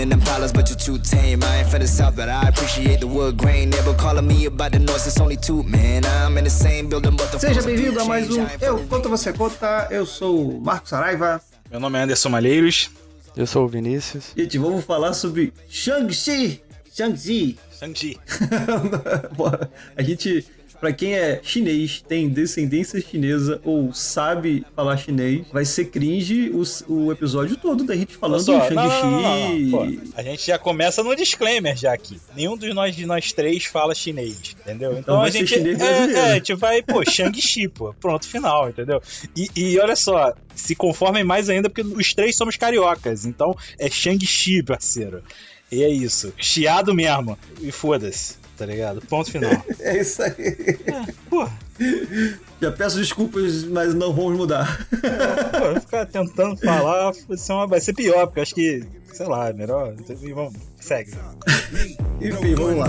[0.00, 1.42] in them but you're too tame.
[1.44, 3.70] I ain't from the south, but I appreciate the wood grain.
[3.70, 6.04] Never calling me about the north, it's only two, man.
[6.04, 9.32] I'm in the same building, but the Seja bem-vindo a mais um Eu Conto Você
[9.32, 9.88] Conta.
[9.90, 11.40] Eu sou o Marcos Saraiva.
[11.70, 12.90] Meu nome é Anderson Malheiros.
[13.36, 14.32] Eu sou o Vinícius.
[14.36, 16.62] Gente, vamos falar sobre Shang-Chi.
[16.92, 17.58] Shang-Chi.
[17.78, 18.18] Shang-Chi.
[19.96, 20.46] a gente
[20.80, 26.62] Pra quem é chinês, tem descendência chinesa ou sabe falar chinês, vai ser cringe o,
[26.92, 30.00] o episódio todo da gente falando Só, do Shang-Chi.
[30.16, 32.18] A gente já começa no disclaimer já aqui.
[32.34, 34.92] Nenhum dos nós, de nós três fala chinês, entendeu?
[34.92, 35.54] Então, então a gente.
[35.54, 37.92] É, é, a gente vai, pô, Shang-Chi, pô.
[38.00, 39.02] Pronto, final, entendeu?
[39.36, 43.26] E, e olha só, se conformem mais ainda porque os três somos cariocas.
[43.26, 45.22] Então é Shang-Chi, parceiro.
[45.70, 46.32] E é isso.
[46.38, 47.38] Chiado mesmo.
[47.60, 49.00] E foda-se tá ligado?
[49.08, 49.50] Ponto final.
[49.80, 50.76] é isso aí.
[50.86, 51.50] É, porra.
[52.60, 54.86] Já peço desculpas, mas não vamos mudar.
[55.02, 59.26] É, pô, ficar tentando falar vai ser, uma, vai ser pior, porque acho que, sei
[59.26, 59.94] lá, é melhor.
[60.34, 61.12] Vamos, segue.
[62.20, 62.88] Enfim, vamos lá.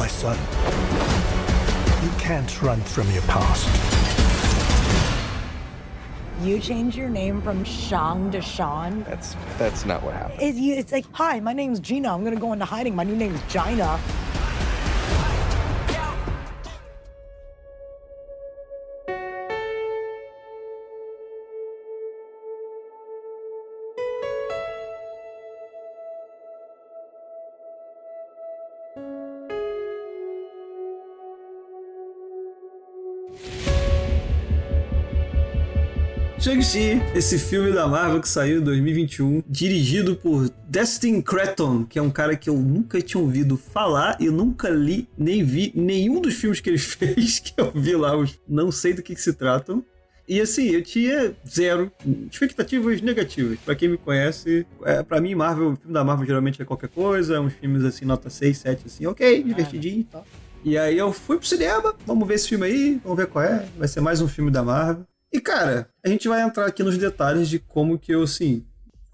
[0.00, 0.59] My son
[2.30, 3.66] can't run from your past.
[6.44, 9.02] You change your name from Shang to Sean?
[9.02, 10.40] That's that's not what happened.
[10.40, 12.14] It, it's like, hi, my name's Gina.
[12.14, 12.94] I'm gonna go into hiding.
[12.94, 13.98] My new name's Gina.
[36.40, 42.02] Shang-Chi, esse filme da Marvel que saiu em 2021, dirigido por Destin Cretton, que é
[42.02, 46.32] um cara que eu nunca tinha ouvido falar e nunca li nem vi nenhum dos
[46.32, 48.12] filmes que ele fez, que eu vi lá,
[48.48, 49.84] não sei do que, que se tratam.
[50.26, 51.92] E assim, eu tinha zero
[52.30, 53.58] expectativas negativas.
[53.58, 56.88] Para quem me conhece, é, para mim, Marvel, o filme da Marvel geralmente é qualquer
[56.88, 60.26] coisa, uns filmes assim, nota 6, 7, assim, ok, divertidinho e tal.
[60.64, 63.66] E aí eu fui pro cinema, vamos ver esse filme aí, vamos ver qual é.
[63.76, 65.09] Vai ser mais um filme da Marvel.
[65.32, 68.64] E, cara, a gente vai entrar aqui nos detalhes de como que eu, assim,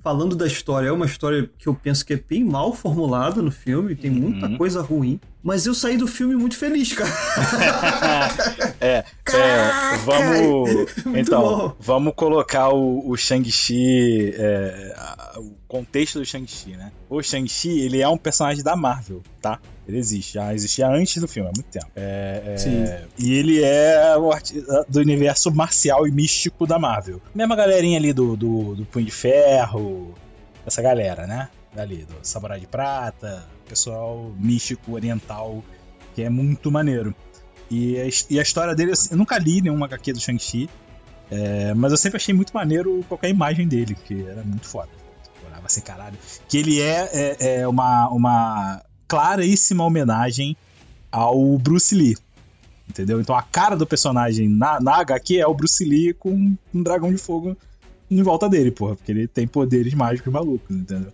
[0.06, 3.50] falando da história, é uma história que eu penso que é bem mal formulada no
[3.50, 4.31] filme, tem uhum.
[4.31, 7.10] muita coisa ruim, mas eu saí do filme muito feliz, cara.
[8.81, 10.94] é, é, vamos.
[11.19, 11.77] então, bom.
[11.81, 14.94] vamos colocar o, o Shang-Chi, é,
[15.38, 16.93] o contexto do Shang-Chi, né?
[17.10, 19.59] O Shang-Chi, ele é um personagem da Marvel, tá?
[19.88, 21.86] Ele existe, já existia antes do filme, há muito tempo.
[21.94, 24.14] É, é, e ele é
[24.88, 27.22] do universo marcial e místico da Marvel.
[27.34, 30.12] Mesma galerinha ali do, do, do Punho de Ferro,
[30.66, 31.48] essa galera, né?
[31.72, 35.62] Dali, do Samurai de Prata, pessoal místico oriental,
[36.14, 37.14] que é muito maneiro.
[37.70, 40.68] E a, e a história dele, eu nunca li nenhuma HQ do Shang-Chi,
[41.30, 44.88] é, mas eu sempre achei muito maneiro qualquer imagem dele, que era muito foda.
[45.47, 46.16] Olhava assim, caralho.
[46.48, 50.56] Que ele é, é, é uma, uma claríssima homenagem
[51.10, 52.16] ao Bruce Lee.
[52.88, 53.20] Entendeu?
[53.20, 57.10] Então a cara do personagem na, na HQ é o Bruce Lee com um dragão
[57.10, 57.56] de fogo
[58.10, 61.12] em volta dele, porra, porque ele tem poderes mágicos malucos, entendeu?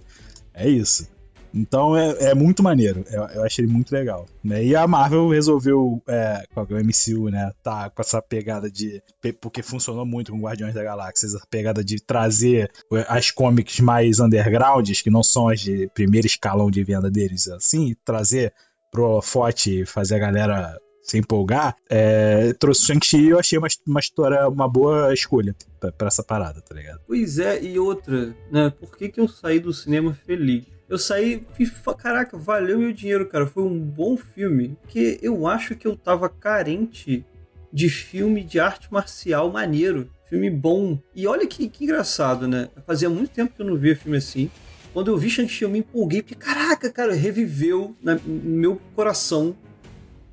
[0.53, 1.09] É isso.
[1.55, 3.05] Então é, é muito maneiro.
[3.11, 4.27] Eu, eu achei muito legal.
[4.43, 4.65] Né?
[4.65, 7.53] E a Marvel resolveu, é, com o MCU, né?
[7.63, 9.03] Tá com essa pegada de.
[9.41, 12.71] Porque funcionou muito com Guardiões da Galáxia, essa pegada de trazer
[13.09, 17.95] as comics mais undergrounds, que não são as de primeiro escalão de venda deles, assim,
[18.05, 18.53] trazer
[18.91, 23.99] pro Forte fazer a galera se empolgar, é, trouxe Shang-Chi e eu achei uma, uma
[23.99, 27.01] história, uma boa escolha para essa parada, tá ligado?
[27.07, 28.71] Pois é, e outra, né?
[28.71, 30.65] Por que, que eu saí do cinema feliz?
[30.93, 31.67] Eu saí e
[31.97, 33.47] caraca, valeu meu dinheiro, cara.
[33.47, 34.77] Foi um bom filme.
[34.87, 37.25] Que eu acho que eu tava carente
[37.73, 40.11] de filme de arte marcial maneiro.
[40.29, 40.99] Filme bom.
[41.17, 42.69] E olha que, que engraçado, né?
[42.87, 44.51] Fazia muito tempo que eu não via filme assim.
[44.93, 49.57] Quando eu vi Shang-Chi, eu me empolguei, porque caraca, cara, reviveu na, no meu coração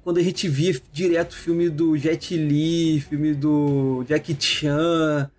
[0.04, 5.32] quando a gente via direto filme do Jet Li, filme do Jackie Chan,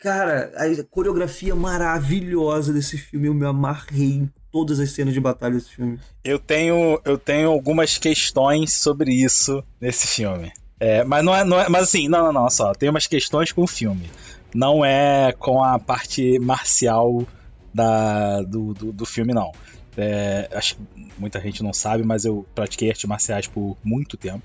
[0.00, 5.54] Cara, a coreografia maravilhosa desse filme, eu me amarrei em todas as cenas de batalha
[5.54, 5.98] desse filme.
[6.24, 10.52] Eu tenho, eu tenho algumas questões sobre isso nesse filme.
[10.80, 11.68] É, mas não é, não é.
[11.68, 12.72] Mas assim, não, não, não, só.
[12.72, 14.10] Tem umas questões com o filme.
[14.54, 17.24] Não é com a parte marcial
[17.72, 19.52] da, do, do, do filme, não.
[19.96, 20.82] É, acho que
[21.18, 24.42] muita gente não sabe, mas eu pratiquei artes marciais por muito tempo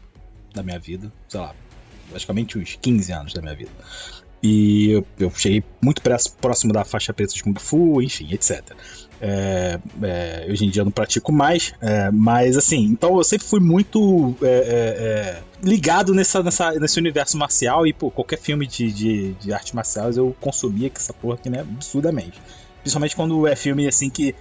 [0.53, 1.11] da minha vida.
[1.27, 1.55] Sei lá,
[2.09, 3.71] praticamente uns 15 anos da minha vida.
[4.47, 6.03] E eu, eu cheguei muito
[6.39, 8.61] próximo da faixa preta de Kung Fu, enfim, etc.
[9.19, 13.47] É, é, hoje em dia eu não pratico mais, é, mas assim, então eu sempre
[13.47, 18.67] fui muito é, é, é, ligado nessa, nessa, nesse universo marcial e, pô, qualquer filme
[18.67, 22.39] de, de, de artes marciais eu consumia que essa porra aqui, né, absurdamente.
[22.81, 24.35] Principalmente quando é filme assim que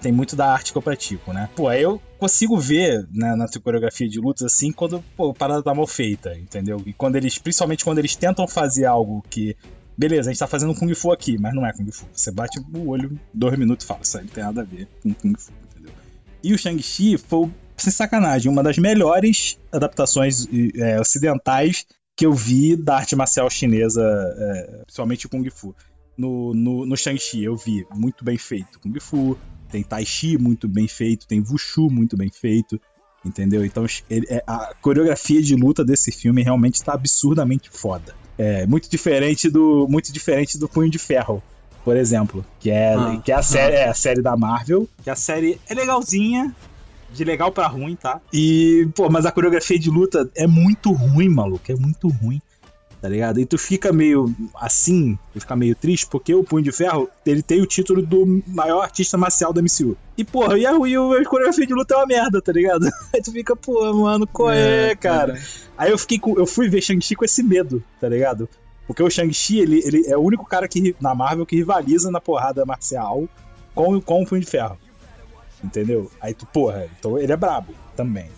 [0.00, 1.48] tem muito da arte que eu pratico, né?
[1.54, 5.62] Pô, aí eu consigo ver né, na coreografia de lutas assim quando pô, a parada
[5.62, 6.82] tá mal feita, entendeu?
[6.86, 9.56] E quando eles, principalmente quando eles tentam fazer algo que
[9.96, 12.06] beleza, a gente tá fazendo Kung Fu aqui, mas não é Kung Fu.
[12.12, 14.86] Você bate o olho, dois minutos e fala, isso aí não tem nada a ver
[15.02, 15.92] com Kung Fu, entendeu?
[16.42, 20.46] E o Shang-Chi foi, sem sacanagem, uma das melhores adaptações
[20.76, 25.74] é, ocidentais que eu vi da arte marcial chinesa, é, principalmente Kung Fu.
[26.16, 29.36] No, no, no Shang-Chi eu vi muito bem feito Kung Fu,
[29.70, 32.80] tem Tai Chi muito bem feito, tem Wushu muito bem feito,
[33.24, 33.64] entendeu?
[33.64, 38.14] Então ele, é, a coreografia de luta desse filme realmente está absurdamente foda.
[38.38, 41.42] É muito diferente do muito diferente do Punho de Ferro,
[41.84, 43.80] por exemplo, que é, ah, que é a, série, ah.
[43.80, 46.54] é a série da Marvel, que a série é legalzinha,
[47.12, 48.20] de legal para ruim, tá?
[48.32, 52.40] E, pô, mas a coreografia de luta é muito ruim, maluco, é muito ruim
[53.06, 53.38] tá ligado?
[53.38, 57.40] E tu fica meio assim, tu fica meio triste, porque o Punho de Ferro, ele
[57.40, 59.96] tem o título do maior artista marcial da MCU.
[60.18, 62.84] E, porra, e a, e a coreografia de luta é uma merda, tá ligado?
[63.14, 65.40] Aí tu fica, pô, mano, qual é, é cara?
[65.78, 68.48] Aí eu fiquei com, eu fui ver Shang-Chi com esse medo, tá ligado?
[68.88, 72.20] Porque o Shang-Chi, ele, ele é o único cara que, na Marvel que rivaliza na
[72.20, 73.28] porrada marcial
[73.72, 74.76] com, com o Punho de Ferro.
[75.62, 76.10] Entendeu?
[76.20, 78.28] Aí tu, porra, então ele é brabo também.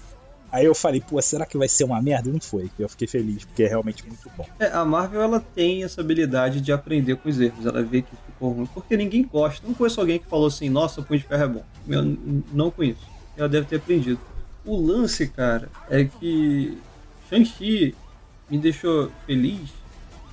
[0.50, 2.28] Aí eu falei, pô, será que vai ser uma merda?
[2.28, 2.70] E não foi.
[2.78, 4.46] Eu fiquei feliz, porque é realmente muito bom.
[4.58, 7.66] É, a Marvel, ela tem essa habilidade de aprender com os erros.
[7.66, 9.66] Ela vê que ficou ruim, porque ninguém gosta.
[9.66, 11.64] Não conheço alguém que falou assim, nossa, o Punho de Ferro é bom.
[11.88, 12.04] Eu
[12.52, 13.06] não conheço.
[13.36, 14.20] Ela deve ter aprendido.
[14.64, 16.78] O lance, cara, é que
[17.28, 17.94] Shang-Chi
[18.50, 19.78] me deixou feliz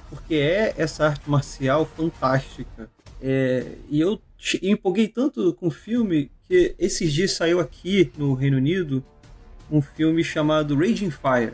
[0.09, 2.89] porque é essa arte marcial fantástica.
[3.21, 4.19] É, e eu
[4.61, 9.03] empolguei tanto com o filme que esses dias saiu aqui no Reino Unido
[9.71, 11.53] um filme chamado Raging Fire.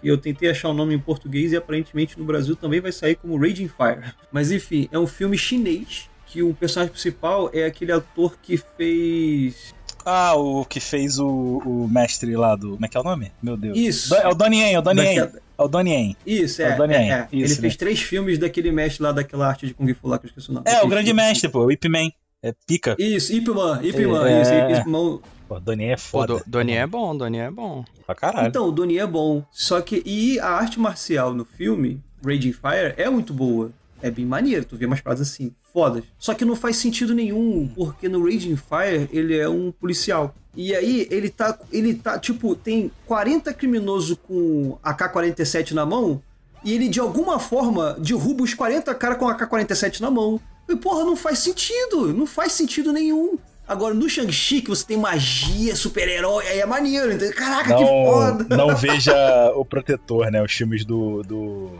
[0.00, 2.92] Que eu tentei achar o um nome em português e aparentemente no Brasil também vai
[2.92, 4.14] sair como Raging Fire.
[4.32, 9.74] Mas enfim, é um filme chinês que o personagem principal é aquele ator que fez
[10.04, 12.72] ah, o que fez o, o mestre lá do.
[12.72, 13.32] Como é que é o nome?
[13.42, 13.76] Meu Deus.
[13.76, 14.14] Isso.
[14.14, 15.18] É o Donnie Yen, é o Donnie Yen.
[15.58, 16.16] É o Donnie Yen.
[16.26, 16.64] Isso, é.
[16.64, 17.28] é, o é, é.
[17.32, 17.60] Isso, Ele né?
[17.60, 20.50] fez três filmes daquele mestre lá daquela arte de Kung Fu lá, que eu esqueci
[20.50, 20.64] o nome.
[20.68, 22.10] É, o grande mestre, pô, o Ip Man.
[22.42, 22.96] É pica.
[22.98, 24.42] Isso, Ip Man, Ip Man, é...
[24.42, 25.18] isso, Ip Man.
[25.46, 26.38] Pô, Donnie é foda.
[26.38, 27.84] Pô, Donnie é bom, Donnie é bom.
[28.06, 28.48] Pra caralho.
[28.48, 29.44] Então, o Donnie é bom.
[29.50, 30.02] Só que.
[30.06, 33.72] E a arte marcial no filme, Raging Fire, é muito boa.
[34.02, 36.04] É bem maneiro, tu vê umas paradas assim, fodas.
[36.18, 40.34] Só que não faz sentido nenhum, porque no Raging Fire ele é um policial.
[40.56, 46.22] E aí ele tá, ele tá, tipo, tem 40 criminosos com AK-47 na mão,
[46.64, 50.40] e ele de alguma forma derruba os 40 caras com AK-47 na mão.
[50.70, 53.38] E porra, não faz sentido, não faz sentido nenhum.
[53.66, 57.34] Agora, no Shang-Chi, que você tem magia, super-herói, aí é maneiro, entendeu?
[57.34, 58.56] Caraca, não, que foda!
[58.56, 59.14] Não veja
[59.54, 60.42] o Protetor, né?
[60.42, 61.22] Os filmes do.
[61.22, 61.70] do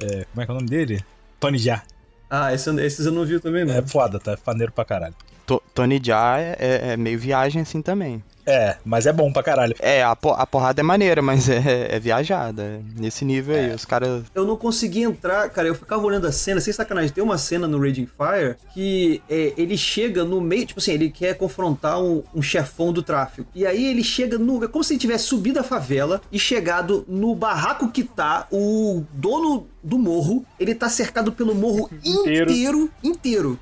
[0.00, 1.04] é, como é que é o nome dele?
[1.40, 1.82] Tony Jaa.
[2.30, 3.74] Ah, esse, esses eu não vi também, não.
[3.74, 4.36] É foda, tá?
[4.36, 5.14] Faneiro pra caralho.
[5.46, 8.22] T Tony Jaa é, é, é meio viagem assim também.
[8.48, 9.74] É, mas é bom pra caralho.
[9.78, 12.62] É, a, a porrada é maneira, mas é, é viajada.
[12.62, 13.66] É nesse nível é.
[13.66, 14.24] aí, os caras.
[14.34, 15.68] Eu não consegui entrar, cara.
[15.68, 17.10] Eu ficava olhando a cena, sem sacanagem.
[17.10, 21.10] Tem uma cena no Raging Fire que é, ele chega no meio, tipo assim, ele
[21.10, 23.50] quer confrontar um, um chefão do tráfico.
[23.54, 24.64] E aí ele chega no.
[24.64, 29.04] É como se ele tivesse subido a favela e chegado no barraco que tá o
[29.12, 30.44] dono do morro.
[30.58, 32.90] Ele tá cercado pelo morro inteiro, inteiro.
[33.02, 33.58] inteiro.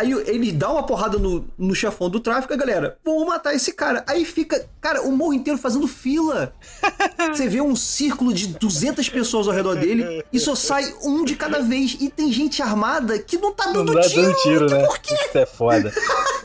[0.00, 3.70] Aí ele dá uma porrada no, no chefão do tráfico, a galera, vamos matar esse
[3.74, 4.02] cara.
[4.06, 6.54] Aí fica, cara, o morro inteiro fazendo fila.
[7.28, 11.36] Você vê um círculo de 200 pessoas ao redor dele e só sai um de
[11.36, 11.98] cada vez.
[12.00, 14.22] E tem gente armada que não tá dando não tiro.
[14.22, 14.86] Dando tiro né?
[14.86, 15.14] Por quê?
[15.14, 15.92] Isso é foda.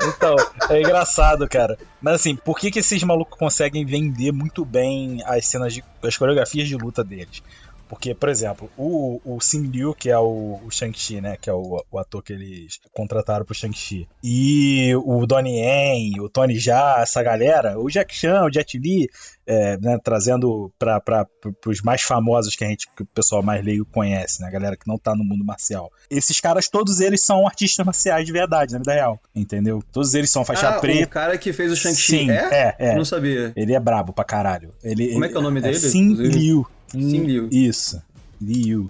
[0.05, 0.35] Então,
[0.69, 1.77] é engraçado, cara.
[2.01, 5.83] Mas assim, por que, que esses malucos conseguem vender muito bem as cenas de.
[6.03, 7.41] as coreografias de luta deles?
[7.87, 11.37] Porque, por exemplo, o, o Sim Liu, que é o, o Shang-Chi, né?
[11.39, 14.07] Que é o, o ator que eles contrataram pro Shang-Chi.
[14.23, 19.09] E o Donnie Yen, o Tony Jaa, essa galera, o Jack Chan, o Jet Li,
[19.47, 21.27] é, né, trazendo para
[21.67, 24.47] os mais famosos que a gente, que o pessoal mais leigo conhece, né?
[24.47, 25.91] A galera que não tá no mundo marcial.
[26.09, 29.19] Esses caras, todos eles são artistas marciais de verdade, na vida real.
[29.35, 29.83] Entendeu?
[29.91, 31.05] Todos eles são faixa ah, preta.
[31.05, 32.31] O cara que fez o Shang-Chi.
[32.31, 32.35] É?
[32.35, 32.95] é, é.
[32.95, 33.53] Não sabia.
[33.55, 34.71] Ele é brabo pra caralho.
[34.83, 35.79] Ele, Como é que é o nome é dele?
[35.79, 36.65] Sim Liu.
[37.01, 37.49] Sim Liu.
[37.51, 38.01] Isso.
[38.41, 38.89] Liu.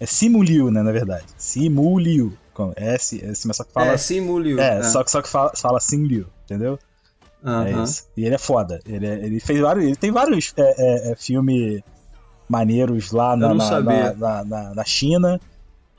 [0.00, 1.26] É Simu Liu, né, na verdade.
[1.36, 2.32] Simu Liu.
[2.76, 2.92] É
[3.46, 3.92] mas só que fala.
[3.92, 4.58] É, Simu Liu.
[4.60, 4.82] É, é.
[4.82, 6.78] Só, que, só que fala, fala Sim Liu, entendeu?
[7.66, 8.08] É isso.
[8.16, 8.80] E ele é foda.
[8.84, 9.84] Ele, é, ele fez vários.
[9.84, 11.82] Ele tem vários é, é, é filme
[12.48, 13.80] maneiros lá na, na,
[14.14, 15.40] na, na- na China.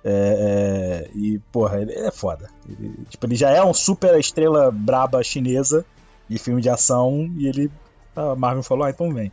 [0.04, 2.50] É, é, e, porra, ele é foda.
[2.68, 5.86] Ele, tipo, ele já é um super estrela braba chinesa
[6.28, 7.72] de filme de ação e ele.
[8.16, 9.32] A Marvel falou, ah, então vem.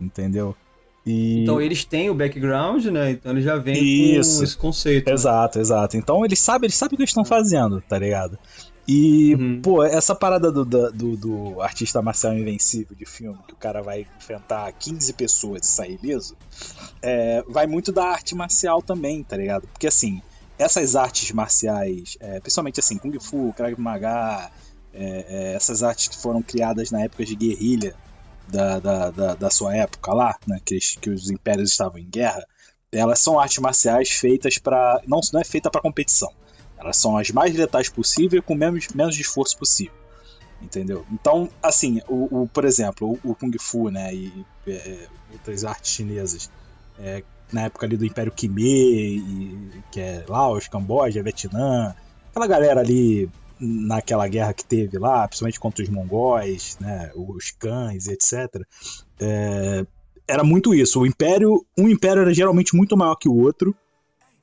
[0.00, 0.56] Entendeu?
[1.06, 1.42] E...
[1.42, 3.10] Então eles têm o background, né?
[3.10, 4.38] Então ele já vem Isso.
[4.38, 5.06] com esse conceito.
[5.06, 5.12] né?
[5.12, 5.96] Exato, exato.
[5.96, 8.38] Então eles sabem, eles sabem o que eles estão fazendo, tá ligado?
[8.86, 9.60] E, Uhum.
[9.62, 14.06] pô, essa parada do, do, do- artista marcial invencível de filme, que o cara vai
[14.18, 16.36] enfrentar 15 pessoas e sair ileso,
[17.02, 19.66] é, vai muito da arte marcial também, tá ligado?
[19.68, 20.20] Porque assim,
[20.58, 24.50] essas artes marciais, é, principalmente assim, Kung Fu, Krav Maga,
[24.92, 27.94] é, é, essas artes que foram criadas na época de guerrilha
[28.48, 32.44] da, da, da, da sua época lá, né, que, que os impérios estavam em guerra,
[32.92, 36.30] elas são artes marciais feitas para não, não é feita para competição.
[36.78, 39.94] Elas são as mais letais possível com menos, menos esforço possível.
[40.62, 41.04] Entendeu?
[41.12, 45.92] Então, assim, o, o- por exemplo, o, o Kung Fu, né, e é, outras artes
[45.92, 46.50] chinesas,
[46.98, 47.22] é,
[47.52, 51.94] na época ali do Império Khmer, e, que é Laos, Camboja, Vietnã,
[52.30, 58.08] aquela galera ali naquela guerra que teve lá, principalmente contra os mongóis, né, os cães,
[58.08, 58.62] etc.
[59.20, 59.86] é,
[60.26, 61.00] era muito isso.
[61.00, 63.74] O império, um império era geralmente muito maior que o outro.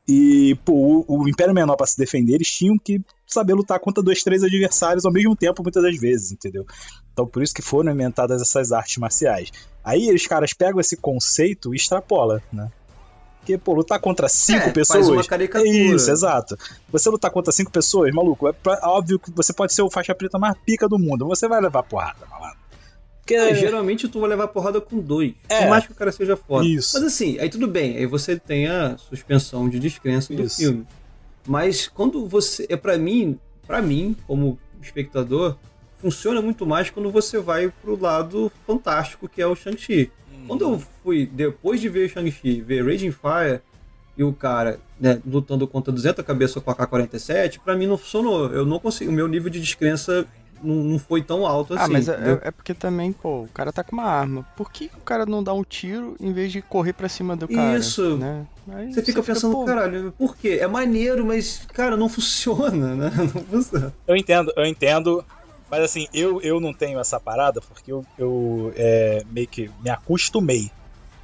[0.08, 4.03] E, pô, o, o império menor para se defender, eles tinham que saber lutar contra
[4.03, 6.65] dois, três adversários ao mesmo tempo, muitas das vezes, entendeu?
[7.13, 9.51] Então, por isso que foram inventadas essas artes marciais.
[9.84, 12.70] Aí os caras pegam esse conceito e extrapolam, né?
[13.41, 15.00] Porque, pô, lutar contra cinco É, pessoas.
[15.05, 15.67] faz uma caricatura.
[15.69, 16.55] É isso, exato.
[16.91, 20.13] Você lutar contra cinco pessoas, maluco, é pra- óbvio que você pode ser o faixa
[20.13, 21.27] preta mais pica do mundo.
[21.27, 22.60] Você vai levar porrada, malandro.
[23.19, 25.33] Porque, É, geralmente tu vai levar porrada com dois.
[25.50, 25.62] É.
[25.62, 26.65] Por mais que o cara seja foda.
[26.67, 26.91] Isso.
[26.93, 27.98] Mas assim, aí tudo bem.
[27.98, 30.57] Aí você tem a suspensão de descrença do Isso.
[30.57, 30.86] filme.
[31.48, 32.67] Mas quando você.
[32.69, 35.55] É para mim, para mim, como espectador,
[36.00, 40.12] funciona muito mais quando você vai pro lado fantástico que é o Shang-Chi.
[40.51, 43.62] Quando eu fui, depois de ver Shang-Chi, ver Raging Fire
[44.17, 48.48] e o cara né, lutando contra 200 cabeças com a K-47, pra mim não funcionou.
[48.48, 49.10] Eu não consigo.
[49.10, 50.27] O meu nível de descrença
[50.62, 51.84] não, não foi tão alto assim.
[51.86, 54.46] ah, mas é, é porque também, pô, o cara tá com uma arma.
[54.58, 57.48] Por que, o cara não dá um tiro em vez de correr pra cima do
[57.48, 57.77] cara?
[57.77, 58.17] Isso.
[58.17, 58.46] Né?
[58.74, 60.60] Aí Você fica pensando, pô, caralho, por quê?
[60.62, 63.12] É maneiro, mas, cara, não funciona, né?
[63.34, 63.93] Não funciona.
[64.05, 65.24] Eu entendo, eu entendo.
[65.72, 69.90] Mas assim, eu, eu não tenho essa parada porque eu, eu é, meio que me
[69.90, 70.70] acostumei.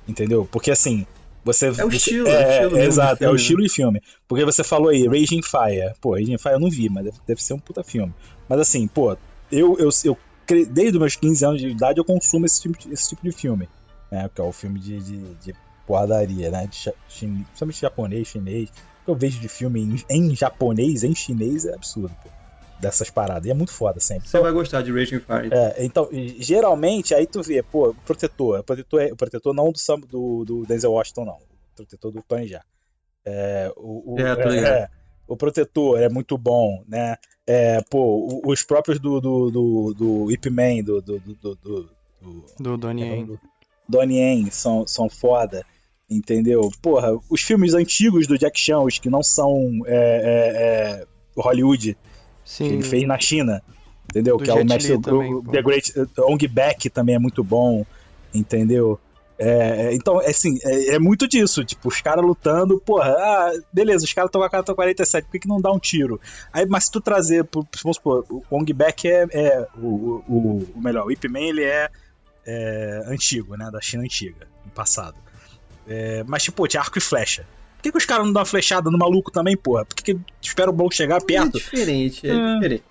[0.08, 0.48] Entendeu?
[0.50, 1.06] Porque assim,
[1.44, 1.68] você.
[1.78, 4.02] É o estilo, é, é o estilo de Exato, é o estilo de filme.
[4.26, 5.94] Porque você falou aí, Raging Fire.
[6.00, 8.16] Pô, Raging Fire eu não vi, mas deve, deve ser um puta filme.
[8.48, 9.18] Mas assim, pô,
[9.52, 12.94] eu, eu, eu desde os meus 15 anos de idade eu consumo esse tipo, de-
[12.94, 13.68] esse tipo de filme.
[14.10, 14.30] Né?
[14.34, 15.54] Que é o filme de, de, de
[15.86, 16.68] porradaria, né?
[16.68, 18.70] De, chin- principalmente japonês, chinês.
[18.70, 22.30] O que eu vejo de filme em, em japonês, em chinês, é absurdo, pô.
[22.80, 23.46] Dessas paradas.
[23.48, 24.30] E é muito foda sempre.
[24.30, 25.50] Você vai gostar de Raging Fire.
[25.52, 26.08] É, então,
[26.38, 30.00] geralmente, aí tu vê, pô, o protetor, o protetor, é- o protetor não do, Sam-
[30.00, 31.34] do, do Denzel Washington, não.
[31.38, 32.62] O protetor do Tony já.
[33.26, 34.74] É, o, o, É, tô ligado.
[34.74, 34.90] é,
[35.28, 37.16] o protetor é muito bom, né?
[37.48, 41.90] É, pô, os próprios do, do, do, do Ip Man, do, do, do, do, do,
[42.22, 43.26] do- Do Donnie é, Yen.
[43.26, 43.40] do
[43.90, 45.66] Donnie Yen são, são foda,
[46.10, 46.70] entendeu?
[46.82, 51.98] Porra, os filmes antigos do Jack Chan, os que não são é, é, é, Hollywood,
[52.56, 52.74] que Sim.
[52.74, 53.62] ele fez na China,
[54.10, 54.38] entendeu?
[54.38, 55.42] Do que é o mestre também, o.
[55.44, 57.86] The Great Ong Back também é muito bom,
[58.34, 59.00] entendeu?
[59.40, 63.52] É, é, então, é assim, é, é muito disso, tipo, os caras lutando, porra, ah,
[63.72, 66.20] beleza, os caras estão com a carta 47, por que, que não dá um tiro?
[66.52, 70.68] Aí, mas se tu trazer, pro- vamos supor, o Ong Back é, é o, o,
[70.76, 71.88] o melhor, o Ip Man ele é,
[72.48, 75.18] é antigo, né, da China antiga, no passado.
[76.26, 77.46] Mas, tipo, tinha arco e flecha.
[77.78, 79.86] Por que, que os caras não dão uma flechada no maluco também, porra?
[79.86, 81.58] Por que, que espera o bloco chegar É perto?
[81.58, 82.54] diferente, é, É.
[82.56, 82.84] diferente.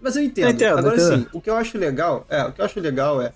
[0.00, 0.44] Mas- eu entendo.
[0.46, 1.18] Eu entendo, Agora entendo.
[1.22, 3.32] sim, o que eu acho legal, é, o que eu acho legal é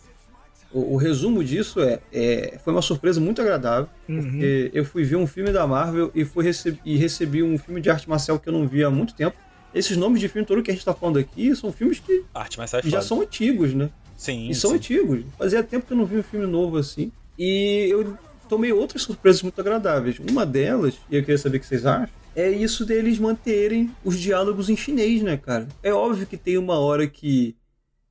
[0.72, 4.22] o, o resumo disso é, é, foi uma surpresa muito agradável, Uhum.
[4.22, 7.80] porque eu fui ver um filme da Marvel e fui recebi, e recebi um filme
[7.80, 9.36] de arte marcial que eu não via há muito tempo.
[9.74, 12.58] Esses nomes de filme todo que a gente tá falando aqui são filmes que Arte,
[12.68, 13.88] sai já são antigos, né?
[14.16, 14.76] Sim, E são sim.
[14.76, 15.24] antigos.
[15.38, 17.10] Fazia tempo que eu não vi um filme novo assim.
[17.38, 18.16] E eu
[18.52, 20.18] tomei outras surpresas muito agradáveis.
[20.18, 24.18] Uma delas, e eu queria saber o que vocês acham, é isso deles manterem os
[24.18, 25.66] diálogos em chinês, né, cara?
[25.82, 27.56] É óbvio que tem uma hora que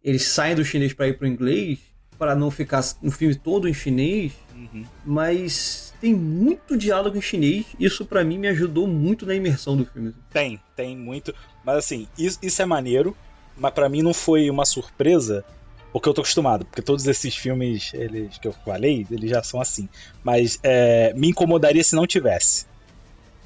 [0.04, 1.78] eles saem do chinês para ir pro inglês,
[2.18, 4.84] para não ficar no filme todo em chinês, Uhum.
[5.06, 7.66] mas tem muito diálogo em chinês.
[7.80, 10.14] Isso para mim me ajudou muito na imersão do filme.
[10.32, 11.34] Tem, tem muito.
[11.66, 13.16] Mas assim, isso, isso é maneiro,
[13.58, 15.44] mas pra mim não foi uma surpresa,
[15.92, 19.60] porque eu tô acostumado, porque todos esses filmes eles que eu falei, eles já são
[19.60, 19.88] assim.
[20.24, 22.66] Mas é, me incomodaria se não tivesse.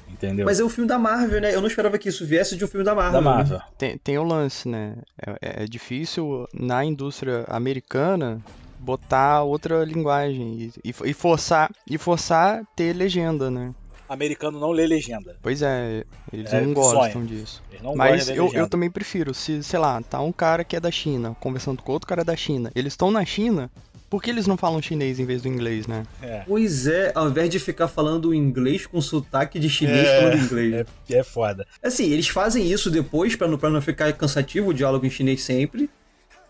[0.08, 0.46] Entendeu?
[0.46, 1.54] Mas é o filme da Marvel, né?
[1.54, 3.12] Eu não esperava que isso viesse de um filme da Marvel.
[3.12, 3.36] da né?
[3.36, 3.60] Marvel.
[3.76, 4.94] Tem, tem o lance, né?
[5.42, 8.40] É, é difícil na indústria americana
[8.78, 13.74] botar outra linguagem e, e forçar e forçar ter legenda, né?
[14.08, 15.36] Americano não lê legenda.
[15.42, 17.26] Pois é, eles é, não gostam sonho.
[17.26, 17.62] disso.
[17.94, 21.36] Mas eu, eu também prefiro, se, sei lá, tá um cara que é da China
[21.40, 23.70] conversando com outro cara da China, eles estão na China,
[24.08, 26.04] por que eles não falam chinês em vez do inglês, né?
[26.22, 26.42] É.
[26.46, 30.86] Pois é, ao invés de ficar falando inglês com sotaque de chinês é, falando inglês.
[31.10, 31.66] É, é foda.
[31.82, 35.42] Assim, eles fazem isso depois pra não, pra não ficar cansativo o diálogo em chinês
[35.42, 35.90] sempre.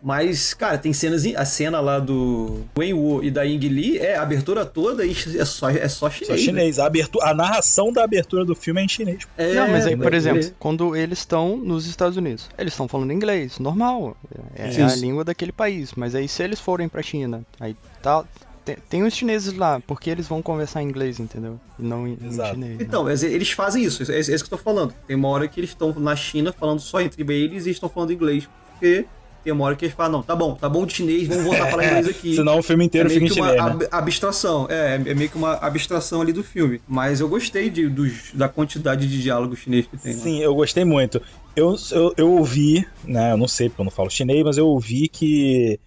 [0.06, 1.26] Mas, cara, tem cenas.
[1.34, 5.10] A cena lá do Wen Wu e da Ying Li é a abertura toda e
[5.36, 6.28] é só, é só chinês.
[6.28, 6.76] Só chinês.
[6.76, 6.84] Né?
[6.84, 9.26] A, abertura, a narração da abertura do filme é em chinês.
[9.36, 13.12] É, Não, mas aí, por exemplo, quando eles estão nos Estados Unidos, eles estão falando
[13.12, 14.16] inglês, normal.
[14.54, 15.90] É, é a língua daquele país.
[15.96, 18.25] Mas aí, se eles forem pra China, aí tá,
[18.64, 21.58] tem, tem os chineses lá, porque eles vão conversar em inglês, entendeu?
[21.80, 22.56] E não em, em chinês.
[22.56, 22.76] Né?
[22.78, 24.94] Então, eles fazem isso, é, é isso que eu tô falando.
[25.04, 28.12] Tem uma hora que eles estão na China falando só entre eles e estão falando
[28.12, 29.04] inglês, porque
[29.47, 31.69] tem uma hora que eles falam, não, tá bom, tá bom de chinês, vamos voltar
[31.69, 32.35] a falar inglês aqui.
[32.35, 33.87] Senão o filme inteiro é fica em chinês, uma né?
[33.93, 36.81] abstração, é, é meio que uma abstração ali do filme.
[36.88, 40.15] Mas eu gostei de, dos, da quantidade de diálogo chinês que tem.
[40.15, 40.21] Né?
[40.21, 41.23] Sim, eu gostei muito.
[41.55, 44.67] Eu, eu, eu ouvi, né, eu não sei porque eu não falo chinês, mas eu
[44.67, 45.79] ouvi que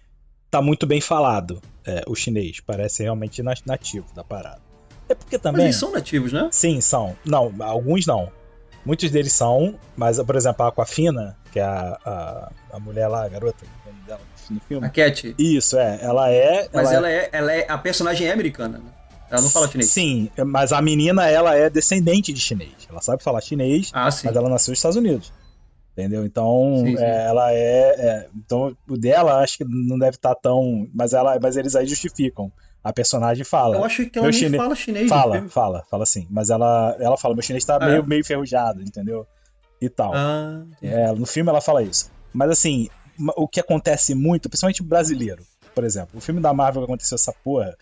[0.50, 2.60] tá muito bem falado é, o chinês.
[2.60, 4.62] Parece realmente nativo da parada.
[5.06, 5.58] É porque também.
[5.58, 6.48] Mas eles são nativos, né?
[6.50, 7.14] Sim, são.
[7.26, 8.32] Não, alguns não.
[8.84, 13.24] Muitos deles são, mas, por exemplo, a Aquafina, que é a, a, a mulher lá,
[13.24, 14.20] a garota, o nome dela
[14.50, 14.86] no filme.
[14.86, 15.34] A Cat.
[15.38, 15.98] Isso, é.
[16.02, 16.68] Ela é.
[16.72, 17.16] Mas ela, ela é...
[17.16, 17.28] é...
[17.32, 17.66] ela é.
[17.70, 18.90] A personagem é americana, né?
[19.30, 19.90] Ela não fala chinês.
[19.90, 22.88] Sim, mas a menina, ela é descendente de chinês.
[22.88, 25.32] Ela sabe falar chinês, ah, mas ela nasceu nos Estados Unidos.
[25.92, 26.24] Entendeu?
[26.24, 27.02] Então, sim, sim.
[27.02, 30.88] É, ela é, é, Então, o dela acho que não deve estar tá tão.
[30.92, 32.50] Mas, ela, mas eles aí justificam.
[32.82, 33.76] A personagem fala.
[33.76, 34.56] Eu acho que ela nem chine...
[34.56, 35.08] fala chinês.
[35.08, 36.26] Fala, fala, fala sim.
[36.30, 38.06] Mas ela, ela fala, meu chinês tá ah, meio, é?
[38.06, 39.26] meio enferrujado, entendeu?
[39.80, 40.12] E tal.
[40.14, 42.10] Ah, é, no filme ela fala isso.
[42.32, 42.88] Mas assim,
[43.36, 45.42] o que acontece muito, principalmente brasileiro,
[45.74, 47.76] por exemplo, o filme da Marvel que aconteceu essa porra,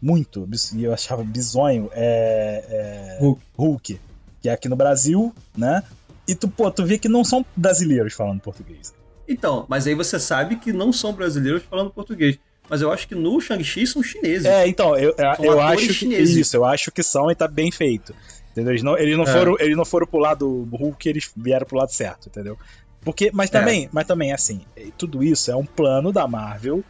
[0.00, 3.42] muito, e eu achava bizonho, é, é Hulk.
[3.56, 4.00] Hulk.
[4.40, 5.82] Que é aqui no Brasil, né?
[6.28, 8.94] E tu, pô, tu vê que não são brasileiros falando português.
[9.26, 13.14] Então, mas aí você sabe que não são brasileiros falando português mas eu acho que
[13.14, 14.46] no Shang-Chi são chineses.
[14.46, 16.36] É, então, eu, eu acho chineses.
[16.36, 18.14] isso, eu acho que são e tá bem feito.
[18.52, 18.72] Entendeu?
[18.72, 19.26] Eles não, eles não, é.
[19.26, 22.56] foram, eles não foram pro lado Hulk, eles vieram pro lado certo, entendeu?
[23.02, 23.88] Porque, mas também, é.
[23.92, 24.62] mas também assim,
[24.96, 26.82] tudo isso é um plano da Marvel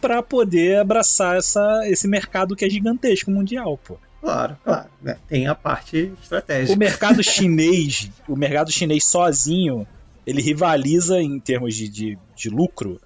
[0.00, 3.96] para poder abraçar essa, esse mercado que é gigantesco mundial, pô.
[4.20, 4.88] Claro, claro.
[5.00, 5.16] Né?
[5.28, 6.74] Tem a parte estratégica.
[6.74, 9.86] O mercado chinês, o mercado chinês sozinho,
[10.26, 13.00] ele rivaliza em termos de, de, de lucro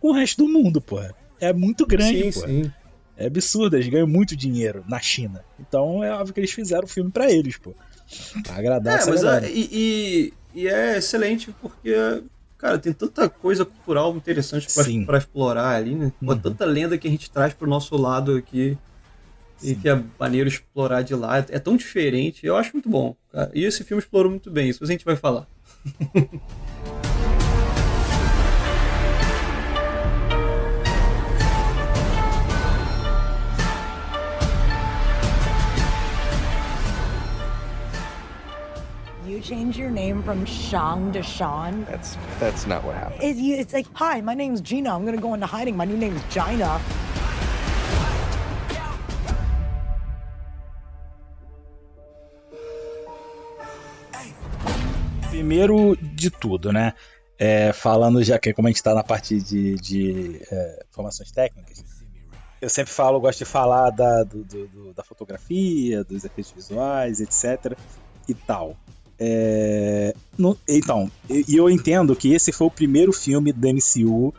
[0.00, 2.46] com o resto do mundo, porra é muito grande, sim, pô.
[2.46, 2.72] Sim.
[3.16, 5.44] É absurdo, eles ganham muito dinheiro na China.
[5.60, 7.74] Então é óbvio que eles fizeram o filme para eles, pô.
[8.44, 11.94] Pra agradar é, essa mas é, e, e, é excelente porque,
[12.56, 14.68] cara, tem tanta coisa cultural interessante
[15.04, 16.12] para explorar ali, né?
[16.22, 16.38] Uhum.
[16.38, 18.78] Tanta lenda que a gente traz pro nosso lado aqui.
[19.56, 19.72] Sim.
[19.72, 21.38] E que é maneiro explorar de lá.
[21.38, 22.44] É tão diferente.
[22.44, 23.16] Eu acho muito bom.
[23.30, 23.50] Cara.
[23.54, 24.68] E esse filme explorou muito bem.
[24.68, 25.46] Isso a gente vai falar.
[39.42, 41.84] change your name from Shang to Sean?
[41.84, 43.22] That's that's not what happened.
[43.22, 44.94] It, it's like, hi, my name's Gina.
[44.94, 45.76] I'm gonna go into hiding.
[45.76, 46.80] My new name's Gina.
[55.30, 56.94] Primeiro de tudo, né?
[57.38, 61.84] É, falando já que como a gente está na parte de, de é, formações técnicas,
[62.60, 67.76] eu sempre falo, gosto de falar da, do, do, da fotografia, dos efeitos visuais, etc.
[68.28, 68.76] e tal.
[69.18, 74.34] É, no, então, e eu entendo que esse foi o primeiro filme do MCU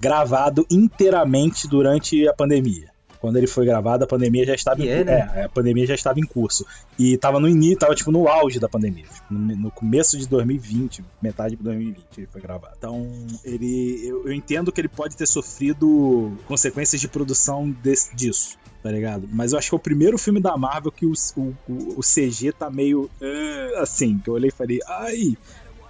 [0.00, 2.90] gravado inteiramente durante a pandemia.
[3.20, 5.30] Quando ele foi gravado, a pandemia já estava em, é, né?
[5.34, 6.64] é, a pandemia já estava em curso.
[6.98, 9.04] E estava no início, tava tipo no auge da pandemia.
[9.04, 12.74] Tipo, no, no, começo de 2020, metade de 2020 ele foi gravado.
[12.76, 13.10] Então,
[13.44, 18.92] ele eu, eu entendo que ele pode ter sofrido consequências de produção desse, disso tá
[18.92, 19.28] ligado?
[19.32, 21.54] Mas eu acho que é o primeiro filme da Marvel que o, o,
[21.96, 25.36] o CG tá meio uh, assim, que eu olhei e falei, ai,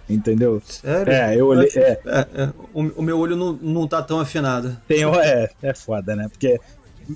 [0.09, 0.63] entendeu?
[0.65, 1.13] Sério?
[1.13, 1.71] É, eu olhei.
[1.75, 2.01] É.
[2.07, 4.81] É, é, o, o, meu olho não, não tá tão afinado.
[4.89, 6.27] Tem, é, é foda, né?
[6.31, 6.59] Porque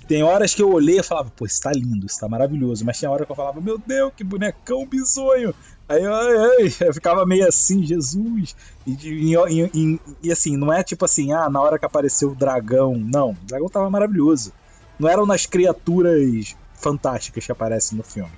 [0.06, 2.84] tem horas que eu olhei e falava, pô, isso tá lindo, isso tá maravilhoso.
[2.84, 5.54] Mas tinha hora que eu falava, meu Deus, que bonecão bizonho.
[5.88, 6.12] Aí eu,
[6.86, 8.54] eu ficava meio assim, Jesus.
[8.86, 12.34] E, e, e, e, assim, não é tipo assim, ah, na hora que apareceu o
[12.34, 12.94] dragão.
[12.96, 14.52] Não, o dragão tava maravilhoso.
[15.00, 18.30] Não eram nas criaturas fantásticas que aparecem no filme.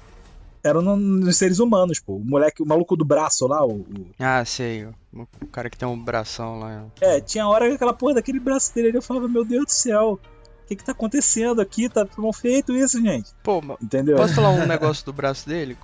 [0.62, 2.14] Eram nos seres humanos, pô.
[2.14, 3.80] O moleque, o maluco do braço lá, o.
[3.80, 4.06] o...
[4.16, 4.86] Ah, sei.
[5.12, 6.84] O, cara que tem um bração lá.
[7.00, 10.20] É, tinha hora que aquela porra daquele braço dele eu falava, meu Deus do céu.
[10.62, 11.88] O que, que tá acontecendo aqui?
[11.88, 13.32] Tá mal feito isso, gente.
[13.42, 14.16] Pô, entendeu?
[14.16, 15.76] Posso falar um negócio do braço dele?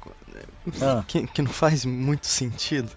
[0.80, 1.02] Ah.
[1.08, 2.88] Que, que não faz muito sentido.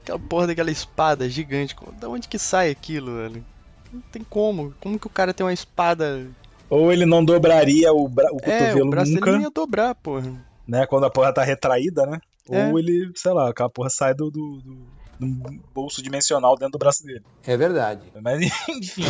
[0.00, 1.76] Aquela porra daquela espada gigante.
[2.00, 3.44] Da onde que sai aquilo, velho?
[3.92, 4.74] Não tem como.
[4.80, 6.26] Como que o cara tem uma espada.
[6.72, 9.26] Ou ele não dobraria o, bra o é, cotovelo o braço nunca.
[9.26, 10.32] dele não ia dobrar, porra.
[10.66, 10.86] Né?
[10.86, 12.18] Quando a porra tá retraída, né?
[12.50, 12.68] É.
[12.68, 14.86] Ou ele, sei lá, aquela porra sai do, do, do,
[15.20, 17.22] do, bolso dimensional dentro do braço dele.
[17.46, 18.10] É verdade.
[18.22, 19.04] Mas, enfim.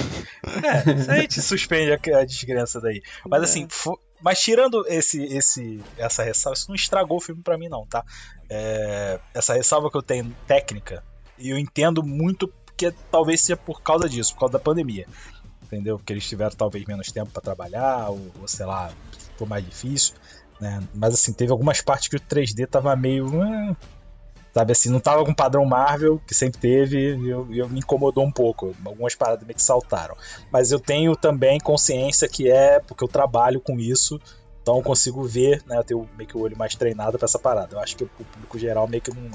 [0.65, 3.01] é, a gente suspende a, a desgraça daí.
[3.29, 3.45] Mas é.
[3.45, 3.69] assim,
[4.21, 8.05] mas tirando esse, esse, essa ressalva, isso não estragou o filme para mim, não, tá?
[8.51, 11.05] É, essa ressalva que eu tenho técnica,
[11.39, 15.07] e eu entendo muito que talvez seja por causa disso, por causa da pandemia.
[15.73, 15.97] Entendeu?
[15.97, 20.15] Porque eles tiveram talvez menos tempo para trabalhar, ou, ou, sei lá, ficou mais difícil.
[20.61, 20.83] Né?
[20.93, 23.27] Mas assim, teve algumas partes que o 3D tava meio.
[23.27, 23.75] Uh,
[24.53, 28.23] sabe assim, não tava com padrão Marvel, que sempre teve, e eu, eu, me incomodou
[28.23, 28.77] um pouco.
[28.85, 30.15] Algumas paradas meio que saltaram.
[30.51, 34.21] Mas eu tenho também consciência que é porque eu trabalho com isso.
[34.61, 35.79] Então eu consigo ver, né?
[35.79, 37.77] Eu tenho meio que o olho mais treinado para essa parada.
[37.77, 39.31] Eu acho que o público geral meio que não,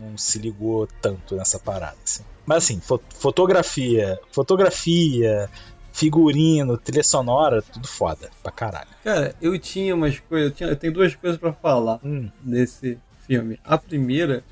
[0.00, 1.96] não se ligou tanto nessa parada.
[2.04, 2.24] Assim.
[2.46, 5.48] Mas assim, fotografia, fotografia,
[5.92, 8.88] figurino, trilha sonora, tudo foda pra caralho.
[9.02, 12.28] Cara, eu tinha umas coisas, eu, tinha, eu tenho duas coisas para falar hum.
[12.40, 13.58] desse filme.
[13.64, 14.44] A primeira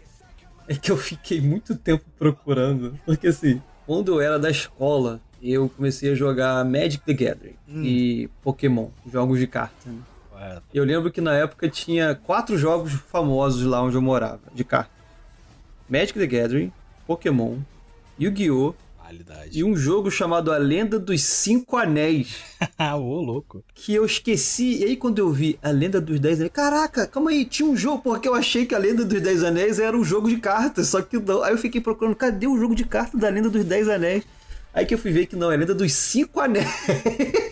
[0.68, 5.68] é que eu fiquei muito tempo procurando, porque assim, quando eu era da escola, eu
[5.68, 7.82] comecei a jogar Magic the Gathering hum.
[7.82, 9.74] e Pokémon, jogos de carta.
[9.84, 9.98] Né?
[10.72, 14.90] Eu lembro que na época tinha quatro jogos famosos lá onde eu morava, de carta.
[15.88, 16.72] Magic the Gathering,
[17.06, 17.58] Pokémon,
[18.20, 18.74] Yu-Gi-Oh!
[19.50, 22.36] E um jogo chamado A Lenda dos Cinco Anéis.
[22.96, 23.62] Ô, louco.
[23.74, 24.78] Que eu esqueci.
[24.78, 26.52] E aí, quando eu vi A Lenda dos Dez Anéis.
[26.52, 29.78] Caraca, calma aí, tinha um jogo, porque eu achei que A Lenda dos Dez Anéis
[29.78, 30.88] era um jogo de cartas.
[30.88, 31.42] Só que não.
[31.42, 34.24] Aí eu fiquei procurando, cadê o jogo de cartas da Lenda dos Dez Anéis?
[34.72, 36.66] Aí que eu fui ver que não, é a Lenda dos Cinco Anéis.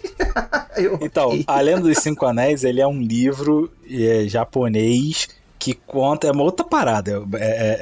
[1.02, 6.26] então, A Lenda dos Cinco Anéis, ele é um livro é, japonês que conta.
[6.26, 7.22] É uma outra parada.
[7.34, 7.76] É, é,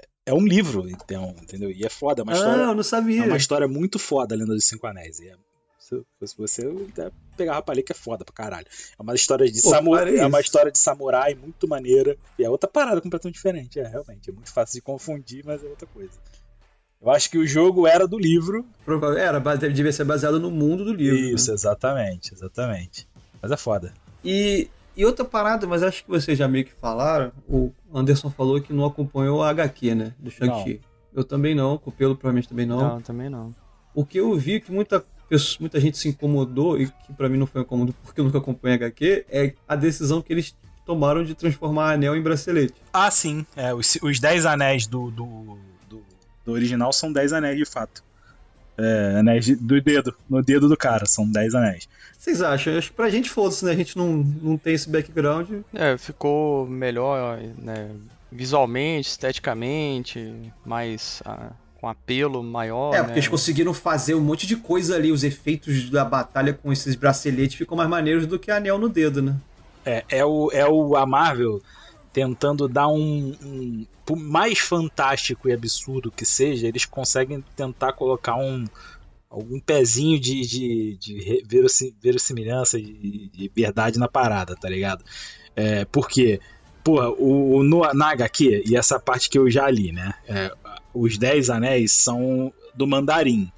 [0.00, 1.70] é, é é um livro, então, entendeu?
[1.70, 2.62] E é foda, é uma ah, história.
[2.62, 3.24] eu não sabia.
[3.24, 5.18] É uma história muito foda, a Lenda dos Cinco Anéis.
[5.20, 5.34] E é,
[5.78, 8.66] se, se você até pegar a palha que é foda pra caralho.
[8.98, 10.16] É uma história de samurai.
[10.16, 12.16] É uma história de samurai muito maneira.
[12.38, 13.80] E é outra parada completamente diferente.
[13.80, 14.30] É, realmente.
[14.30, 16.18] É muito fácil de confundir, mas é outra coisa.
[17.00, 18.64] Eu acho que o jogo era do livro.
[19.18, 21.18] Era, devia ser baseado no mundo do livro.
[21.18, 21.54] Isso, né?
[21.54, 23.08] exatamente, exatamente.
[23.40, 23.92] Mas é foda.
[24.24, 28.60] E e outra parada, mas acho que vocês já meio que falaram, o Anderson falou
[28.60, 30.14] que não acompanhou a HQ, né?
[30.18, 30.80] Do Shang-Chi.
[31.14, 32.78] Eu também não, o Copelo provavelmente também não.
[32.78, 33.54] Não, também não.
[33.94, 35.04] O que eu vi que muita,
[35.60, 38.74] muita gente se incomodou, e que para mim não foi incômodo porque eu nunca acompanho
[38.74, 42.74] a HQ, é a decisão que eles tomaram de transformar anel em bracelete.
[42.92, 43.46] Ah, sim.
[43.56, 46.02] É, os, os 10 anéis do, do, do,
[46.44, 48.02] do original são 10 anéis de fato.
[48.78, 51.88] É, anéis de, do dedo, no dedo do cara, são 10 anéis
[52.22, 52.78] vocês acham?
[52.78, 53.72] Acho que pra gente foda-se, né?
[53.72, 55.48] A gente não, não tem esse background.
[55.74, 57.90] É, ficou melhor, né?
[58.30, 60.32] Visualmente, esteticamente,
[60.64, 62.94] mais ah, com apelo maior.
[62.94, 63.02] É, né?
[63.02, 66.94] porque eles conseguiram fazer um monte de coisa ali, os efeitos da batalha com esses
[66.94, 69.34] braceletes ficam mais maneiros do que anel no dedo, né?
[69.84, 71.60] É, é o, é o a Marvel
[72.12, 78.36] tentando dar um, um, por mais fantástico e absurdo que seja, eles conseguem tentar colocar
[78.36, 78.66] um,
[79.30, 85.02] algum pezinho de, de, de verossimilhança e de verdade na parada, tá ligado?
[85.56, 86.38] É, porque,
[86.84, 90.12] porra, o, o, no, na HQ, e essa parte que eu já li, né?
[90.28, 90.52] É,
[90.92, 93.50] os Dez Anéis são do Mandarim.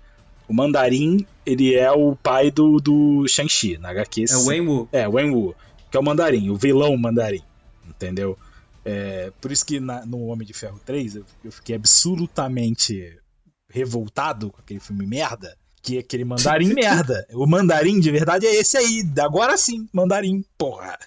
[0.46, 4.26] O Mandarim, ele é o pai do, do Shang-Chi, na HQ.
[4.30, 4.88] É o Wenwu.
[4.92, 5.54] É, o Wenwu,
[5.90, 7.42] que é o Mandarim, o vilão Mandarim,
[7.88, 8.38] entendeu?
[8.85, 13.18] É, por isso que na, no Homem de Ferro 3 eu, eu fiquei absolutamente
[13.68, 17.27] revoltado com aquele filme merda, que aquele mandarim merda.
[17.33, 19.05] O mandarim de verdade é esse aí.
[19.20, 20.99] Agora sim, mandarim, porra.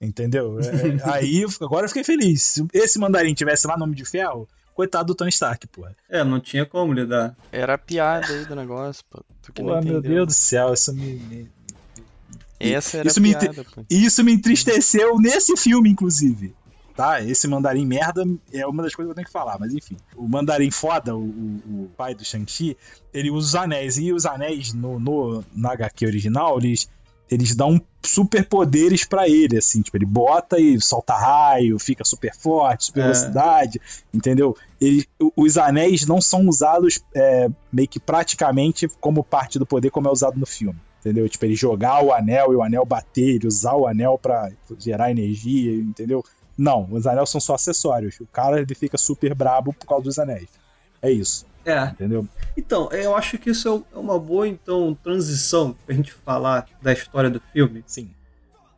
[0.00, 0.58] Entendeu?
[0.60, 0.64] É,
[1.10, 2.42] aí agora eu fiquei feliz.
[2.42, 5.96] Se esse mandarim tivesse lá nome de ferro, coitado do Tony Stark, porra.
[6.08, 7.36] É, não tinha como lidar.
[7.50, 9.24] Era a piada aí do negócio, pô.
[9.42, 11.14] Tu que pô, meu Deus do céu, isso me.
[11.14, 11.50] me...
[12.72, 13.84] Essa era isso piada, me, pô.
[13.90, 16.54] Isso me entristeceu nesse filme, inclusive
[16.94, 17.20] tá?
[17.22, 19.96] Esse mandarim merda é uma das coisas que eu tenho que falar, mas enfim.
[20.16, 22.76] O mandarim foda, o, o, o pai do Shang-Chi,
[23.12, 23.98] ele usa os anéis.
[23.98, 26.88] E os anéis no, no, na HQ original, eles,
[27.30, 29.82] eles dão superpoderes para ele, assim.
[29.82, 33.02] Tipo, ele bota e solta raio, fica super forte, super é.
[33.04, 33.80] velocidade,
[34.12, 34.56] entendeu?
[34.80, 40.08] Ele, os anéis não são usados é, meio que praticamente como parte do poder, como
[40.08, 41.28] é usado no filme entendeu?
[41.28, 45.10] Tipo, ele jogar o anel e o anel bater, ele usar o anel para gerar
[45.10, 46.24] energia, entendeu?
[46.56, 48.18] Não, os anéis são só acessórios.
[48.20, 50.48] O cara ele fica super brabo por causa dos anéis.
[51.02, 51.46] É isso.
[51.66, 51.86] É.
[51.88, 52.26] Entendeu?
[52.56, 57.28] Então, eu acho que isso é uma boa então transição pra gente falar da história
[57.28, 57.84] do filme.
[57.86, 58.10] Sim.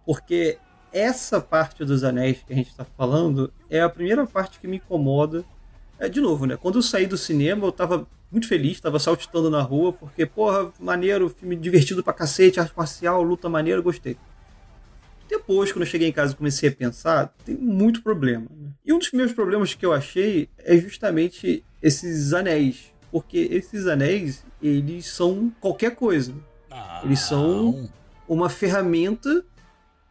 [0.05, 0.59] Porque
[0.93, 4.79] essa parte dos anéis que a gente tá falando é a primeira parte que me
[4.79, 5.45] incomoda.
[5.99, 6.57] É, de novo, né?
[6.57, 8.07] Quando eu saí do cinema, eu tava
[8.37, 13.23] muito feliz, tava saltitando na rua, porque, porra, maneiro, filme divertido pra cacete, arte marcial,
[13.23, 14.17] luta maneira, gostei.
[15.27, 18.47] Depois, quando eu cheguei em casa e comecei a pensar, tem muito problema.
[18.51, 18.69] Né?
[18.85, 22.93] E um dos meus problemas que eu achei é justamente esses anéis.
[23.11, 26.35] Porque esses anéis, eles são qualquer coisa.
[26.71, 27.89] Ah, Eles são
[28.29, 29.45] uma ferramenta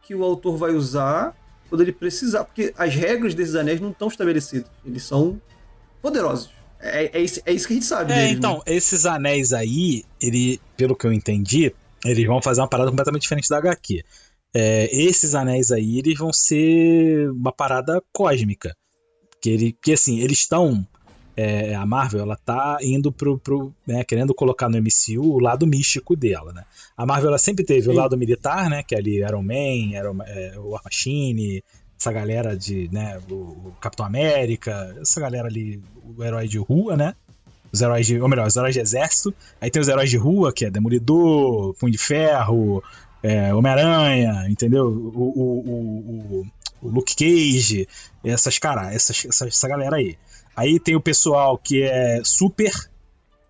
[0.02, 1.34] que o autor vai usar
[1.68, 2.44] quando ele precisar.
[2.44, 4.70] Porque as regras desses anéis não estão estabelecidas.
[4.84, 5.40] Eles são
[6.02, 6.55] poderosos.
[6.80, 8.62] É, é, isso, é isso que a gente sabe É, deles, então, né?
[8.66, 11.72] esses anéis aí, ele, pelo que eu entendi,
[12.04, 14.04] eles vão fazer uma parada completamente diferente da HQ.
[14.54, 18.74] É, esses anéis aí, eles vão ser uma parada cósmica.
[19.40, 20.86] Que, ele, que assim, eles estão.
[21.36, 23.38] é, a Marvel, ela tá indo pro.
[23.38, 26.64] pro né, querendo colocar no MCU o lado místico dela, né?
[26.96, 27.98] A Marvel, ela sempre teve o Sim.
[27.98, 28.82] lado militar, né?
[28.82, 31.62] Que é ali Iron Man, Iron, é, o War Machine,
[31.98, 33.18] essa galera de, né?
[33.30, 35.82] O, Capitão América, essa galera ali,
[36.16, 37.14] o herói de rua, né?
[37.72, 38.20] Os heróis de.
[38.20, 39.34] Ou melhor, os heróis de exército.
[39.60, 42.82] Aí tem os heróis de rua, que é Demolidor, Punho de Ferro,
[43.22, 44.86] é, Homem-Aranha, entendeu?
[44.86, 46.46] O, o,
[46.82, 47.88] o, Luke Cage,
[48.22, 50.16] essas cara, essas, essa, essa galera aí.
[50.54, 52.72] Aí tem o pessoal que é super,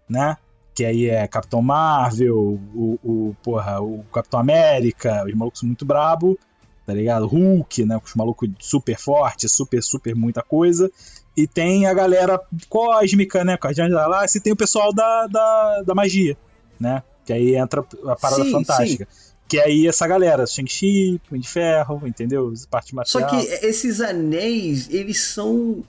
[0.08, 0.36] né?
[0.74, 6.38] Que aí é Capitão Marvel, o, o, porra, o Capitão América, os malucos muito brabo,
[6.86, 7.26] tá ligado?
[7.26, 8.00] Hulk, né?
[8.02, 10.90] Os malucos super fortes, super, super muita coisa.
[11.36, 13.54] E tem a galera cósmica, né?
[13.54, 16.36] Guardiões da Galáxia, e tem o pessoal da, da, da magia,
[16.80, 17.02] né?
[17.26, 19.06] Que aí entra a parada Sim, fantástica.
[19.48, 22.52] Que aí essa galera, Shang-Chi, Punho de Ferro, entendeu?
[22.70, 23.28] Parte Só marcial.
[23.28, 25.84] que esses anéis, eles são.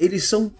[0.00, 0.50] Eles são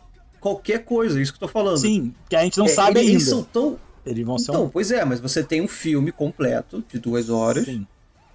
[0.40, 1.78] qualquer coisa, é isso que eu tô falando.
[1.78, 3.12] Sim, que a gente não É, sabe eles, ainda.
[3.12, 3.78] Eles são tão.
[4.04, 4.68] Eles vão ser Então, um.
[4.68, 7.86] pois é, mas você tem um filme completo de duas horas, Sim.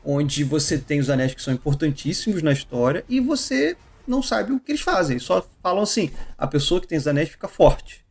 [0.09, 3.75] Onde você tem os anéis que são importantíssimos na história e você
[4.07, 5.19] não sabe o que eles fazem.
[5.19, 8.05] Só falam assim: a pessoa que tem os anéis fica forte.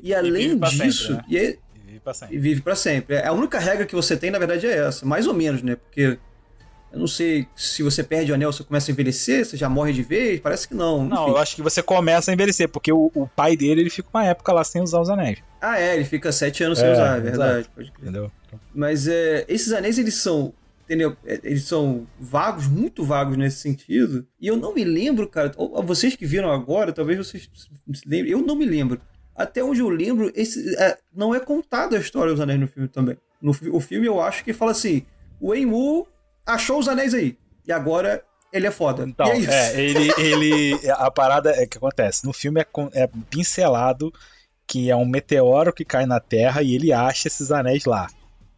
[0.00, 1.24] E além disso, sempre, né?
[1.28, 2.38] e, vive pra sempre.
[2.38, 3.18] vive pra sempre.
[3.18, 5.04] A única regra que você tem, na verdade, é essa.
[5.04, 5.76] Mais ou menos, né?
[5.76, 6.16] Porque
[6.92, 9.92] eu não sei se você perde o anel, você começa a envelhecer, você já morre
[9.92, 10.40] de vez.
[10.40, 11.04] Parece que não.
[11.04, 11.30] Não, enfim.
[11.32, 14.24] eu acho que você começa a envelhecer, porque o, o pai dele ele fica uma
[14.24, 15.38] época lá sem usar os anéis.
[15.60, 17.68] Ah, é, ele fica sete anos sem É, usar, é verdade.
[17.74, 18.02] pode crer.
[18.08, 18.32] Entendeu?
[18.74, 20.54] Mas é, esses anéis, eles são.
[20.84, 21.16] Entendeu?
[21.24, 24.26] É, Eles são vagos, muito vagos nesse sentido.
[24.40, 25.52] E eu não me lembro, cara.
[25.56, 27.48] ou- Vocês que viram agora, talvez vocês
[27.94, 28.32] se lembrem.
[28.32, 29.00] Eu não me lembro.
[29.34, 32.88] Até onde eu lembro, esse, é, não é contada a história dos anéis no filme
[32.88, 33.16] também.
[33.40, 35.02] No o filme eu acho que fala assim:
[35.40, 36.06] o Enmu
[36.44, 37.38] achou os anéis aí.
[37.66, 39.04] E agora ele é foda.
[39.04, 39.50] Então, é isso.
[39.50, 40.90] é, ele, ele.
[40.90, 42.26] A parada é que acontece.
[42.26, 44.12] No filme é, é pincelado
[44.66, 48.08] que é um meteoro que cai na Terra e ele acha esses anéis lá.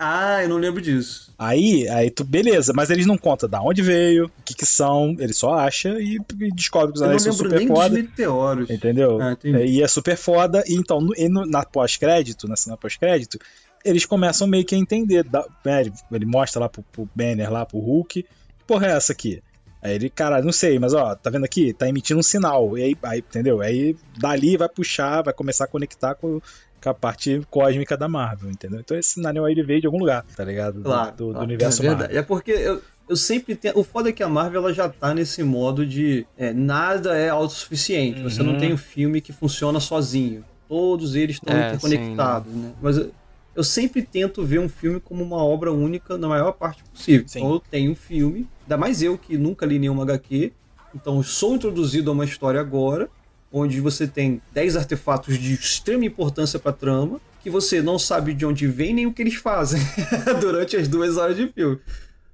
[0.06, 1.32] Ah, eu não lembro disso.
[1.38, 5.16] Aí, aí tu, beleza, mas eles não contam da onde veio, o que que são,
[5.18, 7.88] ele só acha e, e descobre que os anéis são super nem foda.
[7.88, 8.70] dos meteoros.
[8.70, 9.18] Entendeu?
[9.20, 10.62] Ah, e é super foda.
[10.66, 13.38] E então, no, e no- na pós-crédito, na cena pós-crédito,
[13.84, 15.24] eles começam meio que a entender.
[15.24, 18.28] da- né, ele, ele mostra lá pro, pro Banner, lá pro Hulk, que
[18.66, 19.42] porra é essa aqui?
[19.82, 21.74] Aí ele, cara, não sei, mas ó, tá vendo aqui?
[21.74, 22.78] Tá emitindo um sinal.
[22.78, 23.60] E aí, aí, entendeu?
[23.60, 26.40] Aí dali vai puxar, vai começar a conectar com,
[26.84, 28.78] com a parte cósmica da Marvel, entendeu?
[28.80, 30.74] Então esse anel aí ele veio de algum lugar, tá ligado?
[30.74, 31.46] Do- Claro, do, do claro.
[31.46, 31.98] universo é Marvel.
[32.06, 32.18] verdade.
[32.18, 33.78] É porque eu, eu sempre tenho.
[33.78, 37.30] O foda é que a Marvel ela já tá nesse modo de é, nada é
[37.30, 38.22] autossuficiente.
[38.22, 38.52] Você Uhum.
[38.52, 40.44] não tem um filme que funciona sozinho.
[40.68, 42.72] Todos eles estão É, interconectados, né?
[42.82, 43.10] Mas eu,
[43.56, 47.26] eu sempre tento ver um filme como uma obra única na maior parte possível.
[47.28, 47.38] Sim.
[47.40, 50.52] Então eu tenho um filme, ainda mais eu que nunca li nenhuma HQ.
[50.94, 53.08] Então eu sou introduzido a uma história agora,
[53.56, 58.44] onde você tem 10 artefatos de extrema importância pra trama, que você não sabe de
[58.44, 59.80] onde vem nem o que eles fazem
[60.40, 61.78] durante as duas horas de filme.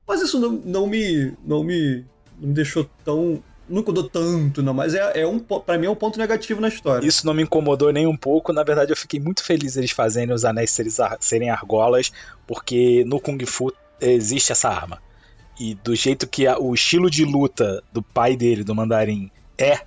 [0.09, 1.33] Mas isso não, não me.
[1.44, 2.04] não me.
[2.40, 3.42] não me deixou tão.
[3.68, 6.66] Não incomodou tanto, não, mas é, é um, pra mim é um ponto negativo na
[6.66, 7.06] história.
[7.06, 8.52] Isso não me incomodou nem um pouco.
[8.52, 10.76] Na verdade, eu fiquei muito feliz eles fazerem os anéis
[11.20, 12.11] serem argolas,
[12.48, 15.00] porque no Kung Fu existe essa arma.
[15.61, 19.78] E do jeito que a- o estilo de luta do pai dele, do Mandarim, é,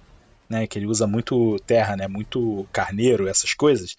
[0.49, 0.67] né?
[0.67, 2.07] Que ele usa muito terra, né?
[2.07, 3.95] Muito carneiro, essas coisas.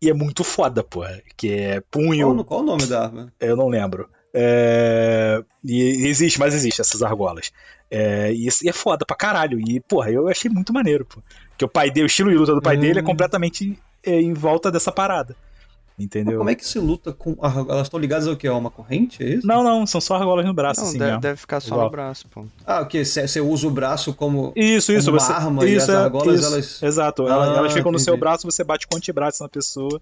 [0.00, 1.20] E é muito foda, porra.
[1.36, 2.34] Que é punho.
[2.34, 3.32] Qual, qual o nome da arma?
[3.40, 4.08] Eu não lembro.
[4.34, 7.52] É, E existe, mas existe essas argolas.
[7.90, 9.60] É, E isso- é foda pra caralho.
[9.60, 11.22] E, porra, eu achei muito maneiro, pô.
[11.56, 12.80] Que o pai dele, o estilo de luta do pai Hum.
[12.80, 15.36] dele é completamente é, em volta dessa parada.
[15.98, 16.32] Entendeu?
[16.32, 17.36] Mas como é que se luta com.
[17.42, 18.46] Elas estão ligadas ao que?
[18.46, 19.22] A uma corrente?
[19.22, 19.46] É isso?
[19.46, 20.80] Não, não, são só argolas no braço.
[20.80, 21.84] Não, assim deve, deve, ficar só Igual.
[21.84, 22.44] no braço, pô.
[22.66, 23.04] Ah, o que?
[23.04, 24.52] Você usa o braço como.
[24.56, 25.06] Isso, isso.
[25.06, 26.82] Como você, arma isso, e as argolas isso, elas.
[26.82, 27.26] Exato.
[27.26, 27.92] Ah, elas, elas ficam entendi.
[27.92, 30.00] no seu braço, você bate com o antebraço na pessoa.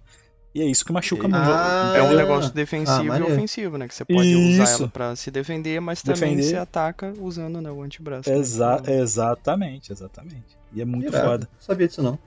[0.55, 1.49] E é isso que machuca muito.
[1.49, 3.87] Ah, é um negócio defensivo ah, e ofensivo, né?
[3.87, 4.63] Que você pode isso.
[4.63, 6.43] usar ela pra se defender, mas também defender.
[6.43, 8.29] se ataca usando né, o antebraço.
[8.31, 9.01] Exa né?
[9.01, 10.59] Exatamente, exatamente.
[10.73, 11.25] E é muito Irado.
[11.25, 11.49] foda.
[11.53, 12.19] Não sabia disso não.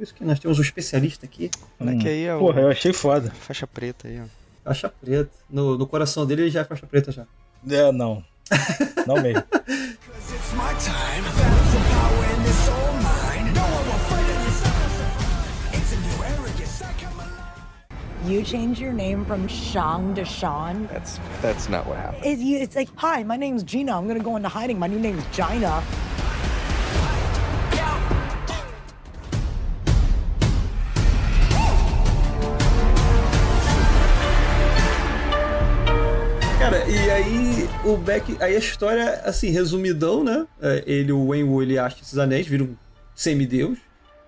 [0.00, 1.50] Por isso que nós temos um especialista aqui.
[1.78, 1.98] Hum.
[1.98, 2.38] Que aí é o...
[2.38, 3.30] Porra, eu achei foda.
[3.32, 4.24] Faixa preta aí, ó.
[4.64, 5.30] Faixa preta.
[5.50, 7.26] No, no coração dele ele já é faixa preta já.
[7.68, 8.24] É, não.
[9.06, 9.44] não mesmo.
[18.26, 20.86] You change your name from Shang to Sean?
[20.86, 22.24] That's that's not what happened.
[22.24, 23.96] It, it's like, hi, my name's Gina.
[23.98, 24.78] I'm gonna go into hiding.
[24.78, 25.82] My new name's Gina.
[37.10, 38.36] E aí o Beck.
[38.38, 40.46] Aí a história, assim, resumidão, né?
[40.62, 42.76] É, ele, o Wenwu, ele acha esses anéis, vira um
[43.16, 43.78] semideus.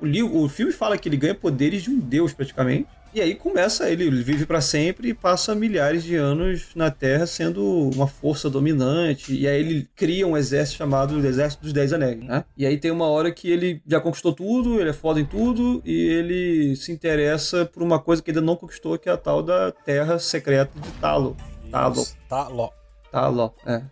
[0.01, 2.89] O, o filme fala que ele ganha poderes de um deus, praticamente.
[3.15, 7.91] E aí começa, ele vive para sempre e passa milhares de anos na Terra sendo
[7.95, 9.33] uma força dominante.
[9.33, 12.45] E aí ele cria um exército chamado Exército dos Dez Anéis, né?
[12.57, 15.81] E aí tem uma hora que ele já conquistou tudo, ele é foda em tudo,
[15.85, 19.41] e ele se interessa por uma coisa que ainda não conquistou, que é a tal
[19.41, 21.37] da Terra Secreta de Talo.
[21.73, 22.07] Talo.
[22.29, 22.73] Talo.
[23.11, 23.83] Talo, é.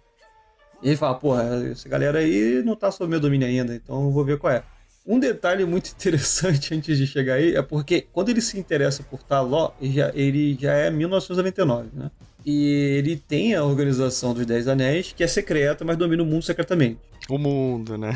[0.82, 4.10] E ele fala, porra, essa galera aí não tá sob meu domínio ainda, então eu
[4.10, 4.62] vou ver qual é.
[5.06, 9.22] Um detalhe muito interessante antes de chegar aí é porque quando ele se interessa por
[9.22, 12.10] Taló, ele já, ele já é 1999, né?
[12.44, 16.42] E ele tem a organização dos Dez Anéis, que é secreta, mas domina o mundo
[16.42, 16.98] secretamente.
[17.28, 18.12] O mundo, né?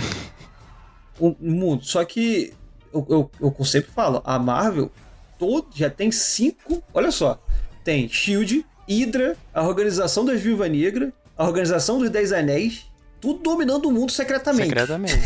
[1.19, 1.85] O mundo.
[1.85, 2.55] Só que
[2.93, 3.07] eu,
[3.41, 4.91] eu, eu sempre falo, a Marvel
[5.39, 6.83] todo, já tem cinco.
[6.95, 7.39] Olha só.
[7.83, 12.87] Tem Shield, Hydra, a organização das Viúva Negra, a organização dos Dez Anéis,
[13.21, 14.69] tudo dominando o mundo secretamente.
[14.69, 15.21] Secretamente.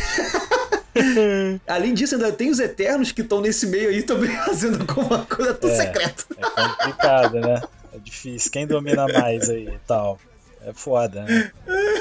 [1.66, 5.55] Além disso, ainda tem os Eternos que estão nesse meio aí também fazendo alguma coisa
[5.55, 6.27] tudo é, secreto.
[6.37, 7.62] É complicado, né?
[7.92, 8.51] É difícil.
[8.51, 10.18] Quem domina mais aí e tal?
[10.64, 11.51] É foda, né?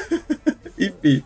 [0.78, 1.24] Enfim.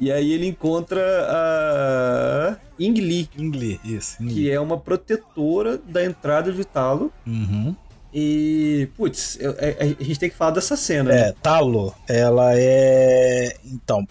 [0.00, 3.28] E aí ele encontra a Ingli.
[3.36, 4.22] Ingli, isso.
[4.22, 4.34] Ingli.
[4.34, 7.12] Que é uma protetora da entrada de Talo.
[7.26, 7.74] Uhum.
[8.14, 11.12] E, putz, eu, a, é, a, gente tem que falar dessa cena.
[11.12, 11.34] É, né?
[11.42, 13.56] Talo, ela é.
[13.64, 14.06] Então,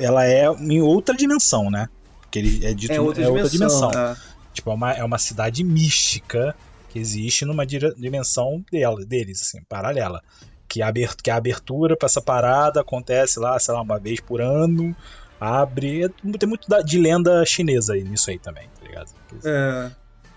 [0.00, 1.88] ela é em outra dimensão, né?
[2.22, 3.44] Porque ele é dito é outra é dimensão.
[3.44, 3.90] Outra dimensão.
[3.90, 4.16] É.
[4.52, 6.52] Tipo, é uma, é uma cidade mística
[6.88, 10.20] que existe numa dimensão dela, deles, assim, paralela.
[10.66, 14.40] Que a, que a abertura para essa parada acontece lá, sei lá, uma vez por
[14.40, 14.96] ano.
[15.40, 16.08] Abre.
[16.40, 19.10] Tem muito de lenda chinesa aí nisso aí também, tá ligado?
[19.44, 19.90] É.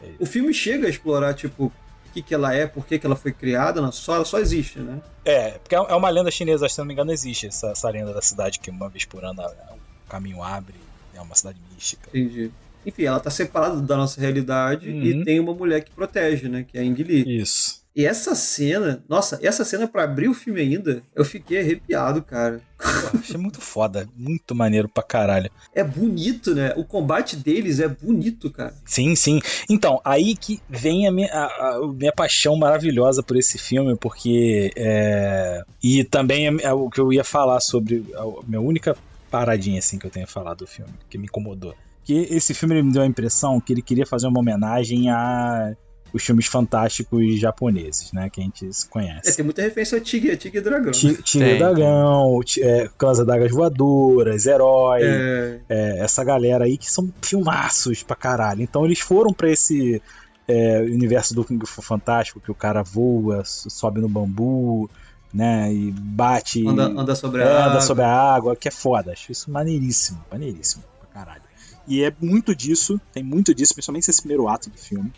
[0.04, 1.74] é o filme chega a explorar, tipo,
[2.12, 4.38] o que, que ela é, por que, que ela foi criada, não, só, ela só
[4.38, 5.02] existe, né?
[5.24, 8.14] É, porque é, é uma lenda chinesa, se não me engano, existe essa, essa lenda
[8.14, 10.76] da cidade que uma vez por ano o caminho abre
[11.16, 12.10] é uma cidade mística.
[12.10, 12.52] Entendi.
[12.86, 15.04] Enfim, ela tá separada da nossa realidade uhum.
[15.04, 16.64] e tem uma mulher que protege, né?
[16.64, 17.40] Que é a Ingli.
[17.40, 17.82] Isso.
[17.94, 22.62] E essa cena, nossa, essa cena para abrir o filme ainda, eu fiquei arrepiado, cara.
[22.78, 25.52] Pô, achei muito foda, muito maneiro pra caralho.
[25.76, 26.74] É bonito, né?
[26.78, 28.74] O combate deles é bonito, cara.
[28.86, 29.42] Sim, sim.
[29.70, 34.72] Então, aí que vem a minha, a, a minha paixão maravilhosa por esse filme, porque.
[34.78, 35.62] É...
[35.84, 38.06] E também é, é o que eu ia falar sobre.
[38.16, 38.96] A minha única
[39.30, 41.76] paradinha assim que eu tenho falado do filme, que me incomodou.
[42.04, 45.74] Que esse filme me deu a impressão que ele queria fazer uma homenagem a
[46.14, 48.30] os filmes fantásticos japoneses, né?
[48.30, 49.30] Que a gente conhece.
[49.30, 50.92] É, tem muita referência a Tigre, Tigre e Dragão.
[50.92, 55.60] Tigre e Dragão, é, Clãs Dagas Voadoras, Herói, é.
[55.70, 58.62] É, essa galera aí que são filmaços pra caralho.
[58.62, 60.02] Então eles foram pra esse
[60.48, 64.90] é, universo do Kung Fu Fantástico, que o cara voa, sobe no bambu,
[65.34, 65.72] né?
[65.74, 66.68] E bate.
[66.68, 67.72] Anda, anda sobre a é, água.
[67.72, 69.14] Anda sobre a água, que é foda.
[69.14, 71.51] Acho isso maneiríssimo, maneiríssimo pra caralho.
[71.88, 75.12] E é muito disso, tem muito disso, principalmente esse primeiro ato do filme.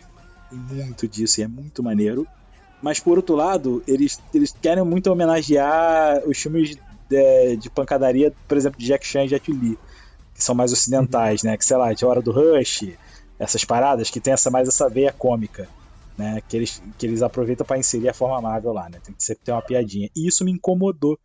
[0.49, 2.27] Tem muito disso e é muito maneiro.
[2.81, 6.75] Mas por outro lado, eles, eles querem muito homenagear os filmes
[7.09, 9.77] de, de pancadaria, por exemplo, de Jack Chan e Jet Li,
[10.33, 11.57] que são mais ocidentais, né?
[11.57, 12.89] Que sei lá, de Hora do Rush,
[13.39, 15.69] essas paradas que tem essa mais essa veia cômica
[16.17, 16.41] né?
[16.47, 18.99] Que eles, que eles aproveitam para inserir a forma Marvel lá, né?
[19.03, 20.09] Tem que sempre ter uma piadinha.
[20.15, 21.17] E isso me incomodou.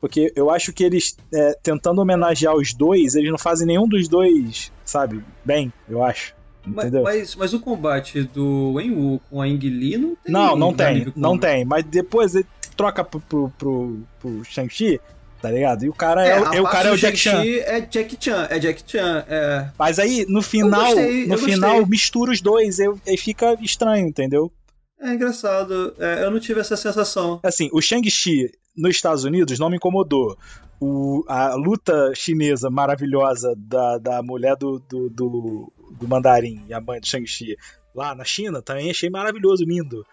[0.00, 4.08] Porque eu acho que eles, é, tentando homenagear os dois, eles não fazem nenhum dos
[4.08, 6.34] dois, sabe, bem, eu acho.
[6.64, 10.32] Mas, mas, mas, o combate do Wenwu com a Ing Li não tem.
[10.32, 11.64] Não, não tem, não tem.
[11.64, 12.46] Mas depois ele
[12.76, 15.00] troca pro, pro, pro, pro Shang-Chi
[15.40, 15.84] tá ligado?
[15.84, 17.42] E o cara é, é o, cara é o Jack Chan.
[17.42, 19.70] É Jack Chan, é Jack Chan, é.
[19.78, 21.90] Mas aí, no final, gostei, no final, gostei.
[21.90, 24.52] mistura os dois, aí, aí fica estranho, entendeu?
[25.00, 27.40] É engraçado, é, eu não tive essa sensação.
[27.42, 28.50] Assim, o Shang-Chi
[28.80, 30.36] nos Estados Unidos não me incomodou.
[30.80, 36.80] O, a luta chinesa maravilhosa da, da mulher do, do, do, do mandarim e a
[36.80, 37.56] mãe do Shang-Chi
[37.94, 40.06] lá na China também achei maravilhoso, lindo.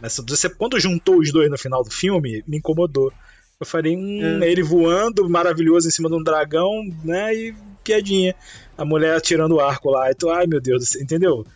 [0.00, 3.12] Mas você, quando juntou os dois no final do filme, me incomodou.
[3.58, 4.50] Eu falei, hum, é.
[4.50, 6.70] ele voando, maravilhoso em cima de um dragão,
[7.04, 7.34] né?
[7.34, 7.54] E
[7.84, 8.34] piadinha.
[8.76, 10.10] A mulher tirando o arco lá.
[10.10, 11.46] Então, ai meu Deus, entendeu?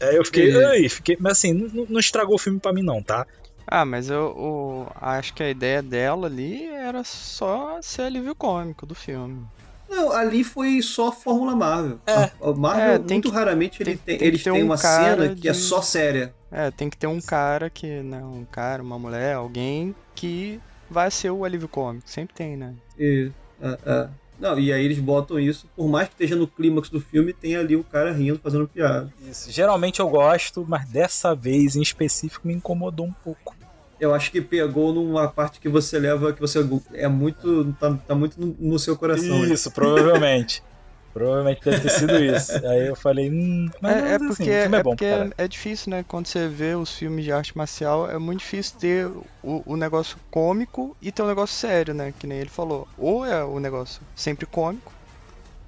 [0.00, 0.64] Aí eu fiquei, e...
[0.64, 1.16] ai, fiquei.
[1.18, 3.26] Mas assim, não, não estragou o filme pra mim, não, tá?
[3.66, 8.86] Ah, mas eu, eu, acho que a ideia dela ali era só ser alívio cômico
[8.86, 9.44] do filme.
[9.88, 11.98] Não, ali foi só Fórmula Marvel.
[12.06, 12.30] É.
[12.40, 15.28] A, Marvel, é, muito que, raramente, tem, ele tem, tem eles têm um uma cena
[15.34, 15.42] de...
[15.42, 16.34] que é só séria.
[16.50, 21.10] É, tem que ter um cara que, né, um cara, uma mulher, alguém que vai
[21.10, 22.08] ser o alívio cômico.
[22.08, 22.74] Sempre tem, né?
[22.98, 24.08] E, é, é.
[24.38, 27.56] Não, e aí eles botam isso, por mais que esteja no clímax do filme, tem
[27.56, 29.12] ali o cara rindo, fazendo piada.
[29.28, 29.50] Isso.
[29.50, 33.54] Geralmente eu gosto, mas dessa vez em específico me incomodou um pouco.
[33.98, 36.58] Eu acho que pegou numa parte que você leva, que você
[36.92, 37.74] é muito.
[37.80, 39.44] tá, tá muito no, no, seu coração.
[39.46, 40.62] Isso, provavelmente.
[41.16, 42.52] Provavelmente deve ter sido isso.
[42.68, 45.48] Aí eu falei, hum, mas é, é porque, assim, é, é, bom, porque é, é,
[45.48, 46.04] difícil, né?
[46.06, 49.06] Quando você vê os filmes de arte marcial, é muito difícil ter
[49.42, 52.12] o, o negócio cômico e ter um negócio sério, né?
[52.18, 52.86] Que nem ele falou.
[52.98, 54.92] Ou é o negócio sempre cômico,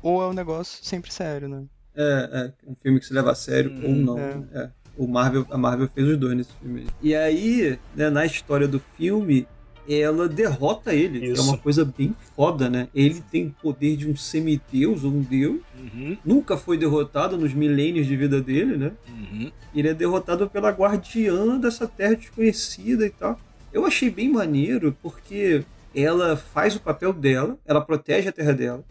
[0.03, 1.65] ou é o negócio sempre sério, né?
[1.97, 4.19] É, é um filme que se leva a sério hum, ou não.
[4.19, 4.65] É.
[4.65, 4.71] é.
[4.99, 6.87] O Marvel, a Marvel fez os dois nesse filme.
[7.01, 9.49] E aí, né, na história do filme,
[9.89, 11.27] ela derrota ele.
[11.27, 11.41] Isso.
[11.41, 12.89] É uma coisa bem foda, né?
[12.95, 15.61] Ele tem o poder de um semideus ou um deus.
[15.79, 16.17] Uhum.
[16.25, 18.93] Nunca foi derrotado nos milênios de vida dele, né?
[19.09, 19.51] Uhum.
[19.75, 23.41] Ele é derrotado pela guardiã dessa terra desconhecida e tal.
[23.73, 25.65] Eu achei bem maneiro porque
[25.95, 28.85] ela faz o papel dela, ela protege a terra dela.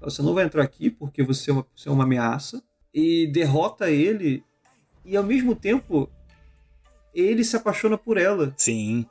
[0.00, 2.62] Você não vai entrar aqui porque você é uma, você é uma ameaça.
[2.92, 4.42] E derrota ele.
[5.04, 6.10] E ao mesmo tempo,
[7.14, 8.52] ele se apaixona por ela.
[8.56, 9.06] Sim.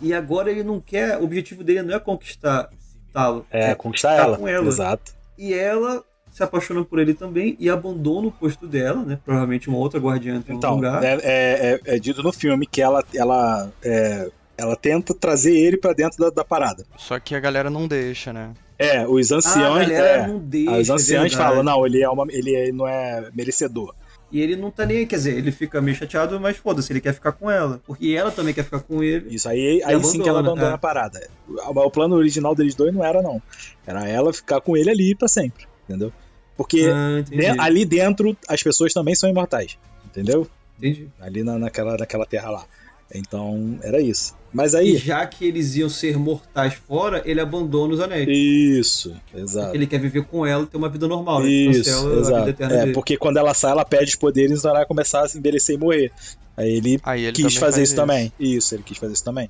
[0.00, 2.68] E agora ele não quer, o objetivo dele não é conquistar
[3.14, 3.46] Talo.
[3.50, 4.36] É, é conquistar ela.
[4.36, 4.66] Com ela.
[4.66, 5.14] Exato.
[5.38, 9.20] E ela se apaixona por ele também e abandona o posto dela, né?
[9.24, 11.02] Provavelmente uma outra guardiã tem então, um lugar.
[11.04, 14.28] É, é, é, dito no filme que ela, ela, é,
[14.58, 16.84] ela tenta trazer ele para dentro da, da, parada.
[16.96, 18.50] Só que a galera não deixa, né?
[18.76, 19.88] É, os anciões.
[19.88, 23.94] Ah, é, não deixa, os anciãos falam, não, ele, é uma, ele não é merecedor.
[24.34, 27.14] E ele não tá nem quer dizer, ele fica meio chateado, mas foda-se, ele quer
[27.14, 27.80] ficar com ela.
[27.86, 29.32] Porque ela também quer ficar com ele.
[29.32, 30.74] Isso, aí, aí sim que ela abandona é.
[30.74, 31.30] a parada.
[31.48, 33.40] O, plano original deles dois não era, não.
[33.86, 36.12] Era ela ficar com ele ali para sempre, entendeu?
[36.56, 40.48] Porque ah, de, ali dentro as pessoas também são imortais, entendeu?
[40.78, 41.08] Entendi.
[41.20, 42.66] Ali na, naquela, naquela terra lá.
[43.14, 44.34] Então, era isso.
[44.52, 44.94] Mas aí.
[44.94, 48.28] E já que eles iam ser mortais fora, ele abandona os anéis.
[48.28, 49.66] Isso, exato.
[49.66, 51.42] Porque ele quer viver com ela e ter uma vida normal.
[51.42, 51.48] Né?
[51.48, 52.62] Isso, ela, exato.
[52.62, 52.92] é, dele.
[52.92, 55.78] porque quando ela sai, ela perde os poderes e vai começar a se envelhecer e
[55.78, 56.12] morrer.
[56.56, 58.32] Aí ele, aí ele quis fazer isso, isso também.
[58.38, 59.48] Isso, ele quis fazer isso também.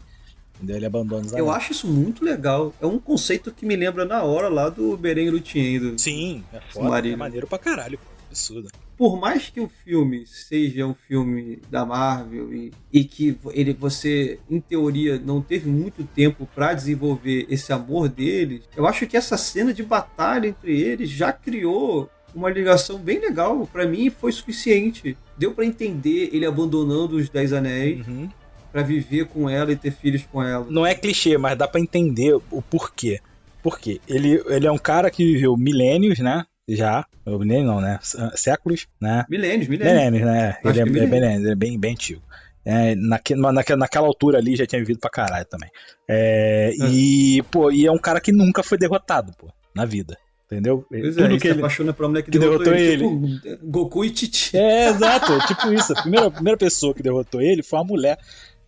[0.56, 0.76] Entendeu?
[0.76, 1.46] Ele abandona os anéis.
[1.46, 2.72] Eu acho isso muito legal.
[2.80, 5.80] É um conceito que me lembra na hora lá do Beren Lutien.
[5.80, 5.98] Do...
[5.98, 7.06] Sim, é foda.
[7.06, 7.98] É maneiro pra caralho.
[8.30, 13.72] Absurdo por mais que o filme seja um filme da Marvel e, e que ele,
[13.72, 19.16] você, em teoria, não teve muito tempo para desenvolver esse amor deles, eu acho que
[19.16, 23.66] essa cena de batalha entre eles já criou uma ligação bem legal.
[23.66, 25.16] para mim foi suficiente.
[25.38, 28.07] Deu para entender ele abandonando os Dez Anéis.
[28.07, 28.28] Uhum.
[28.72, 30.66] Para viver com ela e ter filhos com ela.
[30.68, 33.20] Não é clichê, mas dá para entender o porquê.
[33.62, 34.01] Por quê?
[34.09, 36.45] Ele, ele é um cara que viveu milênios, né?
[36.68, 37.04] Já.
[37.26, 37.98] Milênio não, né?
[38.34, 39.24] Séculos, né?
[39.28, 39.94] Milênios, milênios.
[39.94, 40.56] Milênios, né?
[40.64, 42.22] Ele é, é, bem, ele é bem, bem antigo.
[42.64, 45.70] É, naque, naquela, naquela altura ali já tinha vivido pra caralho também.
[46.08, 46.86] É, é.
[46.88, 50.16] E, pô, e é um cara que nunca foi derrotado, pô, na vida.
[50.46, 50.84] Entendeu?
[50.88, 53.04] Pois Tudo é, que ele se apaixona pela mulher que, que derrotou, derrotou ele.
[53.04, 53.40] ele.
[53.40, 54.56] Tipo, Goku e Titi.
[54.56, 55.38] É, exato.
[55.46, 55.92] tipo isso.
[55.92, 58.18] A primeira, a primeira pessoa que derrotou ele foi uma mulher.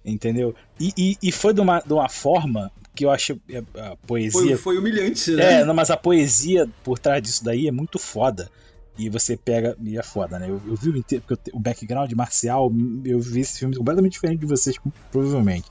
[0.04, 0.54] Entendeu?
[0.80, 4.40] E, e, e foi de uma, de uma forma que eu acho é, a poesia.
[4.40, 5.60] Foi, foi humilhante, né?
[5.60, 8.50] É, não, mas a poesia por trás disso daí é muito foda.
[8.98, 9.76] E você pega.
[9.84, 10.48] E é foda, né?
[10.48, 12.72] Eu, eu vi o, inteiro, porque o background marcial,
[13.04, 14.76] eu vi esse filme completamente diferente de vocês,
[15.12, 15.66] provavelmente.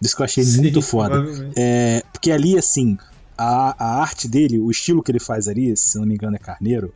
[0.00, 1.24] Isso que eu achei Sim, muito foda.
[1.56, 2.98] É, porque ali, assim,
[3.36, 6.38] a, a arte dele, o estilo que ele faz ali, se não me engano, é
[6.38, 6.94] carneiro.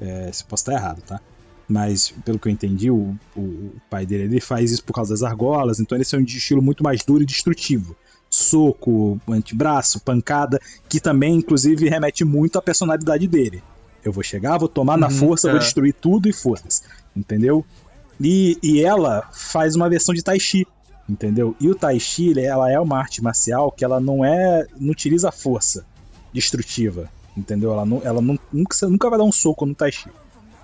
[0.00, 1.20] É, se posso estar errado, tá?
[1.68, 5.12] Mas, pelo que eu entendi, o, o, o pai dele ele faz isso por causa
[5.12, 7.94] das argolas, então ele é um estilo muito mais duro e destrutivo
[8.30, 13.62] soco, antebraço, pancada, que também, inclusive, remete muito à personalidade dele.
[14.04, 15.50] Eu vou chegar, vou tomar uhum, na força, é.
[15.50, 16.82] vou destruir tudo e foda-se.
[17.14, 17.66] Entendeu?
[18.20, 20.66] E, e ela faz uma versão de Tai Chi.
[21.08, 21.56] Entendeu?
[21.60, 24.66] E o Tai Chi, ela é uma arte marcial que ela não é.
[24.78, 25.84] não utiliza força
[26.32, 27.10] destrutiva.
[27.36, 27.72] Entendeu?
[27.72, 30.08] Ela, não, ela não, nunca, nunca vai dar um soco no Tai Chi.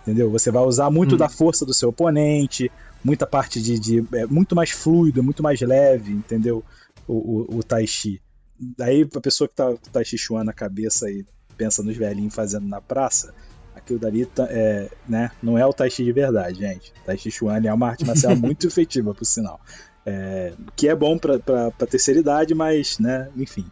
[0.02, 0.30] Entendeu?
[0.30, 1.18] Você vai usar muito hum.
[1.18, 2.70] da força do seu oponente,
[3.02, 3.78] muita parte de.
[3.78, 6.64] de é, muito mais fluido, muito mais leve, entendeu?
[7.06, 8.20] O, o, o Tai Chi.
[8.58, 11.24] Daí a pessoa que tá com o Tai Chi Chuan na cabeça e
[11.56, 13.34] pensa nos velhinhos fazendo na praça,
[13.74, 16.92] aquilo dali tá, é, né, não é o Tai Chi de verdade, gente.
[17.02, 19.60] O tai Chi Chuan é uma arte marcial muito efetiva, por sinal.
[20.04, 23.66] É, que é bom para pra terceira idade, mas, né, enfim.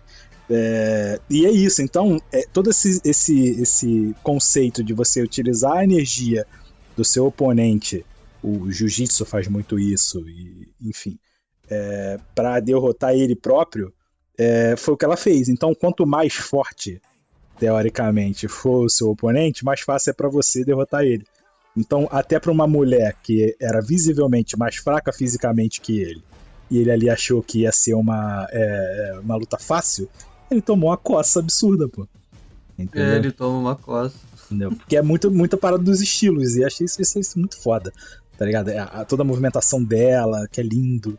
[0.51, 5.85] É, e é isso, então, é, todo esse, esse, esse conceito de você utilizar a
[5.85, 6.47] energia
[6.95, 8.05] do seu oponente,
[8.43, 11.19] o jiu-jitsu faz muito isso, e, enfim,
[11.71, 13.93] é, para derrotar ele próprio,
[14.39, 15.49] é, foi o que ela fez.
[15.49, 17.01] Então, quanto mais forte,
[17.59, 21.25] teoricamente, for o seu oponente, mais fácil é para você derrotar ele.
[21.77, 26.23] Então, até para uma mulher que era visivelmente mais fraca fisicamente que ele,
[26.71, 30.09] e ele ali achou que ia ser uma, é, uma luta fácil,
[30.51, 32.07] ele tomou uma coça absurda, pô.
[32.79, 33.09] Entendeu?
[33.09, 34.17] É, ele toma uma coça.
[34.47, 34.71] Entendeu?
[34.73, 37.93] Porque é muito, muita parada dos estilos, e achei isso, isso, isso muito foda,
[38.39, 38.69] tá ligado?
[38.69, 41.19] É, a, toda a movimentação dela, que é lindo.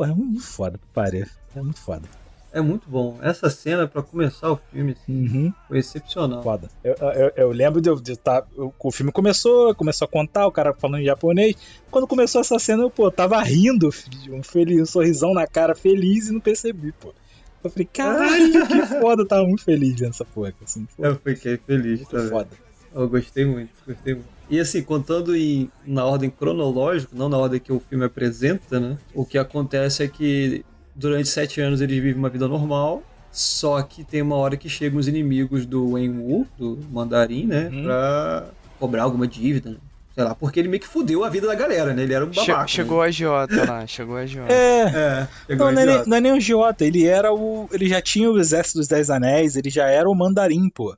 [0.00, 1.26] Pô, é muito foda, pare.
[1.54, 2.08] É muito foda.
[2.54, 3.18] É muito bom.
[3.20, 5.52] Essa cena, para começar o filme, assim, uhum.
[5.68, 6.42] foi excepcional.
[6.42, 6.70] Foda.
[6.82, 8.40] Eu, eu, eu lembro de eu estar.
[8.40, 11.54] Tá, o filme começou, começou a contar, o cara falando em japonês.
[11.90, 13.90] Quando começou essa cena, eu, pô, tava rindo,
[14.30, 17.12] um, feliz, um sorrisão na cara, feliz e não percebi, pô.
[17.62, 20.54] Eu falei, caralho, que foda, eu tava muito feliz nessa porra.
[20.64, 22.30] Assim, eu fiquei feliz também.
[22.30, 22.48] Foda.
[22.94, 24.39] Eu gostei muito, gostei muito.
[24.50, 28.98] E assim, contando em, na ordem cronológica, não na ordem que o filme apresenta, né?
[29.14, 34.02] O que acontece é que durante sete anos eles vivem uma vida normal, só que
[34.02, 37.70] tem uma hora que chegam os inimigos do Wenwu, do Mandarim, né?
[37.72, 37.84] Hum.
[37.84, 38.48] Pra
[38.78, 39.76] cobrar alguma dívida, né?
[40.14, 42.02] sei lá, porque ele meio que fudeu a vida da galera, né?
[42.02, 42.66] Ele era um babaca.
[42.66, 43.08] Chegou né?
[43.08, 44.52] a Jota lá, chegou a Jota.
[44.52, 47.68] É, é não, não, é nem, não é nem o Jota, ele era o.
[47.72, 50.96] Ele já tinha o exército dos Dez Anéis, ele já era o Mandarim, pô.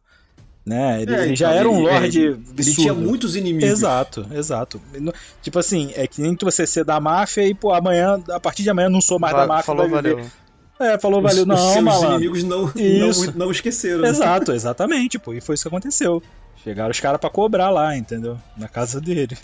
[0.64, 1.02] Né?
[1.02, 2.20] Ele, é, ele já então, era um Lorde.
[2.20, 3.68] Ele, ele, tinha muitos inimigos.
[3.68, 4.80] Exato, exato.
[5.42, 8.70] Tipo assim, é que nem você ser da máfia e, pô, amanhã, a partir de
[8.70, 9.64] amanhã não sou mais Va da máfia.
[9.64, 10.20] Falou, valeu.
[10.78, 11.46] É, falou, os, valeu.
[11.46, 12.14] Não, os malandro.
[12.14, 14.02] inimigos não, não, não, esqueceram.
[14.02, 14.08] Né?
[14.08, 15.32] Exato, exatamente, pô.
[15.32, 16.22] E foi isso que aconteceu.
[16.62, 18.38] Chegaram os caras pra cobrar lá, entendeu?
[18.56, 19.36] Na casa dele.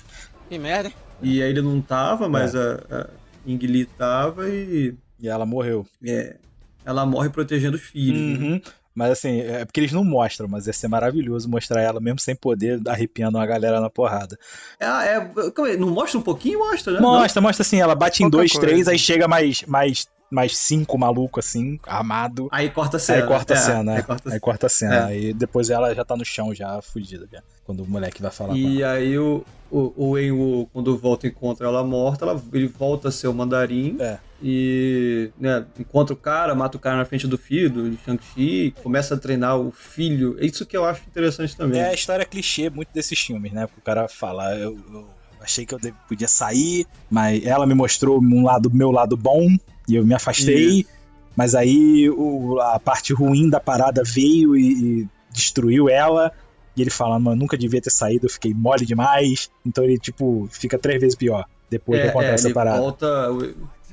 [0.49, 0.95] Que merda, hein?
[1.21, 2.59] E aí ele não tava, mas é.
[2.91, 3.07] a, a
[3.47, 4.95] Ingli tava e.
[5.21, 5.85] E ela morreu.
[6.05, 6.37] É.
[6.85, 8.39] Ela morre protegendo os filhos.
[8.39, 8.47] Né?
[8.47, 8.55] Uhum.
[8.55, 8.61] Né?
[8.99, 12.35] Mas assim, é porque eles não mostram, mas ia ser maravilhoso mostrar ela mesmo sem
[12.35, 14.37] poder, arrepiando uma galera na porrada.
[14.81, 16.59] Ah, é, não mostra um pouquinho?
[16.59, 17.01] Mostra, né?
[17.01, 17.47] Mostra, não.
[17.47, 18.67] mostra assim, ela bate em dois, coisa.
[18.67, 22.49] três, aí chega mais, mais mais cinco maluco assim, armado.
[22.51, 23.23] Aí corta a cena.
[23.23, 24.33] Aí corta a é, cena, aí, corta...
[24.33, 24.95] aí corta a cena.
[24.95, 25.05] É.
[25.05, 28.55] Aí depois ela já tá no chão, já fugida, já, quando o moleque vai falar
[28.55, 33.09] E aí o, o, o Wenwu, quando volta e encontra ela morta, ela, ele volta
[33.09, 33.97] a ser o mandarim.
[34.01, 34.19] É.
[34.41, 39.15] E né, encontra o cara, mata o cara na frente do filho, do Shang-Chi, começa
[39.15, 40.37] a treinar o filho.
[40.39, 41.81] É isso que eu acho interessante também.
[41.81, 43.67] É a história clichê muito desses filmes, né?
[43.77, 45.09] O cara fala, eu, eu
[45.41, 49.49] achei que eu podia sair, mas ela me mostrou um lado, meu lado bom,
[49.89, 50.81] e eu me afastei.
[50.81, 50.89] Isso.
[51.35, 56.33] Mas aí o, a parte ruim da parada veio e, e destruiu ela.
[56.77, 59.51] E ele fala, mano, nunca devia ter saído, eu fiquei mole demais.
[59.67, 62.79] Então ele, tipo, fica três vezes pior depois é, que acontece é, a parada.
[62.79, 63.07] volta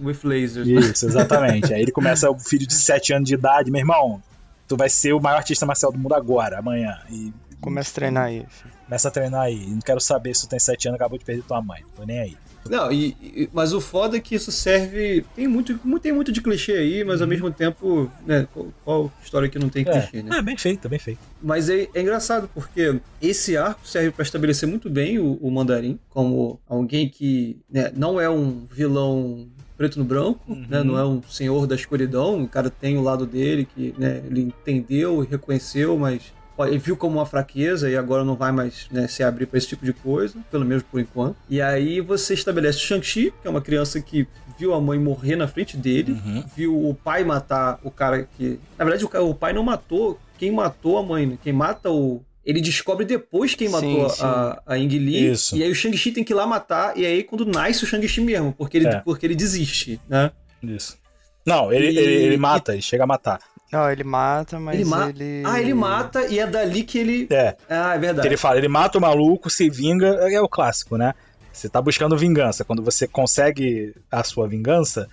[0.02, 0.68] with lasers.
[0.68, 1.74] Isso, exatamente.
[1.74, 4.22] aí ele começa o filho de 7 anos de idade, meu irmão,
[4.68, 7.00] tu vai ser o maior artista marcial do mundo agora, amanhã.
[7.10, 7.34] E
[7.66, 8.46] Começa a treinar aí.
[8.86, 9.66] Começa a treinar aí.
[9.68, 11.84] Não quero saber se tu tem 7 anos acabou de perder tua mãe.
[11.96, 12.38] Tô nem aí.
[12.70, 15.26] Não, e, e, mas o foda é que isso serve.
[15.36, 17.30] Tem muito, tem muito de clichê aí, mas ao uhum.
[17.30, 18.48] mesmo tempo, né?
[18.54, 19.92] Qual, qual, história que não tem é.
[19.92, 20.38] clichê, né?
[20.38, 21.20] É, bem feito, bem feito.
[21.42, 26.00] Mas é, é engraçado, porque esse arco serve para estabelecer muito bem o, o Mandarim
[26.10, 30.66] como alguém que né, não é um vilão preto no branco, uhum.
[30.70, 30.84] né?
[30.84, 32.44] Não é um senhor da escuridão.
[32.44, 36.96] O cara tem o lado dele que né, ele entendeu e reconheceu, mas ele viu
[36.96, 39.92] como uma fraqueza e agora não vai mais né, se abrir para esse tipo de
[39.92, 41.36] coisa, pelo menos por enquanto.
[41.50, 45.36] E aí você estabelece o Shang-Chi, que é uma criança que viu a mãe morrer
[45.36, 46.44] na frente dele, uhum.
[46.56, 48.60] viu o pai matar o cara que.
[48.78, 51.38] Na verdade, o, o pai não matou quem matou a mãe, né?
[51.42, 54.24] Quem mata o, ele descobre depois quem matou sim, sim.
[54.24, 55.32] a, a Ying Li.
[55.32, 55.58] Isso.
[55.58, 56.96] E aí o Shang-Chi tem que ir lá matar.
[56.98, 59.00] E aí quando nasce o Shang-Chi mesmo, porque ele, é.
[59.00, 60.32] porque ele desiste, né?
[60.62, 60.98] Isso.
[61.46, 61.98] Não, ele, e...
[61.98, 63.40] ele, ele, mata, ele chega a matar.
[63.72, 65.44] Não, ele mata, mas ele, ma ele...
[65.46, 67.28] Ah, ele mata e é dali que ele...
[67.32, 67.56] É.
[67.68, 68.28] Ah, é verdade.
[68.28, 71.14] Ele fala, ele mata o maluco, se vinga, é o clássico, né?
[71.52, 72.64] Você tá buscando vingança.
[72.64, 75.10] Quando você consegue a sua vingança,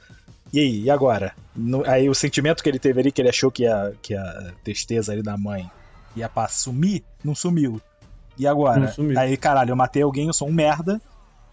[0.52, 1.32] e aí, e agora?
[1.56, 4.52] No, aí o sentimento que ele teve ali, que ele achou que a, que a
[4.62, 5.70] tristeza ali da mãe
[6.16, 7.80] ia pra sumir, não sumiu.
[8.38, 8.92] E agora?
[9.18, 11.00] Aí, caralho, eu matei alguém, eu sou um merda,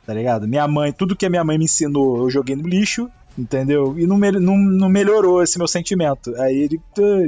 [0.05, 0.47] tá ligado?
[0.47, 3.97] Minha mãe, tudo que a minha mãe me ensinou, eu joguei no lixo, Entendeu?
[3.97, 6.35] E não, não, não melhorou esse meu sentimento.
[6.35, 6.81] Aí ele,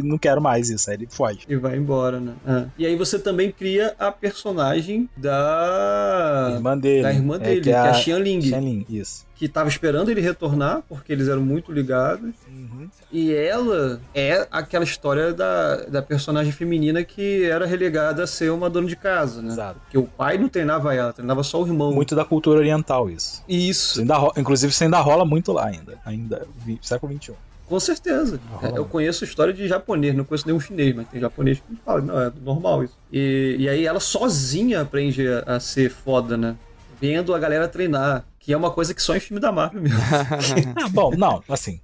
[0.04, 0.90] não quero mais isso.
[0.90, 1.40] Aí ele foge.
[1.48, 2.34] E vai embora, né?
[2.46, 2.66] É.
[2.80, 6.52] E aí você também cria a personagem da.
[6.56, 7.04] Irmã dele.
[7.04, 8.42] Da irmã dele, é, que, é, que é a Xianling.
[8.42, 12.30] Xianling, isso que estava esperando ele retornar, porque eles eram muito ligados.
[12.48, 12.88] Uhum.
[13.12, 18.70] E ela é aquela história da, da personagem feminina que era relegada a ser uma
[18.70, 19.48] dona de casa, né?
[19.48, 19.82] Exato.
[19.90, 21.92] Que o pai não treinava ela, treinava só o irmão.
[21.92, 23.44] Muito da cultura oriental, isso.
[23.50, 24.02] Isso.
[24.02, 25.98] ainda rola, inclusive, isso ainda rola muito lá ainda.
[26.06, 26.46] Ainda,
[26.80, 27.34] século XXI.
[27.66, 28.40] Com certeza.
[28.62, 32.02] É, eu conheço história de japonês, não conheço nenhum chinês, mas tem japonês que fala,
[32.02, 32.96] não, é normal isso.
[33.12, 36.56] E, e aí ela sozinha aprende a, a ser foda, né?
[37.02, 39.98] Vendo a galera treinar que é uma coisa que só em filme da Marvel mesmo.
[40.84, 41.80] ah, bom, não, assim,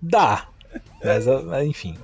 [0.00, 0.46] dá.
[1.02, 1.96] Mas, ah, enfim.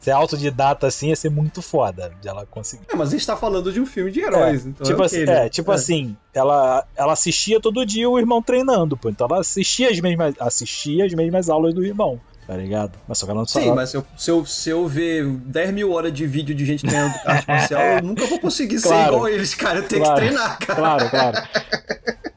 [0.00, 2.84] Ser autodidata assim ia ser muito foda de ela conseguir.
[2.88, 4.86] É, mas a gente tá falando de um filme de heróis, é, então.
[4.86, 5.74] Tipo, é assim, é, tipo é.
[5.74, 9.08] assim, ela, ela assistia todo dia o irmão treinando, pô.
[9.08, 12.98] Então ela assistia as mesmas, assistia as mesmas aulas do irmão tá ligado?
[13.08, 15.72] Mas só que ela não Sim, mas se eu, se, eu, se eu ver 10
[15.72, 19.08] mil horas de vídeo de gente treinando arte marcial, eu nunca vou conseguir claro, ser
[19.08, 19.78] igual eles, cara.
[19.80, 20.78] Eu tenho claro, que treinar, cara.
[20.78, 21.48] Claro, claro.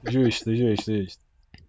[0.10, 1.22] Justo, justo, justo.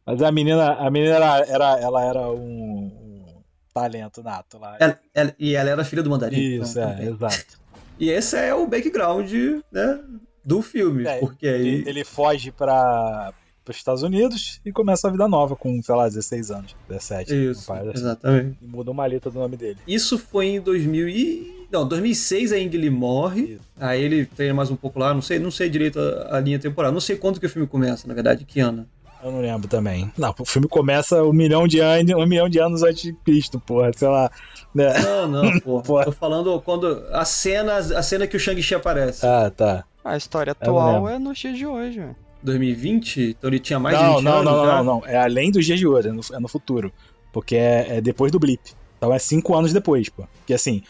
[0.07, 3.43] Mas a menina, a menina era, era ela era um, um
[3.75, 4.77] talento nato lá.
[4.81, 6.61] Ela, ela, e ela era filha do mandarim.
[6.61, 7.61] Isso, então, é, exato.
[7.99, 9.31] E esse é o background,
[9.71, 10.01] né,
[10.43, 11.07] do filme.
[11.07, 11.69] É, porque aí...
[11.69, 13.33] ele, ele foge pra,
[13.71, 17.51] para os Estados Unidos e começa a vida nova com, sei lá, 16 anos, 17.
[17.51, 18.59] Isso, exatamente.
[18.61, 19.79] E muda uma letra do nome dele.
[19.87, 21.61] Isso foi em 2000 e...
[21.71, 23.61] Não, 2006 a Ingrid morre, Isso.
[23.79, 26.59] aí ele treina mais um pouco lá, não sei, não sei direito a, a linha
[26.59, 28.89] temporal, não sei quando que o filme começa, na verdade, que ano.
[29.23, 30.11] Eu não lembro também.
[30.19, 33.61] Não, o filme começa um milhão de anos, um milhão de anos antes de Cristo,
[33.61, 34.33] porra, sei lá.
[34.75, 34.99] Né?
[34.99, 35.83] Não, não, porra.
[35.85, 36.05] porra.
[36.07, 39.25] Tô falando quando a cena, a cena que o Shang-Chi aparece.
[39.25, 39.85] Ah, tá.
[40.05, 42.17] A história atual é nos dias de hoje, velho.
[42.43, 43.37] 2020?
[43.39, 44.77] Então ele tinha mais não, de 20 não, anos não, já?
[44.77, 46.93] Não, não, É além dos dias de hoje, é no, é no futuro.
[47.33, 48.61] Porque é, é, depois do blip.
[48.99, 50.25] Então é 5 anos depois, pô.
[50.39, 50.83] Porque assim,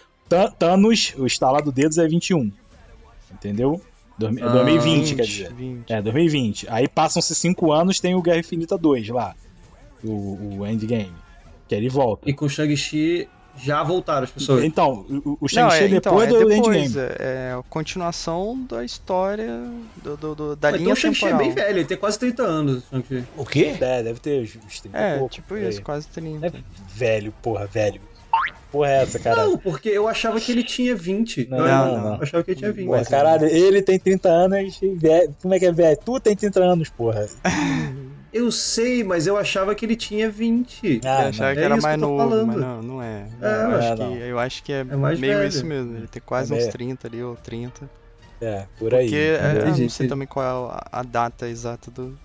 [0.58, 2.50] Thanos, o estalar do dedos é 21.
[3.32, 3.80] Entendeu?
[4.20, 5.52] É ah, 2020, 20, quer dizer.
[5.54, 5.92] 20.
[5.92, 6.66] É, 2020.
[6.68, 9.34] Aí passam-se 5 anos, tem o Guerra Infinita 2 lá.
[10.04, 11.12] O, o Endgame.
[11.68, 12.28] Que ele volta.
[12.28, 13.28] E com o Shang-Chi
[13.62, 14.64] já voltaram as pessoas.
[14.64, 15.06] Então,
[15.40, 17.12] o, Shang-Chi é, então, depois é do depois, Endgame.
[17.18, 19.62] É, a continuação da história
[20.02, 22.18] do, do, do da Mas linha então, o Shang-Chi é bem velho, ele tem quase
[22.18, 22.84] 30 anos.
[23.36, 23.76] O quê?
[23.80, 26.46] É, deve ter uns 30 É, pouco, tipo isso, quase 30.
[26.46, 26.52] É
[26.94, 28.00] velho, porra, velho.
[28.70, 29.44] Porra é essa, cara?
[29.44, 31.48] Não, porque eu achava que ele tinha 20.
[31.50, 32.16] Não, não, não.
[32.16, 32.86] Eu achava que ele tinha 20.
[32.86, 35.34] Porra, caralho, ele tem 30 anos e velho.
[35.42, 35.98] Como é que é velho?
[36.04, 37.26] Tu tem 30 anos, porra.
[38.32, 41.00] Eu sei, mas eu achava que ele tinha 20.
[41.04, 43.26] Ah, eu achava que é era mais que novo, mas não, não é.
[43.40, 45.48] é eu, acho que, eu acho que é, é meio velho.
[45.48, 45.96] isso mesmo.
[45.96, 47.90] Ele tem quase é uns 30 ali, ou 30.
[48.40, 49.06] É, por aí.
[49.06, 52.16] Porque é, eu não sei também qual é a, data exata do,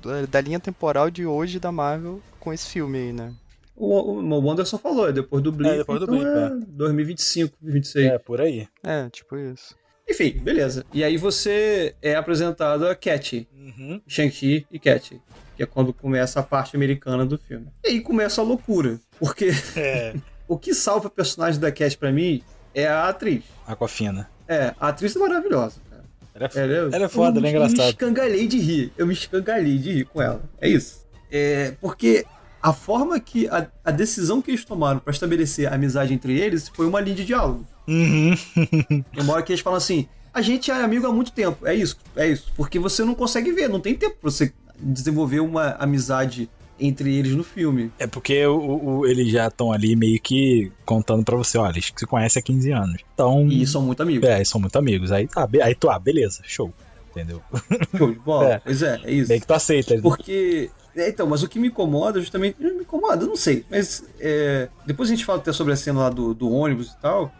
[0.00, 3.34] do, da linha temporal de hoje da Marvel com esse filme aí, né?
[3.76, 7.56] O, o Wanderson falou, é depois do Blip, é, depois do então Blip, é 2025,
[7.60, 8.06] 2026.
[8.06, 8.68] É, por aí.
[8.84, 9.74] É, tipo isso.
[10.08, 10.84] Enfim, beleza.
[10.92, 14.00] E aí você é apresentado a Cat, uhum.
[14.06, 15.20] Shang-Chi e Cat
[15.56, 17.68] que é quando começa a parte americana do filme.
[17.84, 20.14] E aí começa a loucura, porque é.
[20.48, 22.42] o que salva a personagem da Cat para mim
[22.74, 23.44] é a atriz.
[23.66, 24.28] Aquafina.
[24.48, 26.04] É, a atriz é maravilhosa, cara.
[26.34, 27.82] Ela é, foda, ela é, ela é foda, ela é engraçada.
[27.82, 30.42] Eu me escangalhei de rir, eu me escangalhei de rir com ela.
[30.60, 31.06] É isso.
[31.30, 32.24] É, porque
[32.60, 33.48] a forma que.
[33.48, 37.16] A, a decisão que eles tomaram para estabelecer a amizade entre eles foi uma linha
[37.16, 37.66] de diálogo.
[37.86, 38.34] Uhum.
[39.18, 41.66] uma hora que eles falam assim: a gente é amigo há muito tempo.
[41.66, 42.52] É isso, é isso.
[42.56, 46.48] Porque você não consegue ver, não tem tempo pra você desenvolver uma amizade
[46.80, 47.92] entre eles no filme.
[47.98, 51.92] É porque o, o eles já estão ali meio que contando para você, olha, eles
[51.94, 53.02] se conhecem há 15 anos.
[53.14, 54.28] Então, e são muito amigos.
[54.28, 55.12] É, são muito amigos.
[55.12, 56.72] Aí, tá, aí tu, ah, beleza, show.
[57.10, 57.42] Entendeu?
[57.94, 58.54] Show de bola.
[58.54, 58.58] É.
[58.60, 59.28] Pois é, é isso.
[59.28, 60.00] Meio que tu aceita.
[60.00, 62.56] Porque é, então, mas o que me incomoda justamente.
[62.58, 63.64] Me incomoda, eu não sei.
[63.70, 66.96] Mas é, depois a gente fala até sobre a cena lá do, do ônibus e
[67.02, 67.30] tal.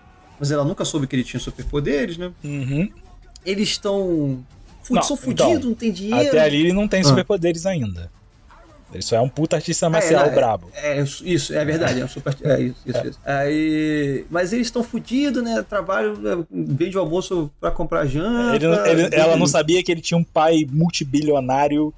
[0.42, 2.32] Mas ela nunca soube que ele tinha superpoderes, né?
[2.42, 2.90] Uhum.
[3.46, 4.44] Eles estão
[4.90, 6.30] não, são fudidos, então, não tem dinheiro.
[6.30, 7.04] Até ali ele não tem ah.
[7.04, 8.10] superpoderes ainda.
[8.92, 10.68] Ele só é um puta artista marcial é, é, brabo.
[10.74, 12.00] É, é, isso, é verdade.
[12.00, 13.06] É, um super, é isso, isso, é.
[13.06, 13.20] isso.
[13.24, 15.62] Aí, mas eles estão fudidos, né?
[15.62, 18.56] Trabalho, é, vende o almoço pra comprar janta.
[18.56, 21.94] Ele, ele, ela não sabia que ele tinha um pai multibilionário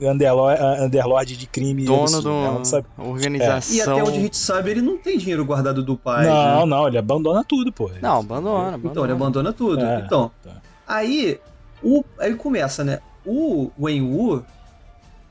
[0.00, 1.84] underlord, underlord de crime.
[1.84, 2.62] Dono de uma
[2.98, 3.76] organização.
[3.76, 6.26] E até onde a gente sabe, ele não tem dinheiro guardado do pai.
[6.26, 6.66] Não, né?
[6.66, 7.90] não, ele abandona tudo, pô.
[8.00, 8.90] Não, abandona, abandona.
[8.90, 9.84] Então, ele abandona tudo.
[10.04, 10.60] então, tá.
[10.86, 11.38] aí
[11.82, 13.00] o, aí começa, né?
[13.24, 14.44] O Wen Wu,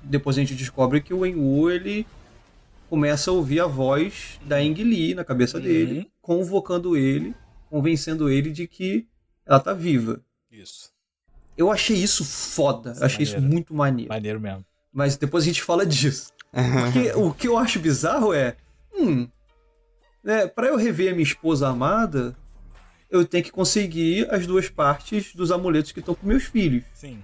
[0.04, 2.06] depois a gente descobre que o Wen Wu, ele
[2.90, 5.64] começa a ouvir a voz da Eng Li na cabeça uhum.
[5.64, 7.34] dele, convocando ele,
[7.70, 9.08] convencendo ele de que
[9.46, 10.22] ela tá viva.
[10.52, 10.93] Isso.
[11.58, 13.40] Eu achei isso foda, isso achei maneiro.
[13.40, 14.10] isso muito maneiro.
[14.10, 14.66] Maneiro mesmo.
[14.92, 16.32] Mas depois a gente fala disso.
[16.52, 18.56] Porque o que eu acho bizarro é.
[18.96, 19.28] Hum.
[20.24, 22.36] Né, pra eu rever a minha esposa amada,
[23.10, 26.84] eu tenho que conseguir as duas partes dos amuletos que estão com meus filhos.
[26.94, 27.24] Sim.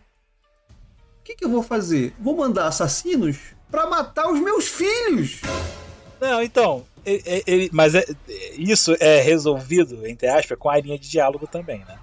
[1.20, 2.14] O que, que eu vou fazer?
[2.20, 3.38] Vou mandar assassinos
[3.70, 5.42] para matar os meus filhos!
[6.20, 6.86] Não, então.
[7.06, 8.04] Ele, ele, mas é,
[8.58, 11.98] isso é resolvido, entre aspas, com a linha de diálogo também, né?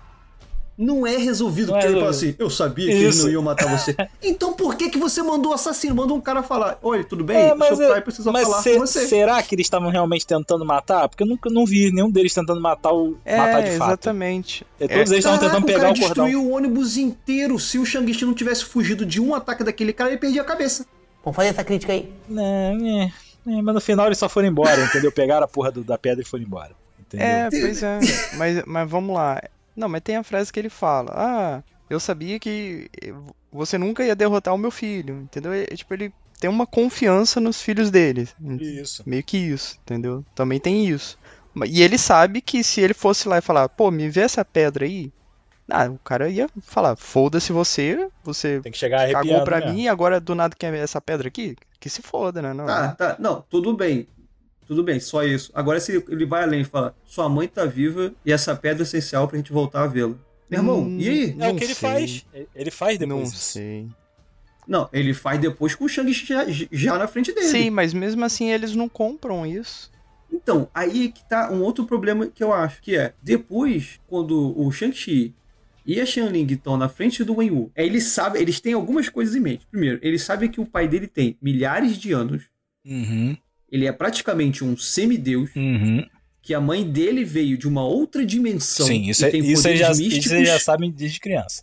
[0.79, 3.05] Não é resolvido, não porque é ele fala assim, eu sabia que Isso.
[3.05, 3.97] eles não iam matar você.
[4.22, 5.95] então por que que você mandou o assassino?
[5.95, 7.37] Mandou um cara falar, oi, tudo bem?
[7.37, 9.07] É, mas Seu pai precisa mas falar com você.
[9.07, 11.09] Será que eles estavam realmente tentando matar?
[11.09, 13.89] Porque eu nunca não vi nenhum deles tentando matar o é, matar de fato.
[13.89, 14.66] exatamente.
[14.79, 15.14] E todos é.
[15.14, 16.27] eles estavam tentando pegar o, cordão.
[16.27, 17.59] destruiu o ônibus inteiro.
[17.59, 20.85] Se o Shang-Chi não tivesse fugido de um ataque daquele cara, ele perdia a cabeça.
[21.24, 22.12] Vamos fazer essa crítica aí.
[22.29, 23.12] Não, é,
[23.49, 25.11] é, mas no final eles só foram embora, entendeu?
[25.11, 26.72] Pegaram a porra do, da pedra e foram embora.
[27.01, 27.27] Entendeu?
[27.27, 27.99] É, pois é.
[28.37, 29.41] mas, mas vamos lá.
[29.77, 32.91] Não, mas tem a frase que ele fala: Ah, eu sabia que
[33.53, 35.53] você nunca ia derrotar o meu filho, entendeu?
[35.53, 38.29] É, tipo, ele tem uma confiança nos filhos dele.
[38.61, 39.03] Isso.
[39.07, 40.24] Meio que isso, entendeu?
[40.35, 41.18] Também tem isso.
[41.66, 44.85] E ele sabe que se ele fosse lá e falar, pô, me vê essa pedra
[44.85, 45.11] aí,
[45.70, 49.72] ah, o cara ia falar, foda-se você, você tem que chegar cagou pra né?
[49.72, 51.57] mim e agora do nada quer essa pedra aqui?
[51.81, 52.53] Que se foda, né?
[52.53, 53.16] Não, tá, tá.
[53.18, 54.07] Não, tudo bem.
[54.67, 55.51] Tudo bem, só isso.
[55.55, 58.85] Agora, se ele vai além e fala: sua mãe tá viva e essa pedra é
[58.85, 60.14] essencial pra gente voltar a vê-la.
[60.51, 61.37] Meu irmão, hum, e aí?
[61.39, 61.91] É o que ele sei.
[61.91, 62.27] faz.
[62.55, 63.21] Ele faz depois.
[63.21, 63.89] Não sei.
[64.67, 67.47] Não, ele faz depois com o Shang-Chi já, já, na frente dele.
[67.47, 69.91] Sim, mas mesmo assim eles não compram isso.
[70.31, 74.71] Então, aí que tá um outro problema que eu acho, que é, depois, quando o
[74.73, 75.33] Shang-Chi
[75.85, 79.37] e a Xianling estão na frente do Wen Wu, eles sabem, eles têm algumas coisas
[79.37, 79.67] em mente.
[79.71, 82.45] Primeiro, eles sabem que o pai dele tem milhares de anos.
[82.85, 83.37] Uhum.
[83.71, 85.51] Ele é praticamente um semideus.
[85.55, 86.07] Uhum.
[86.43, 88.87] Que a mãe dele veio de uma outra dimensão.
[88.87, 90.27] Sim, isso, é, isso, eles já, místicos.
[90.27, 91.62] isso eles já sabem desde criança.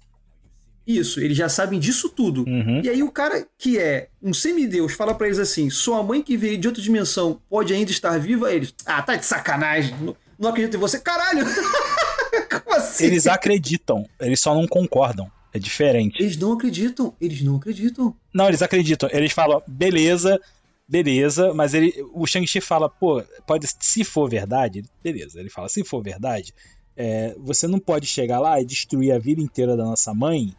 [0.85, 2.43] Isso, eles já sabem disso tudo.
[2.45, 2.81] Uhum.
[2.83, 6.35] E aí o cara que é um semideus fala para eles assim: sua mãe que
[6.35, 8.53] veio de outra dimensão pode ainda estar viva?
[8.53, 10.99] Eles, ah, tá de sacanagem, não, não acredito em você.
[10.99, 11.45] Caralho!
[12.51, 13.05] Como assim?
[13.05, 15.31] Eles acreditam, eles só não concordam.
[15.53, 16.21] É diferente.
[16.21, 18.15] Eles não acreditam, eles não acreditam.
[18.33, 19.07] Não, eles acreditam.
[19.13, 20.41] Eles falam, beleza,
[20.87, 25.83] beleza, mas ele, o Shang-Chi fala, pô, pode, se for verdade, beleza, ele fala, se
[25.83, 26.53] for verdade,
[26.95, 30.55] é, você não pode chegar lá e destruir a vida inteira da nossa mãe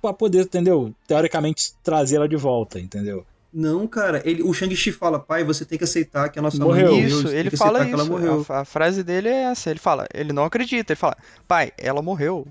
[0.00, 0.94] para poder, entendeu?
[1.06, 3.24] Teoricamente trazê-la de volta, entendeu?
[3.52, 6.92] Não, cara, ele, o Shang-Chi fala, pai, você tem que aceitar que a nossa morreu.
[6.92, 7.18] mãe morreu.
[7.18, 8.52] Isso, ele fala isso.
[8.52, 11.16] A, a, frase dele é essa, ele fala, ele não acredita, ele fala,
[11.46, 12.46] pai, ela morreu,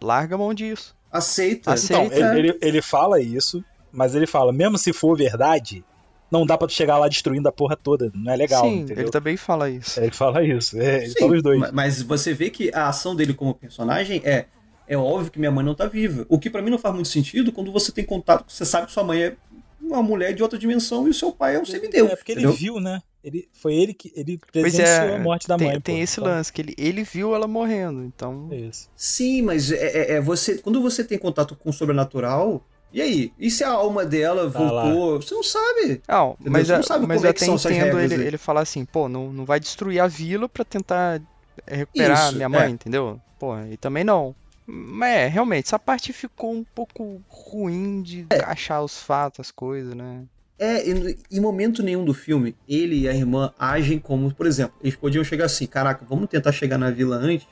[0.00, 0.96] larga a mão disso.
[1.12, 1.72] Aceita.
[1.72, 2.16] Aceita.
[2.16, 3.62] Então, ele, ele, ele fala isso,
[3.92, 5.84] mas ele fala, mesmo se for verdade,
[6.30, 8.10] não dá pra tu chegar lá destruindo a porra toda.
[8.14, 8.64] Não é legal.
[8.64, 9.04] Sim, entendeu?
[9.04, 10.00] ele também fala isso.
[10.00, 10.78] Ele fala isso.
[10.78, 11.72] É, ele fala os dois.
[11.72, 14.46] Mas você vê que a ação dele como personagem é.
[14.90, 16.24] É óbvio que minha mãe não tá viva.
[16.30, 18.92] O que para mim não faz muito sentido quando você tem contato, você sabe que
[18.94, 19.36] sua mãe é
[19.78, 22.10] uma mulher de outra dimensão e o seu pai é um semideus.
[22.10, 22.50] É porque entendeu?
[22.50, 23.02] ele viu, né?
[23.22, 25.80] Ele, foi ele que ele presenciou é, a morte da tem, mãe.
[25.80, 26.32] Tem pô, esse então.
[26.32, 28.48] lance, que ele, ele viu ela morrendo, então.
[28.50, 28.88] Isso.
[28.96, 30.56] Sim, mas é, é, é você.
[30.58, 33.32] Quando você tem contato com o sobrenatural, e aí?
[33.38, 35.12] E se a alma dela tá voltou?
[35.12, 35.16] Lá.
[35.16, 36.02] Você não sabe.
[36.08, 38.38] Não, mas, você não sabe mas como eu é que são essas regras ele, ele
[38.38, 41.20] falar assim, pô, não, não vai destruir a vila pra tentar
[41.66, 42.70] recuperar Isso, minha mãe, é.
[42.70, 43.20] entendeu?
[43.38, 44.34] Pô, e também não.
[44.66, 48.40] Mas é, realmente, essa parte ficou um pouco ruim de é.
[48.44, 50.24] achar os fatos, as coisas, né?
[50.58, 50.82] É,
[51.30, 55.22] em momento nenhum do filme, ele e a irmã agem como, por exemplo, eles podiam
[55.22, 57.46] chegar assim, caraca, vamos tentar chegar na vila antes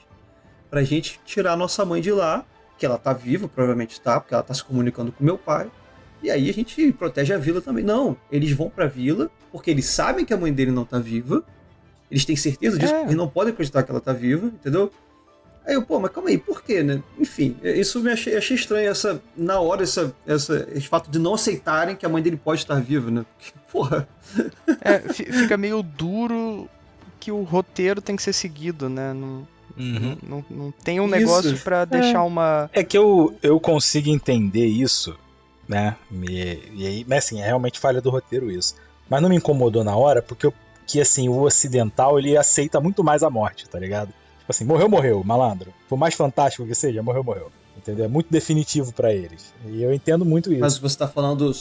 [0.68, 2.44] pra gente tirar a nossa mãe de lá
[2.78, 5.70] que ela tá viva, provavelmente tá, porque ela tá se comunicando com meu pai.
[6.22, 7.84] E aí a gente protege a vila também.
[7.84, 11.44] Não, eles vão pra vila porque eles sabem que a mãe dele não tá viva.
[12.10, 13.02] Eles têm certeza disso, é.
[13.02, 14.92] eles não podem acreditar que ela tá viva, entendeu?
[15.66, 17.02] Aí eu, pô, mas calma aí, por quê, né?
[17.18, 21.34] Enfim, isso me achei, achei estranho, essa, na hora, essa, essa, esse fato de não
[21.34, 23.26] aceitarem que a mãe dele pode estar viva, né?
[23.36, 24.08] Porque, porra.
[24.80, 26.68] É, fica meio duro
[27.18, 29.12] que o roteiro tem que ser seguido, né?
[29.12, 29.46] Não
[29.76, 30.16] Uhum.
[30.22, 32.22] Não, não, tem um negócio para deixar é.
[32.22, 32.70] uma.
[32.72, 35.16] É que eu, eu consigo entender isso,
[35.68, 35.96] né?
[36.10, 38.74] E, e aí, mas assim, é realmente falha do roteiro isso.
[39.08, 40.54] Mas não me incomodou na hora, porque eu,
[40.86, 44.08] que assim, o ocidental ele aceita muito mais a morte, tá ligado?
[44.08, 45.72] Tipo assim, morreu, morreu, malandro.
[45.88, 47.52] Por mais fantástico que seja, morreu, morreu.
[47.76, 48.06] Entendeu?
[48.06, 49.52] É muito definitivo para eles.
[49.66, 50.60] E eu entendo muito isso.
[50.60, 51.52] Mas você tá falando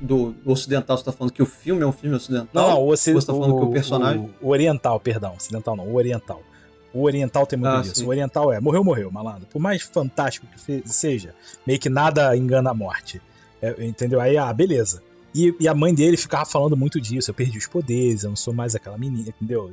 [0.00, 2.48] do, do ocidental, você tá falando que o filme é um filme ocidental?
[2.52, 3.20] Não, não o ocidental.
[3.20, 4.30] Você tá falando que o personagem.
[4.42, 5.34] O, o oriental, perdão.
[5.36, 6.42] Ocidental não, o oriental.
[6.94, 7.96] O oriental tem muito ah, disso.
[7.96, 8.04] Sim.
[8.04, 9.46] O oriental é morreu, morreu, malandro.
[9.50, 11.34] Por mais fantástico que seja,
[11.66, 13.20] meio que nada engana a morte.
[13.60, 14.20] É, entendeu?
[14.20, 15.02] Aí, ah, beleza.
[15.34, 17.30] E, e, a mãe dele ficava falando muito disso.
[17.30, 19.72] Eu perdi os poderes, eu não sou mais aquela menina, entendeu?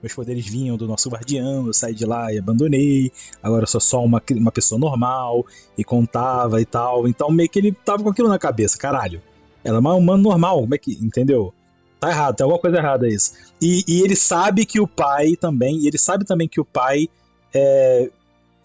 [0.00, 3.10] Meus poderes vinham do nosso guardião, eu saí de lá e abandonei.
[3.42, 5.44] Agora eu sou só uma, uma pessoa normal.
[5.76, 7.08] E contava e tal.
[7.08, 9.20] Então meio que ele tava com aquilo na cabeça, caralho.
[9.64, 10.92] Ela é uma humana normal, como é que.
[11.02, 11.52] Entendeu?
[12.00, 13.32] Tá errado, tem alguma coisa errada isso.
[13.60, 15.76] E, e ele sabe que o pai também.
[15.80, 17.08] E ele sabe também que o pai
[17.54, 18.10] é,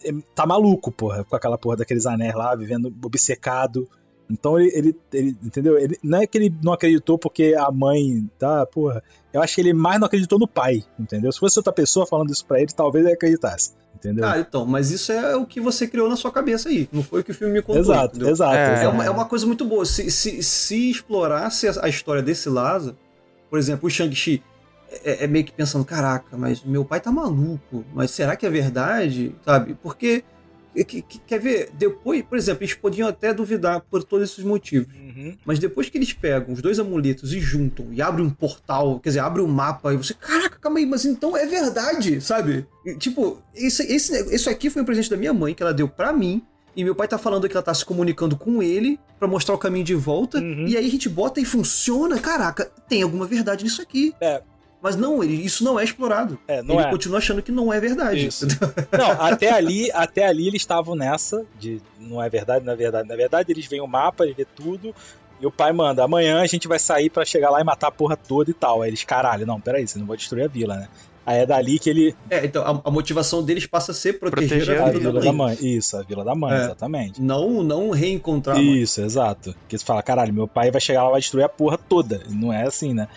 [0.05, 3.87] é, tá maluco, porra, com aquela porra daqueles anéis lá, vivendo obcecado.
[4.29, 5.77] Então ele, ele, ele, entendeu?
[5.77, 9.03] Ele, não é que ele não acreditou porque a mãe tá, porra.
[9.33, 11.31] Eu acho que ele mais não acreditou no pai, entendeu?
[11.31, 14.25] Se fosse outra pessoa falando isso pra ele, talvez ele acreditasse, entendeu?
[14.25, 16.89] Ah, então, mas isso é o que você criou na sua cabeça aí.
[16.91, 17.81] Não foi o que o filme me contou.
[17.81, 18.29] Exato, entendeu?
[18.29, 18.55] exato.
[18.55, 18.95] É, exato.
[18.95, 19.85] uma, é uma coisa muito boa.
[19.85, 22.97] Se, se, se explorasse a história desse Lázaro,
[23.55, 24.43] por exemplo, o Shang-Chi
[25.05, 28.49] é, é, meio que pensando, caraca, mas meu pai tá maluco, mas será que é
[28.49, 29.33] verdade?
[29.45, 29.77] Sabe?
[29.81, 30.25] Porque,
[30.75, 34.93] que, que, quer ver, depois, por exemplo, eles podiam até duvidar por todos esses motivos,
[34.93, 35.37] uhum.
[35.45, 39.07] mas depois que eles pegam os dois amuletos e juntam e abrem um portal, quer
[39.07, 42.67] dizer, abre um mapa e você, caraca, calma aí, mas então é verdade, sabe?
[42.85, 45.87] E, tipo, esse, esse, isso aqui foi um presente da minha mãe que ela deu
[45.87, 46.43] para mim,
[46.75, 49.57] e meu pai tá falando que ela tá se comunicando com ele para mostrar o
[49.57, 50.39] caminho de volta.
[50.39, 50.65] Uhum.
[50.67, 52.19] E aí a gente bota e funciona.
[52.19, 54.13] Caraca, tem alguma verdade nisso aqui.
[54.19, 54.41] É.
[54.81, 56.37] Mas não, ele, isso não é explorado.
[56.47, 56.89] É, não ele é.
[56.91, 58.27] continua achando que não é verdade.
[58.27, 58.45] Isso.
[58.95, 63.07] Não, até ali, até ali eles estavam nessa de não é verdade, não é verdade,
[63.07, 63.51] não é verdade.
[63.51, 64.93] Eles veem o mapa, eles vê tudo.
[65.41, 67.91] E o pai manda, amanhã a gente vai sair para chegar lá e matar a
[67.91, 68.83] porra toda e tal.
[68.83, 70.87] Aí eles, caralho, não, peraí, você não vai destruir a vila, né?
[71.25, 72.15] Aí é dali que ele.
[72.29, 75.21] É, então a, a motivação deles passa a ser proteger, Proteger a A vila, vila
[75.21, 75.57] da mãe.
[75.59, 75.75] mãe.
[75.75, 76.65] Isso, a vila da mãe, É.
[76.65, 77.21] exatamente.
[77.21, 78.77] Não, não reencontrar a mãe.
[78.81, 79.53] Isso, exato.
[79.53, 82.21] Porque você fala, caralho, meu pai vai chegar lá e vai destruir a porra toda.
[82.29, 83.07] Não é assim, né?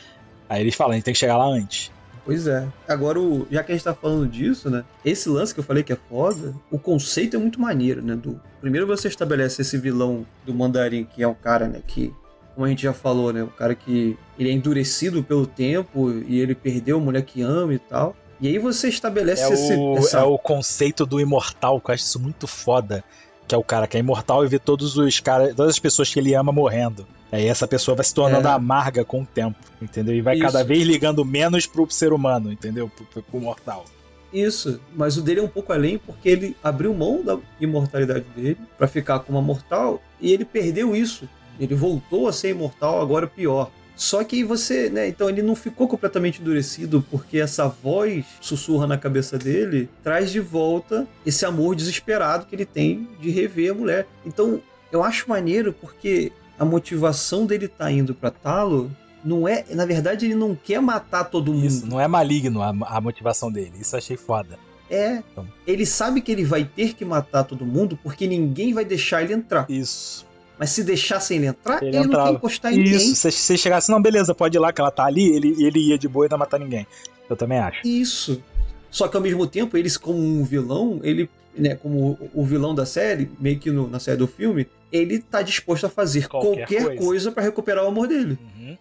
[0.49, 1.91] Aí eles falam, a gente tem que chegar lá antes.
[2.25, 2.67] Pois é.
[2.87, 4.85] Agora, já que a gente tá falando disso, né?
[5.05, 8.15] Esse lance que eu falei que é foda, o conceito é muito maneiro, né?
[8.17, 11.81] Do, primeiro você estabelece esse vilão do mandarim, que é um cara, né?
[11.87, 12.13] Que,
[12.59, 13.45] como a gente já falou, né?
[13.45, 17.73] O cara que ele é endurecido pelo tempo e ele perdeu a mulher que ama
[17.73, 18.17] e tal.
[18.41, 19.75] E aí você estabelece É esse.
[19.75, 23.05] o, essa- é o conceito do imortal, que eu acho isso muito foda.
[23.47, 26.13] Que é o cara que é imortal e vê todos os caras, todas as pessoas
[26.13, 27.07] que ele ama morrendo.
[27.31, 28.51] Aí essa pessoa vai se tornando É.
[28.51, 30.13] amarga com o tempo, entendeu?
[30.17, 30.43] E vai Isso.
[30.45, 32.89] cada vez ligando menos pro ser humano, entendeu?
[32.89, 33.85] Pro, pro, pro mortal.
[34.33, 38.59] Isso, mas o dele é um pouco além porque ele abriu mão da imortalidade dele
[38.77, 41.29] pra ficar com uma mortal e ele perdeu isso.
[41.59, 43.71] Ele voltou a ser imortal, agora pior.
[43.97, 48.87] Só que aí você, né, então ele não ficou completamente endurecido porque essa voz sussurra
[48.87, 53.75] na cabeça dele, traz de volta esse amor desesperado que ele tem de rever a
[53.75, 54.07] mulher.
[54.25, 58.89] Então, eu acho maneiro porque a motivação dele tá indo pra Talo
[59.25, 61.67] não é, na verdade ele não quer matar todo mundo.
[61.67, 63.73] Isso, não é maligno a, a motivação dele.
[63.81, 64.59] Isso eu achei foda.
[64.91, 65.23] É.
[65.33, 65.47] Então.
[65.67, 69.35] Ele sabe que ele vai ter que matar todo mundo porque ninguém vai deixar ele
[69.35, 69.67] entrar.
[69.69, 70.27] Isso.
[70.59, 72.95] Mas se deixassem ele entrar, Ele ele, não quer encostar em ninguém.
[72.97, 75.79] Isso, se você chegasse, não, beleza, pode ir lá que ela tá ali, ele, ele
[75.91, 76.87] ia de boa e não ia matar ninguém.
[77.31, 77.87] Eu também acho.
[77.87, 78.43] Isso.
[78.91, 82.85] Só que ao mesmo tempo, eles como um vilão, ele, né, como o- vilão da
[82.87, 86.83] série, meio que no- na série do filme, ele tá disposto a fazer Qualquer qualquer,
[86.85, 86.99] coisa.
[87.03, 88.37] coisa pra recuperar o amor dele.
[88.57, 88.77] Uhum.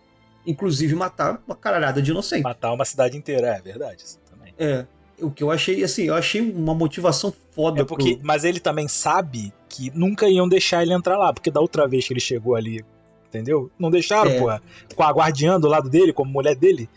[0.46, 2.42] Inclusive matar uma caralhada de inocente.
[2.44, 4.02] Matar uma cidade inteira, é verdade.
[4.04, 4.54] Isso também.
[4.58, 4.86] É.
[5.20, 8.60] O que eu achei, assim, eu achei uma motivação foda É porque, pro- mas ele
[8.60, 12.20] também sabe que nunca iam deixar ele entrar lá, porque da outra vez que ele
[12.20, 12.86] chegou ali,
[13.28, 13.72] entendeu?
[13.80, 14.40] Não deixaram, É.
[14.40, 14.62] porra.
[14.96, 16.88] Com a guardiã do lado dele, como mulher dele.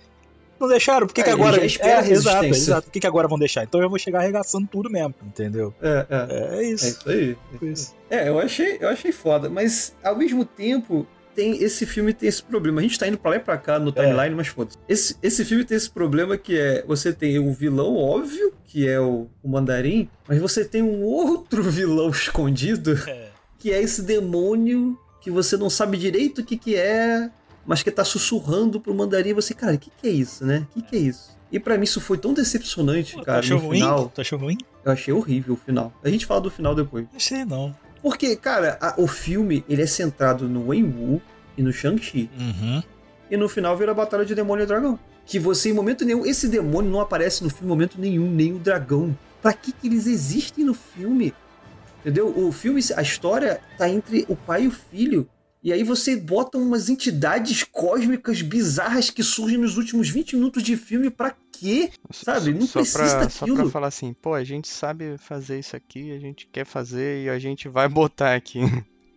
[0.58, 1.64] Não deixaram, por que, É, que agora.
[1.64, 2.82] espera é, exato, exato.
[2.88, 3.64] Por que, que agora vão deixar?
[3.64, 5.72] Então eu vou chegar arregaçando tudo mesmo, entendeu?
[5.80, 6.58] É, é.
[6.58, 6.84] É, isso.
[6.86, 7.36] É isso aí.
[7.58, 7.94] Foi isso.
[8.10, 12.42] É, eu achei, eu achei foda, mas ao mesmo tempo tem esse filme tem esse
[12.42, 12.80] problema.
[12.80, 14.76] A gente tá indo pra lá e pra cá no timeline, mas foda-se.
[14.88, 19.00] Esse, esse filme tem esse problema que é você tem o vilão óbvio, que é
[19.00, 23.28] o, o mandarim, mas você tem um outro vilão escondido, É.
[23.58, 27.30] que é esse demônio que você não sabe direito o que que é,
[27.66, 30.66] mas que tá sussurrando pro mandarim, e você, cara, o que que é isso, né?
[30.70, 31.38] O que que é isso?
[31.52, 33.78] E pra mim isso foi tão decepcionante, Pô, tu cara, achou no ruim?
[33.80, 34.12] final.
[34.14, 34.56] Tu achou ruim?
[34.84, 35.92] Eu achei horrível o final.
[36.02, 37.06] A gente fala do final depois.
[37.12, 37.74] Não sei não.
[38.02, 41.20] Porque, cara, a- o filme ele é centrado no Wenwu
[41.56, 42.30] e no Shang-Chi.
[42.38, 42.82] Uhum.
[43.30, 44.98] E no final vira a batalha de demônio e dragão.
[45.26, 48.52] Que você, em momento nenhum, esse demônio não aparece no filme em momento nenhum, nem
[48.54, 49.16] o dragão.
[49.42, 51.32] Pra que, que eles existem no filme?
[52.00, 52.28] Entendeu?
[52.36, 55.28] O filme, a história tá entre o pai e o filho.
[55.62, 60.74] E aí você bota umas entidades cósmicas bizarras que surgem nos últimos 20 minutos de
[60.76, 61.90] filme pra quê?
[62.10, 62.54] Sabe?
[62.54, 63.70] Não só precisa pra, Só pra daquilo.
[63.70, 67.38] falar assim, pô, a gente sabe fazer isso aqui, a gente quer fazer e a
[67.38, 68.60] gente vai botar aqui.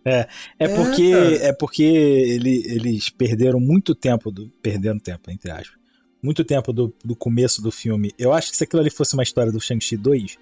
[0.06, 0.28] É
[0.60, 1.36] É, porque, cara.
[1.36, 5.78] é porque ele- eles perderam muito tempo, do, perderam tempo, entre aspas,
[6.22, 8.12] muito tempo do, do começo do filme.
[8.20, 10.38] Eu acho que se aquilo ali fosse uma história do Shang-Chi 2,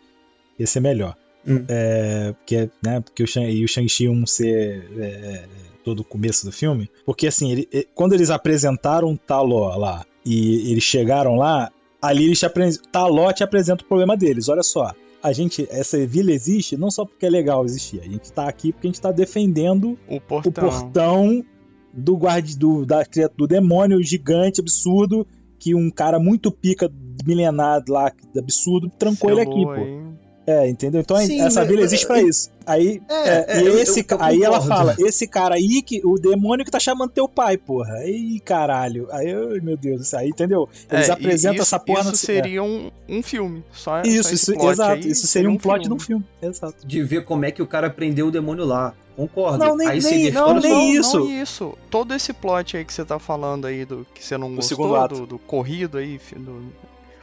[0.58, 1.16] ia ser melhor.
[1.48, 1.66] Hum.
[1.68, 5.46] É, porque, né, porque o, Shang, e o Shang-Chi 1 ser é,
[5.84, 6.90] todo o começo do filme.
[7.06, 11.72] Porque assim, ele- quando eles apresentaram o Taló lá e eles chegaram lá,
[12.02, 12.92] ali eles te apresentam.
[12.92, 14.50] Taló te apresenta o problema deles.
[14.50, 14.94] Olha só.
[15.24, 18.72] A gente, essa vila existe não só porque é legal existir, a gente tá aqui
[18.72, 20.52] porque a gente tá defendendo O o portão.
[20.70, 21.46] portão
[21.94, 23.04] do guarda do, da,
[23.38, 25.28] do demônio gigante, absurdo,
[25.60, 26.92] que um cara muito pica
[27.24, 30.21] milenar lá, absurdo, trancou ele aqui, pô.
[30.52, 31.02] É, entendeu?
[31.02, 32.50] Então Sim, essa vila existe para isso.
[32.66, 36.02] Aí, é, é, é, e esse, eu, eu aí ela fala, esse cara aí, que,
[36.06, 37.94] o demônio que tá chamando teu pai, porra.
[37.96, 39.08] Aí, caralho.
[39.12, 40.68] Aí, eu, meu Deus, isso aí, entendeu?
[40.92, 42.02] Eles é, apresentam isso, essa porra...
[42.02, 43.64] Isso seria um, um filme.
[43.72, 45.08] Só, isso, só isso exato.
[45.08, 46.26] Isso seria um, um plot de um filme.
[46.42, 46.86] Exato.
[46.86, 48.94] De ver como é que o cara prendeu o demônio lá.
[49.16, 49.58] Concordo.
[49.58, 51.20] Não, nem, aí nem, não, nem isso.
[51.20, 51.78] Não isso.
[51.90, 55.26] Todo esse plot aí que você tá falando aí, do que você não gostou, do,
[55.26, 56.74] do, corrido aí, do,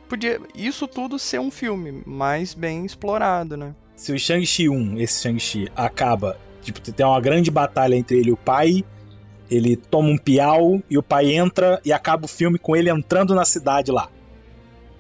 [0.09, 3.75] podia isso tudo ser um filme mais bem explorado, né?
[3.95, 8.33] Se o Shang-Chi 1, esse Shang-Chi, acaba, tipo, tem uma grande batalha entre ele e
[8.33, 8.85] o pai,
[9.51, 13.35] ele toma um piau e o pai entra e acaba o filme com ele entrando
[13.35, 14.09] na cidade lá.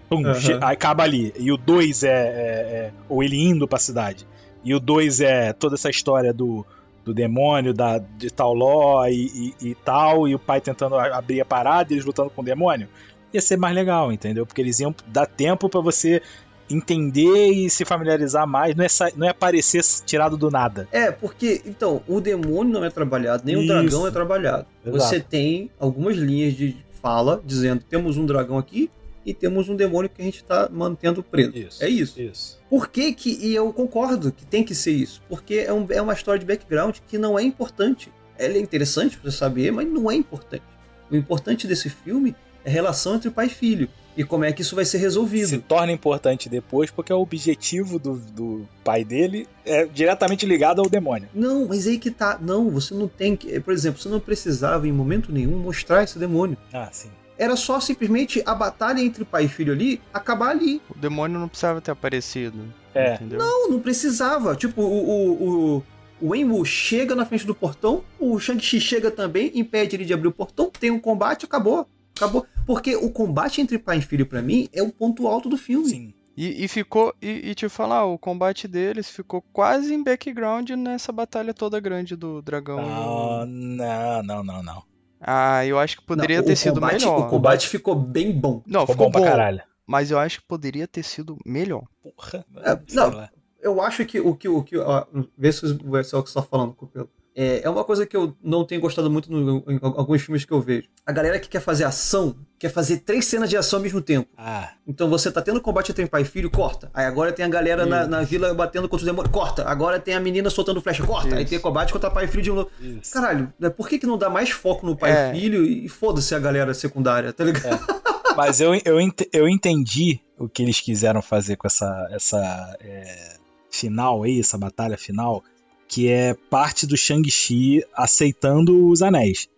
[0.08, 0.58] Pum, uhum.
[0.62, 1.32] acaba ali.
[1.38, 4.26] E o 2 é, é, é, Ou ele indo pra cidade.
[4.64, 6.64] E o 2 é toda essa história do,
[7.04, 11.40] do demônio, da, de tal ló e, e, e, tal, e o pai tentando abrir
[11.40, 12.88] a parada e eles lutando com o demônio
[13.32, 14.46] ia ser mais legal, entendeu?
[14.46, 16.22] Porque eles iam dar tempo para você
[16.70, 20.86] entender e se familiarizar mais, não é, não é aparecer tirado do nada.
[20.92, 23.64] É, porque, então, o demônio não é trabalhado, nem Isso.
[23.64, 24.66] o dragão é trabalhado.
[24.84, 24.98] Exato.
[24.98, 28.90] Você tem algumas linhas de fala dizendo: temos um dragão aqui
[29.24, 31.56] e temos um demônio que a gente está mantendo preso.
[31.56, 31.84] Isso.
[31.84, 32.20] É isso.
[32.20, 32.58] Isso.
[32.68, 36.00] Por que que, e eu concordo que tem que ser isso, porque é, um, é
[36.02, 38.12] uma história de background que não é importante.
[38.38, 40.62] Ela é interessante pra você saber, mas não é importante.
[41.10, 42.36] O importante desse filme
[42.68, 43.88] relação entre pai e filho
[44.18, 45.46] e como é que isso vai ser resolvido.
[45.46, 50.88] Se torna importante depois porque o objetivo do, do pai dele é diretamente ligado ao
[50.88, 51.28] demônio.
[51.32, 52.36] Não, mas aí que tá.
[52.40, 53.60] Não, você não tem que.
[53.60, 56.56] Por exemplo, você não precisava em momento nenhum mostrar esse demônio.
[56.72, 57.10] Ah, sim.
[57.38, 60.82] Era só simplesmente a batalha entre pai e filho ali acabar ali.
[60.90, 62.58] O demônio não precisava ter aparecido.
[62.92, 63.14] É.
[63.14, 63.38] Entendeu?
[63.38, 64.56] Não, não precisava.
[64.56, 65.84] Tipo, o, o, o
[66.20, 70.26] o Wenwu chega na frente do portão, o Shang-Chi chega também, impede ele de abrir
[70.26, 71.86] o portão, tem um combate, acabou.
[72.16, 72.44] Acabou.
[72.68, 75.88] Porque o combate entre pai e filho, para mim, é o ponto alto do filme.
[75.88, 76.14] Sim.
[76.36, 77.14] E, e ficou.
[77.20, 82.14] E, e, te falar, o combate deles ficou quase em background nessa batalha toda grande
[82.14, 82.76] do dragão.
[82.76, 84.82] Não, não, não, não, não.
[85.18, 87.20] Ah, eu acho que poderia não, ter sido combate, melhor.
[87.20, 88.62] O combate ficou bem bom.
[88.66, 89.62] Não, ficou, ficou bom, bom pra caralho.
[89.86, 91.84] Mas eu acho que poderia ter sido melhor.
[92.02, 92.44] Porra.
[92.58, 93.28] É, não,
[93.62, 94.76] eu acho que o que o que.
[94.76, 95.06] Ó,
[95.38, 97.08] vê se o pessoal que está falando, Copelo.
[97.40, 100.52] É, é uma coisa que eu não tenho gostado muito no, em alguns filmes que
[100.52, 100.88] eu vejo.
[101.06, 104.28] A galera que quer fazer ação, quer fazer três cenas de ação ao mesmo tempo.
[104.36, 104.70] Ah.
[104.84, 106.90] Então você tá tendo combate entre pai e filho, corta.
[106.92, 109.62] Aí agora tem a galera na, na, vila batendo contra os demônios, corta.
[109.68, 111.28] Agora tem a menina soltando flecha, corta.
[111.28, 111.36] Isso.
[111.36, 112.70] Aí tem combate contra pai e filho de novo.
[112.80, 113.12] Isso.
[113.12, 115.30] Caralho, né, por que, que não dá mais foco no pai é.
[115.30, 117.76] e filho e foda-se a galera secundária, tá ligado?
[117.76, 118.34] É.
[118.36, 118.98] Mas eu, eu,
[119.32, 123.36] eu entendi o que eles quiseram fazer com essa, essa é,
[123.70, 125.44] final aí, essa batalha final
[125.88, 129.48] que é parte do Shang-Chi aceitando os anéis.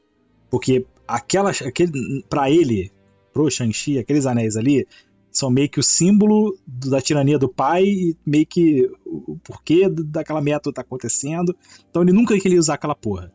[0.49, 2.93] Porque aquelas, aquele, para ele,
[3.33, 4.87] pro Shang-Chi, aqueles anéis ali
[5.31, 10.41] são meio que o símbolo da tirania do pai e meio que o porquê daquela
[10.41, 11.55] meta tá acontecendo.
[11.89, 13.33] Então ele nunca queria usar aquela porra.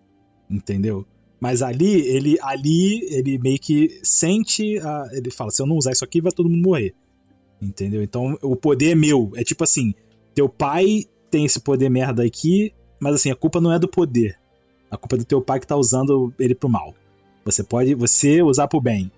[0.49, 1.05] Entendeu?
[1.39, 5.91] Mas ali, ele ali, ele meio que sente, a, ele fala, se eu não usar
[5.91, 6.93] isso aqui, vai todo mundo morrer.
[7.61, 8.01] Entendeu?
[8.01, 9.31] Então o poder é meu.
[9.35, 9.93] É tipo assim,
[10.33, 12.73] teu pai tem esse poder merda aqui,
[13.05, 14.35] mas assim, a culpa não é do poder.
[14.89, 16.95] A culpa é do teu pai que tá usando ele pro mal.
[17.43, 19.11] Você pode você usar pro bem.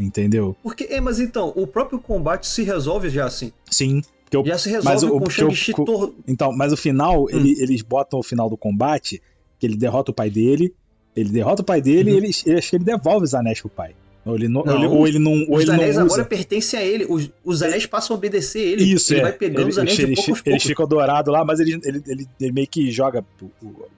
[0.00, 0.56] Entendeu?
[0.62, 3.52] Porque, é, mas então, o próprio combate se resolve já assim.
[3.70, 4.02] Sim.
[4.32, 6.14] Eu, já se resolve com o Shang-Chi tor...
[6.26, 7.26] Então, mas o final, hum.
[7.28, 9.22] ele, eles botam o final do combate,
[9.58, 10.74] que ele derrota o pai dele,
[11.14, 12.16] ele derrota o pai dele uhum.
[12.16, 13.94] e ele, ele, acho que ele devolve os anéis pro pai.
[14.24, 16.14] Ou ele não, não, ele, ou ele não, ou os ele anéis não usa.
[16.14, 17.06] agora pertencem a ele.
[17.08, 18.84] Os, os anéis passam a obedecer a ele.
[18.84, 19.22] Isso, ele é.
[19.24, 22.02] vai pegando ele, os anéis ele, de poucos Eles ficam dourados lá, mas ele, ele,
[22.06, 23.24] ele, ele, meio que joga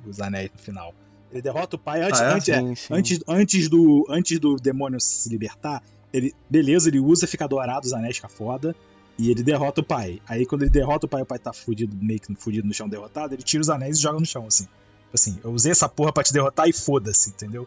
[0.05, 0.93] os anéis no final.
[1.31, 2.35] Ele derrota o pai antes, ah, é?
[2.35, 2.95] antes, sim, sim.
[2.95, 5.83] antes, antes, do, antes do demônio se libertar.
[6.13, 8.75] Ele, beleza, ele usa, fica dourado, os anéis fica foda.
[9.19, 10.21] E ele derrota o pai.
[10.27, 12.89] Aí quando ele derrota o pai, o pai tá fudido, meio que fudido no chão,
[12.89, 14.67] derrotado, ele tira os anéis e joga no chão, assim.
[15.15, 17.67] Assim, eu usei essa porra pra te derrotar e foda-se, entendeu?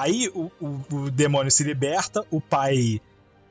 [0.00, 3.02] Aí o, o, o, demônio se liberta, o pai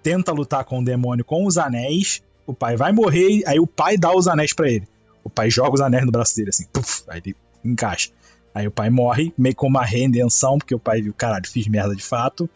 [0.01, 3.99] tenta lutar com o demônio com os anéis, o pai vai morrer, aí o pai
[3.99, 4.87] dá os anéis para ele.
[5.23, 8.09] O pai joga os anéis no braço dele, assim, puff, aí ele encaixa.
[8.51, 11.95] Aí o pai morre, meio com uma redenção, porque o pai viu, caralho, fiz merda
[11.95, 12.49] de fato.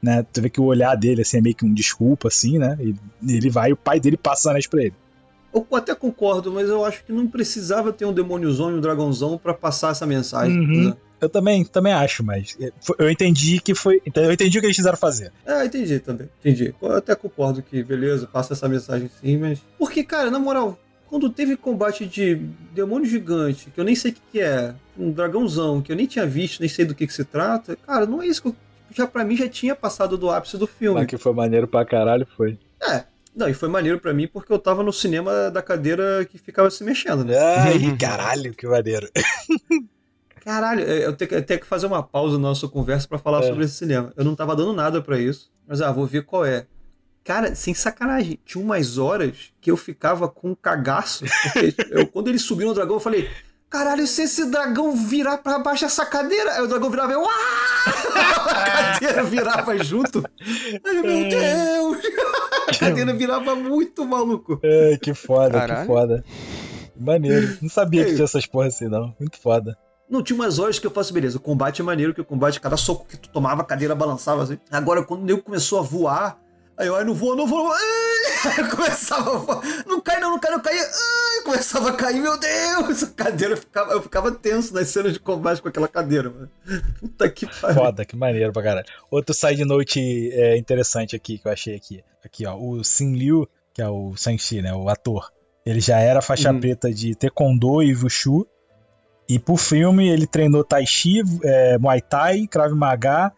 [0.00, 0.24] Né?
[0.32, 2.78] Tu vê que o olhar dele assim, é meio que um desculpa, assim, né?
[2.80, 2.94] E
[3.28, 4.94] ele vai e o pai dele passa os anéis pra ele.
[5.52, 9.36] Eu até concordo, mas eu acho que não precisava ter um demôniozão e um dragãozão
[9.36, 10.58] para passar essa mensagem.
[10.58, 10.88] Uhum.
[10.88, 10.96] Né?
[11.24, 14.02] Eu também, também acho, mas é, eu entendi que foi.
[14.14, 15.32] Eu entendi o que eles quiseram fazer.
[15.46, 16.28] É, entendi também.
[16.40, 16.74] Entendi.
[16.80, 19.58] Eu até concordo que, beleza, passa essa mensagem sim, mas.
[19.78, 22.34] Porque, cara, na moral, quando teve combate de
[22.72, 26.06] demônio gigante, que eu nem sei o que, que é, um dragãozão, que eu nem
[26.06, 28.56] tinha visto, nem sei do que, que se trata, cara, não é isso que eu,
[28.94, 31.00] já para mim já tinha passado do ápice do filme.
[31.00, 32.58] Mas que foi maneiro pra caralho, foi.
[32.82, 33.04] É,
[33.34, 36.70] não, e foi maneiro para mim porque eu tava no cinema da cadeira que ficava
[36.70, 37.36] se mexendo, né?
[37.36, 39.08] Ai, caralho, que maneiro.
[40.44, 43.48] Caralho, eu tenho, eu tenho que fazer uma pausa na nossa conversa para falar é.
[43.48, 44.12] sobre esse cinema.
[44.14, 46.66] Eu não tava dando nada para isso, mas ah, vou ver qual é.
[47.24, 51.24] Cara, sem sacanagem, tinha umas horas que eu ficava com um cagaço.
[51.90, 53.30] eu, quando ele subiu no dragão, eu falei:
[53.70, 56.52] Caralho, se esse dragão virar pra baixo essa cadeira.
[56.52, 57.24] Aí o dragão virava e eu.
[57.26, 60.22] A cadeira virava junto.
[60.84, 61.28] Ai, meu é.
[61.28, 61.98] Deus!
[62.68, 64.60] A cadeira virava muito maluco.
[64.62, 65.80] É, que foda, Caralho.
[65.80, 66.24] que foda.
[66.94, 67.58] Maneiro.
[67.62, 69.14] Não sabia que tinha essas porras assim, não.
[69.18, 69.76] Muito foda.
[70.08, 72.60] Não, tinha umas horas que eu faço, beleza, o combate é maneiro, que o combate,
[72.60, 74.58] cada soco que tu tomava, a cadeira balançava assim.
[74.70, 76.38] Agora, quando o nego começou a voar,
[76.76, 77.72] Aí eu, ai, não vou, não vou.
[77.72, 79.62] Ai, começava a voar.
[79.86, 80.76] Não cai, não, não cai, não cai.
[80.76, 83.04] Ai, começava a cair, meu Deus!
[83.04, 83.92] A cadeira ficava.
[83.92, 86.50] Eu ficava tenso nas cenas de combate com aquela cadeira, mano.
[86.98, 87.76] Puta que pariu.
[87.76, 88.86] Foda, que maneiro pra caralho.
[89.08, 92.02] Outro side note é, interessante aqui que eu achei aqui.
[92.24, 92.56] Aqui, ó.
[92.56, 94.74] O Sin Liu, que é o Shang-Chi, né?
[94.74, 95.30] O ator.
[95.64, 96.58] Ele já era faixa uhum.
[96.58, 98.46] preta de Taekwondo e Wushu.
[99.28, 103.32] E pro filme ele treinou Tai Chi, é, Muay Thai, Krav Maga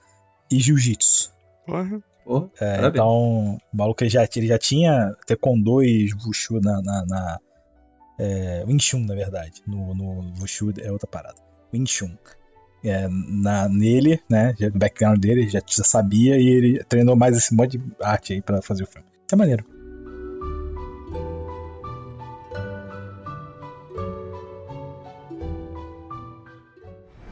[0.51, 1.33] e Jiu-Jitsu.
[1.69, 2.03] Uhum.
[2.29, 3.07] Oh, é, então,
[3.55, 6.83] o maluco ele já, ele já tinha Taekwondo e Wushu na.
[6.83, 7.39] na, na
[8.19, 9.63] é, Wing Chun, na verdade.
[9.65, 11.37] No, no Wushu é outra parada.
[11.73, 12.17] Wing Chun.
[12.85, 14.55] É, na, nele, né?
[14.59, 18.43] No background dele, já, já sabia e ele treinou mais esse monte de arte aí
[18.43, 19.07] pra fazer o filme.
[19.09, 19.65] Isso é maneiro.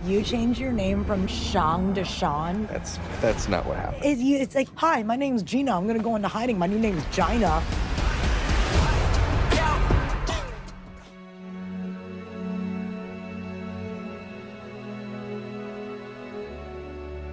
[0.06, 2.66] You change your name from Shang to Sean?
[2.66, 4.04] That's that's not what happened.
[4.04, 5.74] It, it's like, hi, my name's Gina.
[5.74, 6.58] I'm gonna go into hiding.
[6.58, 7.62] My new name's Gina.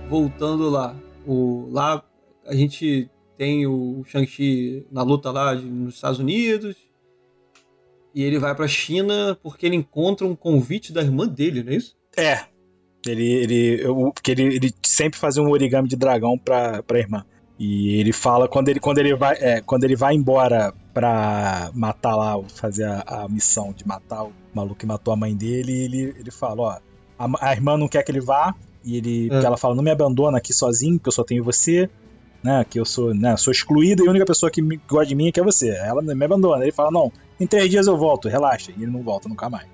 [0.07, 0.95] Voltando lá,
[1.27, 2.01] o lá
[2.47, 6.77] a gente tem o Shang-Chi na luta lá nos Estados Unidos.
[8.15, 11.75] E ele vai pra China porque ele encontra um convite da irmã dele, não é
[11.75, 11.99] isso?
[12.17, 12.45] É,
[13.05, 17.25] ele, ele, eu, porque ele, ele sempre fazia um origami de dragão pra, pra irmã.
[17.57, 22.15] E ele fala quando ele, quando ele vai, é, quando ele vai embora pra matar
[22.15, 26.15] lá, fazer a, a, missão de matar o maluco que matou a mãe dele, ele,
[26.17, 26.77] ele fala, ó,
[27.19, 29.43] a, a irmã não quer que ele vá, e ele, é.
[29.45, 31.87] ela fala, não me abandona aqui sozinho, porque eu só tenho você,
[32.43, 35.15] né, que eu sou, né, sou excluída e a única pessoa que me, gosta de
[35.15, 35.69] mim é que é você.
[35.69, 36.63] Ela me abandona.
[36.63, 38.71] Ele fala, não, em três dias eu volto, relaxa.
[38.75, 39.67] E ele não volta nunca mais.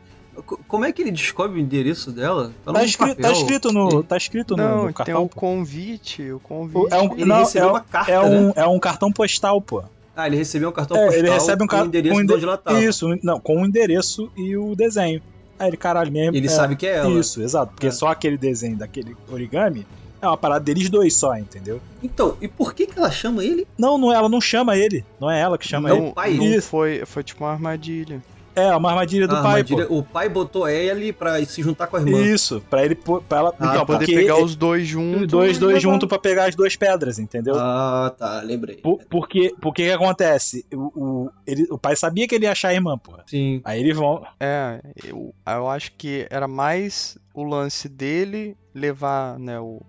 [0.68, 2.52] Como é que ele descobre o endereço dela?
[2.64, 5.16] Tá, tá, escrito, tá escrito, no, tá escrito não, no, no cartão.
[5.16, 6.94] Tem um convite, o convite.
[6.94, 8.12] É um, ele não, recebeu é, uma carta.
[8.12, 8.54] É um, né?
[8.56, 9.84] é um cartão postal, pô.
[10.16, 12.34] Ah, ele recebeu um cartão é, postal ele recebe um com o endereço com de
[12.34, 12.84] onde ela tava.
[12.84, 15.22] Isso, não, com o endereço e o desenho.
[15.60, 16.36] Aí ele, caralho, mesmo.
[16.36, 17.10] Ele é, sabe que é ela.
[17.10, 17.74] Isso, exato.
[17.74, 17.92] Porque é.
[17.92, 19.88] só aquele desenho daquele origami
[20.22, 21.80] é uma parada deles dois só, entendeu?
[22.02, 23.68] Então, e por que, que ela chama ele?
[23.78, 25.04] Não, não, ela não chama ele.
[25.20, 26.12] Não é ela que chama não, ele.
[26.14, 26.34] Pai.
[26.34, 28.22] Não, foi, foi tipo uma armadilha.
[28.58, 29.98] É, uma armadilha do a pai, armadilha, pô.
[30.00, 32.20] O pai botou ele pra se juntar com a irmã.
[32.22, 35.28] Isso, pra ele pra ela ah, poder pegar os dois juntos.
[35.28, 37.56] Dois, dois juntos pra pegar as duas pedras, entendeu?
[37.56, 38.78] Ah, tá, lembrei.
[38.78, 40.66] Por, porque o que acontece?
[40.74, 43.14] O, o, ele, o pai sabia que ele ia achar a irmã, pô.
[43.28, 43.62] Sim.
[43.64, 44.26] Aí eles vão.
[44.40, 49.82] É, eu, eu acho que era mais o lance dele levar, né, o,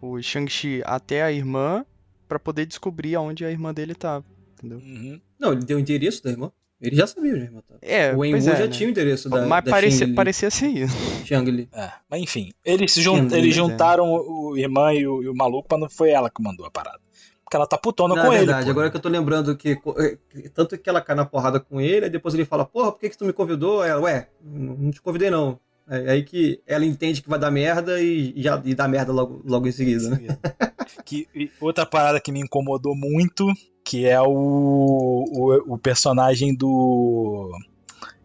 [0.00, 1.84] o Shang-Chi até a irmã
[2.28, 4.22] para poder descobrir aonde a irmã dele tá,
[4.58, 4.78] entendeu?
[4.78, 5.20] Uhum.
[5.38, 6.50] Não, ele deu o endereço da irmã.
[6.82, 7.76] Ele já sabia onde matar.
[7.80, 8.68] É, o Enwu é, já né?
[8.68, 10.96] tinha o endereço da Mas da parecia, parecia ser isso.
[11.24, 11.68] Xiangli.
[11.72, 13.28] É, mas enfim, eles, se jun...
[13.30, 16.42] eles juntaram o, o irmã e o, e o maluco, mas não foi ela que
[16.42, 16.98] mandou a parada.
[17.44, 18.46] Porque ela tá putona Na com verdade, ele.
[18.46, 19.78] verdade, agora que eu tô lembrando que.
[19.98, 20.18] Eh,
[20.52, 23.10] tanto que ela cai na porrada com ele, aí depois ele fala, porra, por que,
[23.10, 23.84] que tu me convidou?
[23.84, 25.60] Ela, ué, não te convidei não.
[25.88, 29.12] É aí que ela entende que vai dar merda e, e já e dá merda
[29.12, 30.08] logo, logo em seguida.
[30.08, 30.38] Né?
[31.04, 31.28] que,
[31.60, 33.46] outra parada que me incomodou muito
[33.84, 37.50] que é o, o, o, personagem do.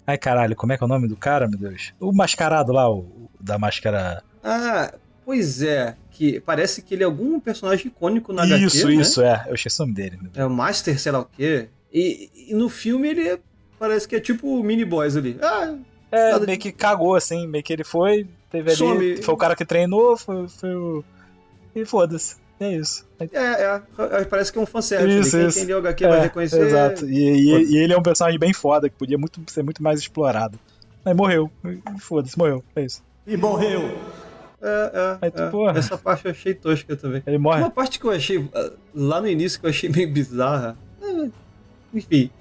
[0.06, 1.94] Ai caralho, como é que é o nome do cara, meu Deus?
[2.00, 4.24] O mascarado lá, o, da máscara.
[4.44, 4.94] Ah,
[5.26, 5.96] pois é.
[6.12, 9.44] Que parece que ele é algum personagem icônico na Isso, HQ, isso, né?
[9.46, 9.50] é.
[9.50, 10.20] Eu esqueci o nome dele.
[10.36, 11.70] É o Master, sei lá o quê.
[11.94, 13.40] E, e no filme ele é,
[13.78, 15.38] parece que é tipo o Mini Boys ali.
[15.42, 15.76] Ah,
[16.12, 16.46] é, nada...
[16.46, 19.22] meio que cagou, assim, meio que ele foi, teve ali, Some.
[19.22, 21.04] foi o cara que treinou, foi, foi o...
[21.76, 22.38] E foda-se.
[22.60, 23.06] É isso.
[23.20, 23.82] É, é,
[24.20, 25.20] é, Parece que é um fanservice.
[25.20, 25.60] Isso, Quem isso.
[25.60, 26.66] entendeu o HQ é, vai reconhecer.
[26.66, 27.08] Exato.
[27.08, 30.00] E, e, e, ele é um personagem bem foda, que podia muito, ser muito mais
[30.00, 30.60] explorado.
[31.06, 31.52] Aí morreu.
[32.00, 32.64] Foda-se, morreu.
[32.76, 33.04] É isso.
[33.26, 33.98] E morreu.
[34.62, 35.78] É, é, Aí, tipo, é.
[35.78, 37.22] Essa parte eu achei tosca também.
[37.28, 37.62] Ele morre.
[37.62, 38.50] Uma parte que eu achei,
[38.94, 40.76] lá no início, que eu achei meio bizarra.
[41.02, 41.30] É,
[41.94, 42.32] enfim.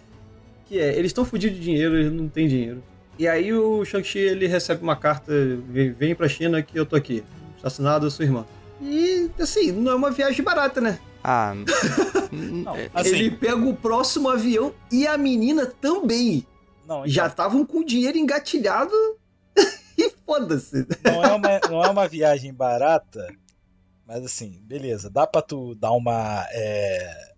[0.66, 2.82] Que é, eles estão fodidos de dinheiro, eles não têm dinheiro.
[3.18, 5.32] E aí o Shang-Chi, ele recebe uma carta,
[5.68, 7.22] vem pra China que eu tô aqui.
[7.58, 8.44] Assassinado a sua irmã.
[8.80, 10.98] E, assim, não é uma viagem barata, né?
[11.22, 11.54] Ah,
[12.30, 16.46] não, assim, ele pega o próximo avião e a menina também.
[16.86, 18.92] Não, então, Já estavam com o dinheiro engatilhado
[19.98, 20.86] e foda-se.
[21.04, 23.26] Não, é uma, não é uma viagem barata,
[24.06, 25.10] mas assim, beleza.
[25.10, 26.46] Dá pra tu dar uma.
[26.50, 27.34] É,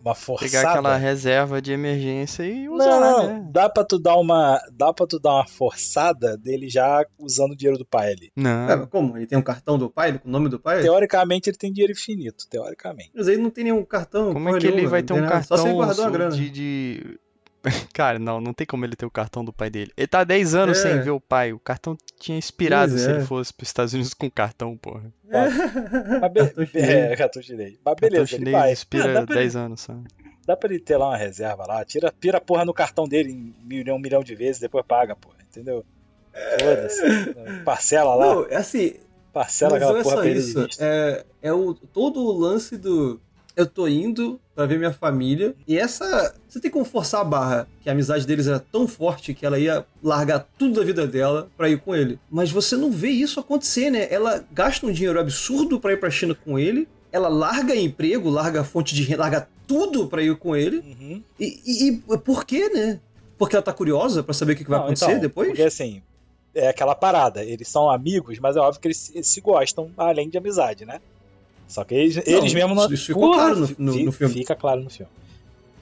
[0.00, 0.50] uma forçada.
[0.50, 3.48] Pegar aquela reserva de emergência e usar, não, né?
[3.50, 4.60] Dá pra tu dar uma.
[4.72, 8.30] Dá pra tu dar uma forçada dele já usando o dinheiro do pai ali.
[8.34, 8.70] Não.
[8.70, 9.16] É, como?
[9.16, 10.82] Ele tem um cartão do pai, com o nome do pai?
[10.82, 13.10] Teoricamente ele tem dinheiro infinito, teoricamente.
[13.14, 14.32] Mas ele não tem nenhum cartão.
[14.32, 16.34] Como é que ele vai ter um cartão Só se ele guardou a grana.
[16.34, 16.50] de...
[16.50, 17.20] de
[17.92, 19.92] Cara, não, não tem como ele ter o cartão do pai dele.
[19.96, 20.82] Ele tá há 10 anos é.
[20.82, 21.52] sem ver o pai.
[21.52, 23.12] O cartão tinha expirado se é.
[23.12, 25.12] ele fosse pros Estados Unidos com cartão, porra.
[25.28, 25.48] É.
[26.20, 26.40] Mas be...
[26.40, 26.88] cartão chinês.
[26.90, 27.78] É, cartão chinês.
[27.84, 29.64] Mas beleza, cartão chinês ele expira ah, 10 ele...
[29.64, 30.04] anos, sabe?
[30.46, 33.30] Dá pra ele ter lá uma reserva lá, tira, pira a porra no cartão dele
[33.30, 35.84] em milhão, um milhão de vezes, depois paga, porra, entendeu?
[36.58, 37.62] Foda-se.
[37.64, 38.34] Parcela lá.
[38.34, 38.94] Não, é assim.
[39.32, 40.66] Parcela aquela porra pra isso.
[40.80, 43.20] É, é o, todo o lance do
[43.56, 45.54] eu tô indo para ver minha família.
[45.66, 46.34] E essa.
[46.48, 49.58] Você tem como forçar a barra, que a amizade deles era tão forte que ela
[49.58, 52.18] ia largar tudo da vida dela para ir com ele.
[52.30, 54.08] Mas você não vê isso acontecer, né?
[54.10, 56.88] Ela gasta um dinheiro absurdo para ir pra China com ele.
[57.12, 60.78] Ela larga emprego, larga fonte de renda, larga tudo para ir com ele.
[60.78, 61.22] Uhum.
[61.38, 63.00] E, e, e, por quê, né?
[63.36, 65.48] Porque ela tá curiosa para saber o que, que vai acontecer então, depois?
[65.48, 66.02] Porque assim,
[66.54, 67.44] é aquela parada.
[67.44, 71.00] Eles são amigos, mas é óbvio que eles se gostam além de amizade, né?
[71.70, 72.92] Só que eles, não, eles mesmo não.
[72.92, 74.34] Isso ficou claro no, no, no, filme.
[74.34, 75.10] Fica claro no filme.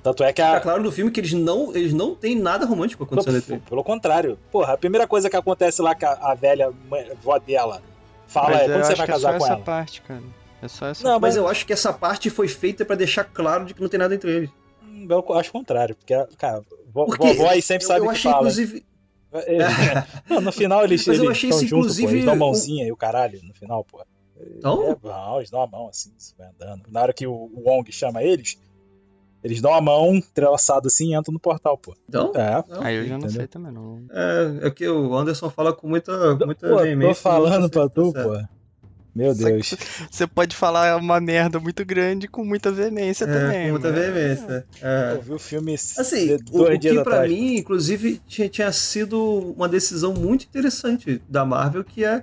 [0.03, 0.49] Tanto é que a.
[0.49, 3.65] Fica claro no filme que eles não, eles não têm nada romântico acontecendo entre eles.
[3.65, 4.39] Pelo contrário.
[4.53, 7.83] Porra, a primeira coisa que acontece lá que a, a velha mãe, vó dela
[8.27, 9.55] fala mas é quando você vai casar é com ela.
[9.55, 10.23] essa parte, cara.
[10.61, 11.23] É só essa Não, parte.
[11.23, 13.99] mas eu acho que essa parte foi feita para deixar claro de que não tem
[13.99, 14.51] nada entre eles.
[14.83, 16.63] Hum, eu acho o contrário, porque, cara,
[16.93, 18.37] porque vovó aí sempre eu, sabe o que fala.
[18.37, 18.85] Inclusive...
[19.33, 19.59] É,
[20.29, 23.55] não, no final eles, eles estão juntos, pô, eles dão mãozinha e o caralho, no
[23.55, 24.03] final, pô.
[24.57, 24.91] Então?
[24.91, 26.83] É, não, eles dão a mão assim, vai andando.
[26.89, 28.59] Na hora que o, Wong chama eles,
[29.43, 31.95] eles dão a mão, entrelaçado assim e entram no portal, pô.
[32.09, 32.33] Então?
[32.35, 32.65] É.
[32.81, 33.37] Aí eu já não entendeu?
[33.37, 34.05] sei também, não.
[34.11, 37.15] É, é que o Anderson fala com muita, muita pô, veemência.
[37.15, 38.59] Tô falando pra tu, pô.
[39.15, 39.75] Meu Deus.
[40.09, 43.67] Você pode falar uma merda muito grande com muita veemência é, também.
[43.67, 44.67] Com muita veemência.
[44.81, 45.15] É.
[45.17, 49.21] Eu vi o filme assim, o, o que pra atrás, mim, inclusive, tinha, tinha sido
[49.57, 52.23] uma decisão muito interessante da Marvel, que é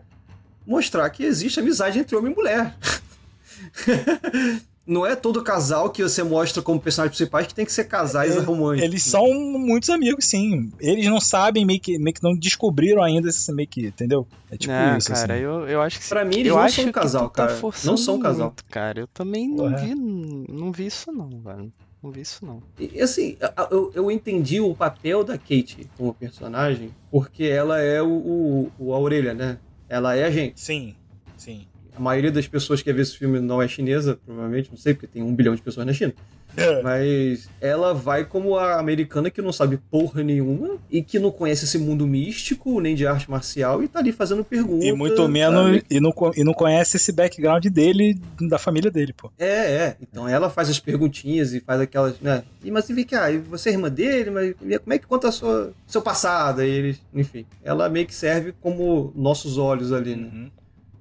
[0.66, 2.76] mostrar que existe amizade entre homem e mulher.
[4.88, 8.38] Não é todo casal que você mostra como personagens principais que tem que ser casais
[8.38, 8.88] é, românticos.
[8.88, 10.72] Eles são muitos amigos, sim.
[10.80, 14.28] Eles não sabem, meio que, meio que não descobriram ainda esse meio que, entendeu?
[14.52, 15.44] É tipo é, isso, cara, assim.
[15.44, 16.08] eu, eu acho que...
[16.08, 17.60] Pra mim, eles não são um casal, tá cara.
[17.84, 18.48] Não são um casal.
[18.50, 21.74] Muito, cara, eu também não vi, não vi isso não, velho.
[22.04, 22.62] Não vi isso não.
[22.80, 23.38] E assim,
[23.72, 28.94] eu, eu entendi o papel da Kate como personagem, porque ela é o, o, o
[28.94, 29.58] a orelha, né?
[29.96, 30.60] Ela é a gente.
[30.60, 30.94] Sim,
[31.38, 31.66] sim.
[31.96, 35.08] A maioria das pessoas que vê esse filme não é chinesa, provavelmente, não sei, porque
[35.08, 36.14] tem um bilhão de pessoas na China.
[36.58, 36.82] É.
[36.82, 41.66] Mas ela vai como a americana que não sabe porra nenhuma e que não conhece
[41.66, 44.86] esse mundo místico, nem de arte marcial, e tá ali fazendo perguntas.
[44.86, 49.32] E muito menos, e não, e não conhece esse background dele, da família dele, pô.
[49.38, 49.98] É, é.
[50.02, 52.44] Então ela faz as perguntinhas e faz aquelas, né?
[52.64, 55.32] E, mas vê que, ah, você é irmã dele, mas como é que conta a
[55.32, 56.64] sua, seu passado?
[56.64, 57.46] E eles, enfim.
[57.64, 60.30] Ela meio que serve como nossos olhos ali, né?
[60.34, 60.52] Uhum.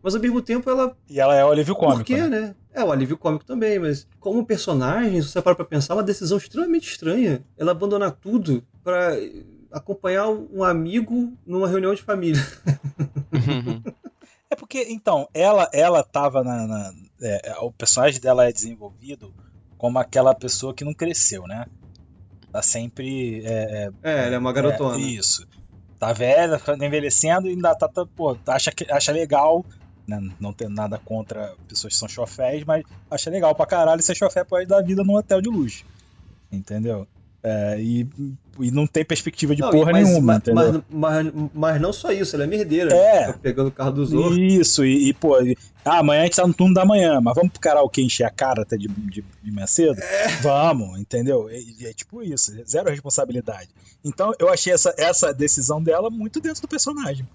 [0.05, 0.95] Mas ao mesmo tempo ela.
[1.09, 2.01] E ela é o alívio cômico.
[2.01, 2.29] Por quê, né?
[2.29, 2.55] né?
[2.75, 6.03] É o alívio cômico também, mas como personagem, se você para pra pensar, é uma
[6.03, 7.43] decisão extremamente estranha.
[7.57, 9.17] Ela abandonar tudo para
[9.73, 12.43] acompanhar um amigo numa reunião de família.
[14.51, 16.67] é porque, então, ela ela tava na.
[16.67, 19.33] na é, é, o personagem dela é desenvolvido
[19.79, 21.65] como aquela pessoa que não cresceu, né?
[22.53, 23.43] Tá sempre.
[23.47, 24.99] É, é, é ela é uma garotona.
[24.99, 25.49] É, isso.
[25.99, 29.65] Tá velha, tá envelhecendo e ainda tá, tá pô, acha, acha legal
[30.07, 30.21] né?
[30.39, 34.45] Não tem nada contra pessoas que são chofés, mas acha legal pra caralho ser chofé
[34.45, 35.85] pode dar vida num hotel de luxo.
[36.53, 37.07] Entendeu?
[37.47, 38.09] É, e,
[38.59, 40.85] e não tem perspectiva de não, porra mas, nenhuma, mas, entendeu?
[40.89, 42.95] Mas, mas, mas, não só isso, ela é merdeira.
[42.95, 43.27] É.
[43.27, 44.39] Tá pegando o carro dos outros.
[44.39, 45.37] Isso, e, e pô,
[45.85, 48.31] ah, amanhã a gente tá no turno da manhã, mas vamos pro karaokê encher a
[48.31, 50.01] cara até de, de, de manhã cedo?
[50.01, 50.29] É.
[50.41, 51.51] Vamos, entendeu?
[51.51, 53.69] É, é, tipo isso, zero responsabilidade.
[54.03, 57.29] Então eu achei essa, essa decisão dela muito dentro do personagem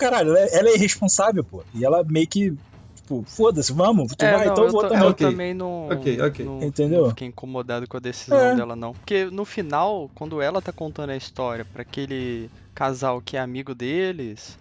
[0.00, 1.62] caralho, ela é, ela é irresponsável, pô.
[1.74, 2.56] E ela meio que
[2.96, 5.02] tipo, foda-se, vamos, tu é, vai, não, então eu vou também.
[5.02, 5.30] Eu okay.
[5.30, 6.44] também não, okay, okay.
[6.44, 7.02] não, Entendeu?
[7.02, 8.54] não fiquei incomodado com a decisão é.
[8.54, 8.92] dela, não.
[8.92, 13.74] Porque no final, quando ela tá contando a história para aquele casal que é amigo
[13.74, 14.58] deles,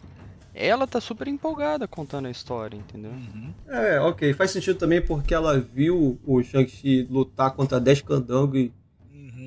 [0.53, 3.11] ela tá super empolgada contando a história, entendeu?
[3.11, 3.53] Uhum.
[3.67, 4.33] É, ok.
[4.33, 8.71] Faz sentido também porque ela viu o Shang-Chi lutar contra 10 candangos e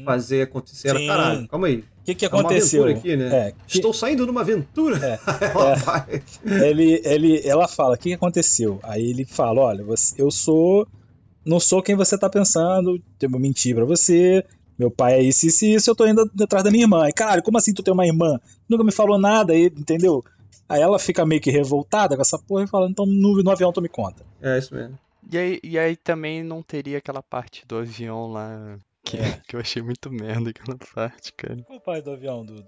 [0.04, 0.88] fazer acontecer.
[0.88, 1.84] Ela, caralho, calma aí.
[2.02, 2.88] O que, que aconteceu?
[2.88, 3.48] É aqui, né?
[3.48, 3.76] É, que...
[3.76, 4.98] Estou saindo numa aventura.
[4.98, 5.20] É,
[5.54, 6.22] ela, vai.
[6.44, 8.80] Ele, ele, ela fala: o que, que aconteceu?
[8.82, 10.86] Aí ele fala: olha, você, eu sou.
[11.44, 14.44] Não sou quem você tá pensando, devo mentir pra você.
[14.76, 17.08] Meu pai é isso, isso e isso, eu tô indo atrás da minha irmã.
[17.08, 18.40] E caralho, como assim tu tem uma irmã?
[18.68, 20.24] Nunca me falou nada, aí, entendeu?
[20.68, 23.72] Aí ela fica meio que revoltada com essa porra e fala: então no, no avião
[23.72, 24.24] tu me conta.
[24.40, 24.98] É isso mesmo.
[25.30, 29.40] E aí, e aí também não teria aquela parte do avião lá que, é.
[29.46, 31.62] que eu achei muito merda aquela parte, cara.
[31.64, 32.62] Qual o pai do avião, do.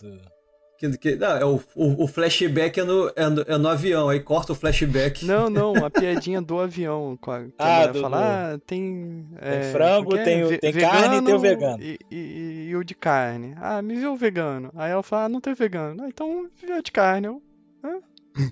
[0.77, 4.09] Que, que, não, é o, o, o, flashback é no, é, no, é no avião,
[4.09, 5.25] aí corta o flashback.
[5.25, 7.17] Não, não, a piadinha do avião.
[7.21, 9.29] Com a, que ah, a do, fala, ah, tem.
[9.41, 10.25] É, tem frango, é?
[10.25, 11.83] tem, tem carne e tem o vegano.
[11.83, 13.55] E, e, e, o de carne.
[13.59, 14.73] Ah, me viu o vegano.
[14.75, 16.03] Aí ela fala, ah, não tem vegano.
[16.03, 17.29] Ah, então viu de carne.
[17.29, 17.43] Eu,
[17.85, 18.01] Hã?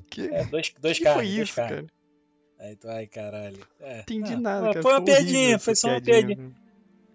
[0.08, 1.28] Que, é, dois, dois que carnes.
[1.28, 1.86] Foi isso, cara?
[2.60, 3.58] Aí tu, ai, caralho.
[3.80, 4.00] É.
[4.02, 4.82] Entendi ah, nada, cara.
[4.82, 6.52] Foi uma piadinha, foi só uma piadinha.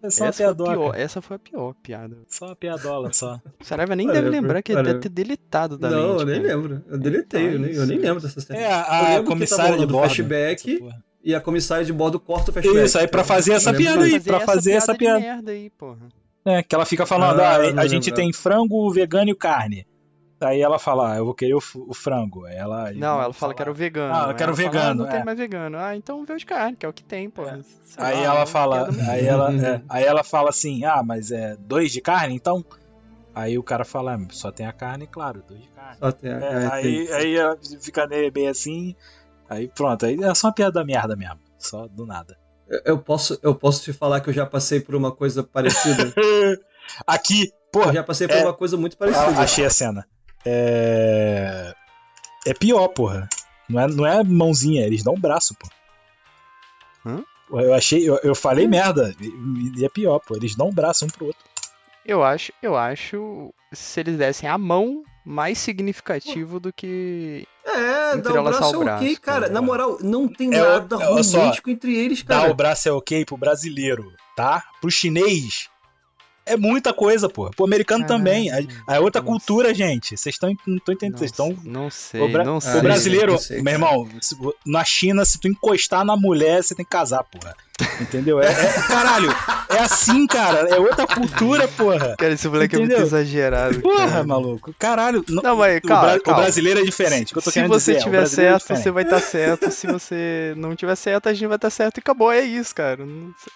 [0.02, 2.18] É só essa, foi pior, essa foi a pior piada.
[2.28, 3.41] Só uma piadola, só.
[3.60, 6.41] O Saraiva nem deve lembrar que ele deve ter deletado da Não, mente, eu nem
[6.41, 6.56] cara.
[6.56, 6.84] lembro.
[6.88, 8.60] Eu deletei, eu nem, eu nem lembro dessa cena.
[8.60, 10.07] É, a, a comissária de bordo.
[10.07, 10.80] flashback
[11.24, 12.86] e a comissária de bordo corta o flashback.
[12.86, 15.19] Isso, aí pra fazer essa piada aí, pra fazer essa piada.
[15.19, 16.07] merda aí, porra.
[16.45, 19.86] É, que ela fica falando, ah, ah a gente tem frango, vegano e carne.
[20.39, 22.45] Aí ela fala, ah, eu vou querer o, o frango.
[22.45, 22.91] Aí ela.
[22.93, 24.14] Não, ela fala que era o vegano.
[24.14, 24.73] Ah, eu quero ela vegano.
[24.73, 25.11] Fala, ah, não é.
[25.11, 25.77] tem mais vegano.
[25.80, 27.43] Ah, então vê os carne, que é o que tem, pô.
[27.43, 27.59] É.
[27.97, 28.89] Aí lá, ela fala.
[29.09, 32.64] Aí ela, é, aí ela fala assim, ah, mas é dois de carne, então?
[33.34, 35.97] Aí o cara fala, ah, só tem a carne, claro, dois de carne.
[35.99, 36.72] Só tem a é, carne.
[36.72, 38.95] Aí, aí ela fica bem assim.
[39.49, 41.39] Aí pronto, aí é só uma piada merda mesmo.
[41.57, 42.38] Só do nada.
[42.85, 46.14] Eu posso, eu posso te falar que eu já passei por uma coisa parecida.
[47.07, 47.84] Aqui, pô.
[47.84, 49.41] Eu já passei por é, uma coisa muito parecida.
[49.41, 50.05] Achei a cena
[50.45, 51.73] é.
[52.45, 53.27] É pior, porra.
[53.69, 55.68] Não é, não é mãozinha, eles dão um braço, pô.
[57.05, 57.23] Hã?
[57.51, 58.69] Eu achei, eu, eu falei hum.
[58.69, 59.14] merda.
[59.77, 60.35] E é pior, pô.
[60.35, 61.43] Eles dão um braço um pro outro.
[62.05, 67.45] Eu acho, eu acho, se eles dessem a mão, mais significativo do que.
[67.65, 69.41] É, dar o braço é ok, cara.
[69.41, 69.53] cara.
[69.53, 72.43] Na moral, não tem é, nada é, romântico entre eles, cara.
[72.43, 74.64] Dar o braço é ok pro brasileiro, tá?
[74.80, 75.69] Pro chinês,
[76.48, 77.49] é muita coisa, pô.
[77.52, 78.49] Pro americano ah, também.
[78.88, 80.18] É outra cultura, gente.
[80.18, 81.18] Vocês estão não estão entendendo.
[81.18, 81.56] Vocês estão.
[81.64, 82.44] Não sei, o, bra...
[82.44, 82.80] não sei.
[82.80, 84.10] O brasileiro, sei, meu irmão,
[84.65, 87.56] na China, se tu encostar na mulher, você tem que casar, porra.
[87.99, 88.41] Entendeu?
[88.41, 89.30] É, é, caralho,
[89.69, 90.69] é assim, cara.
[90.69, 92.15] É outra cultura, porra.
[92.18, 92.98] Cara, esse moleque Entendeu?
[92.98, 93.82] é muito exagerado.
[93.82, 94.24] Porra, cara.
[94.24, 94.76] maluco.
[94.78, 95.26] Caralho.
[95.28, 96.40] Não, mas calma, o, calma.
[96.40, 97.30] o brasileiro é diferente.
[97.30, 99.72] se você dizer, tiver é certo, é você vai estar tá certo.
[99.72, 102.32] Se você não tiver certo, a gente vai estar tá certo e acabou.
[102.32, 103.02] É isso, cara.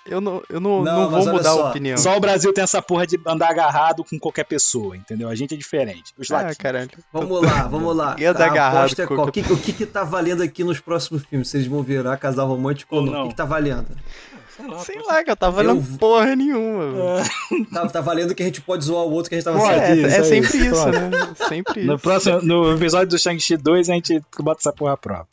[0.06, 1.98] Eu não, eu não, não, não vou mudar só, a opinião.
[1.98, 5.30] Só o Brasil tem essa porra de andar agarrado com qualquer pessoa, entendeu?
[5.30, 6.14] A gente é diferente.
[6.18, 6.90] Os ah, caralho.
[7.12, 8.16] Vamos lá, vamos lá.
[8.22, 9.02] E andar agarrado.
[9.02, 9.28] É qual?
[9.28, 11.48] O, que, o que que tá valendo aqui nos próximos filmes?
[11.48, 13.22] Vocês vão virar casal romântico ou não?
[13.22, 13.88] O que, que tá valendo?
[14.62, 15.98] Sei lá, Sei lá que eu tava valendo eu...
[15.98, 17.20] porra nenhuma.
[17.20, 17.64] É.
[17.72, 19.74] Tá, tá, valendo que a gente pode zoar o outro que a gente tava pode,
[19.74, 21.10] é, é, é sempre isso, isso né?
[21.48, 22.04] Sempre no isso.
[22.04, 25.28] Próximo, no episódio do Shang-Chi 2, a gente bota essa porra à prova.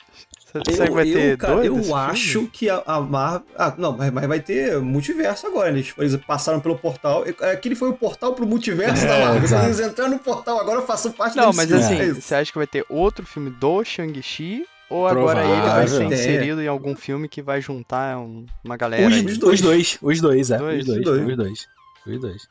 [0.53, 3.43] Você eu, vai ter eu, cara, eu acho que a, a Marvel.
[3.55, 5.69] Ah, não, mas, mas, vai ter multiverso agora.
[5.69, 7.23] Eles, eles passaram pelo portal.
[7.53, 9.63] Aquele foi o portal pro multiverso é, da Marvel.
[9.65, 12.57] Eles entraram no portal, agora eu faço parte Não, mas assim, é você acha que
[12.57, 17.29] vai ter outro filme do Shang-Chi ou agora ele vai ser inserido em algum filme
[17.29, 19.07] que vai juntar uma galera?
[19.07, 19.59] Os, os dois.
[19.59, 20.57] Os dois, os dois, é.
[20.57, 21.27] Dois, os, dois, dois.
[21.27, 21.67] os dois.
[22.05, 22.47] Os dois.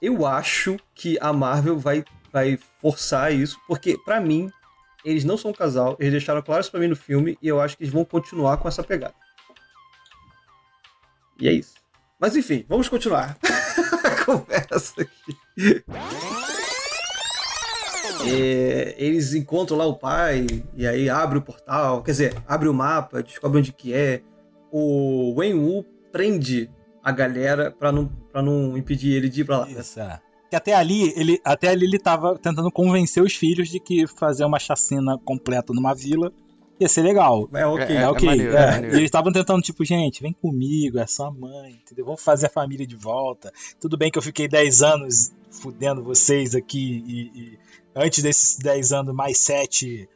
[0.00, 4.50] Eu acho que a Marvel vai, vai forçar isso, porque para mim,
[5.04, 7.60] eles não são um casal, eles deixaram claro isso pra mim no filme, e eu
[7.60, 9.14] acho que eles vão continuar com essa pegada.
[11.40, 11.74] E é isso.
[12.18, 13.38] Mas enfim, vamos continuar
[14.24, 15.84] conversa aqui.
[18.28, 22.74] É, eles encontram lá o pai, e aí abre o portal, quer dizer, abre o
[22.74, 24.22] mapa, descobre onde que é.
[24.70, 26.70] O Wen Wu prende
[27.02, 29.70] a galera pra não, pra não impedir ele de ir pra lá.
[29.70, 30.20] Isso, é.
[30.50, 34.44] Que até ali, ele, até ali ele tava tentando convencer os filhos de que fazer
[34.44, 36.32] uma chacina completa numa vila
[36.78, 37.48] ia ser legal.
[37.52, 37.96] É ok.
[37.96, 38.28] É, é ok.
[38.28, 38.78] É maneiro, é.
[38.88, 42.04] eles estavam tentando, tipo, gente, vem comigo, é sua mãe, entendeu?
[42.04, 43.52] Vamos fazer a família de volta.
[43.80, 47.58] Tudo bem que eu fiquei 10 anos fudendo vocês aqui e, e
[47.96, 50.08] antes desses 10 anos, mais 7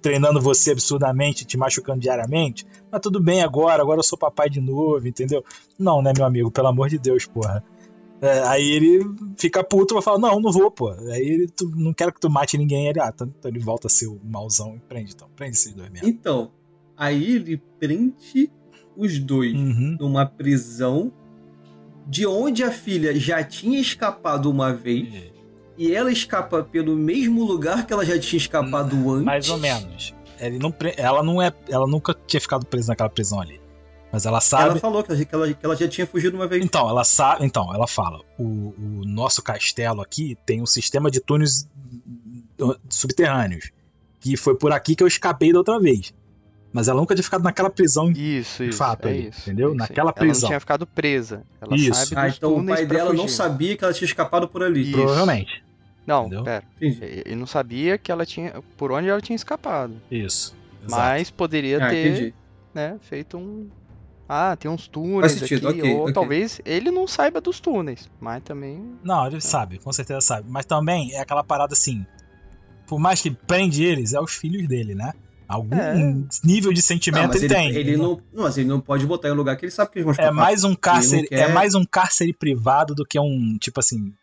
[0.00, 4.60] treinando você absurdamente, te machucando diariamente, mas tudo bem agora, agora eu sou papai de
[4.60, 5.44] novo, entendeu?
[5.78, 7.62] Não, né, meu amigo, pelo amor de Deus, porra.
[8.20, 9.04] É, aí ele
[9.36, 10.90] fica puto e fala, não, não vou, pô.
[10.92, 12.86] Aí ele, tu, não quero que tu mate ninguém.
[12.86, 15.28] Ele, ah, então, então ele volta a ser o mauzão e prende, então.
[15.34, 16.08] Prende esses dois mesmo.
[16.08, 16.52] Então,
[16.96, 18.48] aí ele prende
[18.96, 19.96] os dois uhum.
[19.98, 21.12] numa prisão
[22.06, 25.12] de onde a filha já tinha escapado uma vez.
[25.12, 25.41] É
[25.76, 29.24] e ela escapa pelo mesmo lugar que ela já tinha escapado hum, antes.
[29.24, 30.14] Mais ou menos.
[30.38, 33.60] Ele não, ela não é, ela nunca tinha ficado presa naquela prisão ali.
[34.12, 34.70] Mas ela sabe.
[34.70, 36.62] Ela falou que ela, que ela já tinha fugido uma vez.
[36.62, 37.46] Então, ela sabe.
[37.46, 41.66] Então, ela fala: o, o nosso castelo aqui tem um sistema de túneis
[42.90, 43.70] subterrâneos.
[44.20, 46.12] Que foi por aqui que eu escapei da outra vez.
[46.72, 49.68] Mas ela nunca tinha ficado naquela prisão isso, isso, fato, é aí, isso, entendeu?
[49.68, 50.38] isso, naquela ela prisão.
[50.38, 51.42] Ela não tinha ficado presa.
[51.60, 52.06] Ela isso.
[52.06, 53.22] sabe ah, então o pai dela fugir.
[53.22, 54.82] não sabia que ela tinha escapado por ali.
[54.82, 54.92] Isso.
[54.92, 55.62] Provavelmente.
[56.06, 56.44] Não, entendeu?
[56.44, 56.64] pera.
[56.80, 58.54] Ele não sabia que ela tinha.
[58.76, 59.94] por onde ela tinha escapado.
[60.10, 60.56] Isso.
[60.84, 61.02] Exato.
[61.02, 62.34] Mas poderia ah, ter
[62.74, 63.68] né, feito um.
[64.28, 65.80] Ah, tem uns túneis sentido, aqui.
[65.80, 66.14] Okay, ou okay.
[66.14, 68.96] talvez ele não saiba dos túneis, mas também.
[69.04, 69.40] Não, ele é.
[69.40, 70.48] sabe, com certeza sabe.
[70.50, 72.06] Mas também é aquela parada assim.
[72.86, 75.12] Por mais que prende eles, é os filhos dele, né?
[75.52, 76.14] Algum é.
[76.42, 77.74] nível de sentimento não, ele, ele, tem.
[77.74, 79.98] Ele não, não, mas ele não pode botar em um lugar que ele sabe que
[79.98, 80.30] eles vão escapar.
[80.30, 81.50] É mais um cárcere, quer...
[81.50, 84.14] é mais um cárcere privado do que um, tipo assim,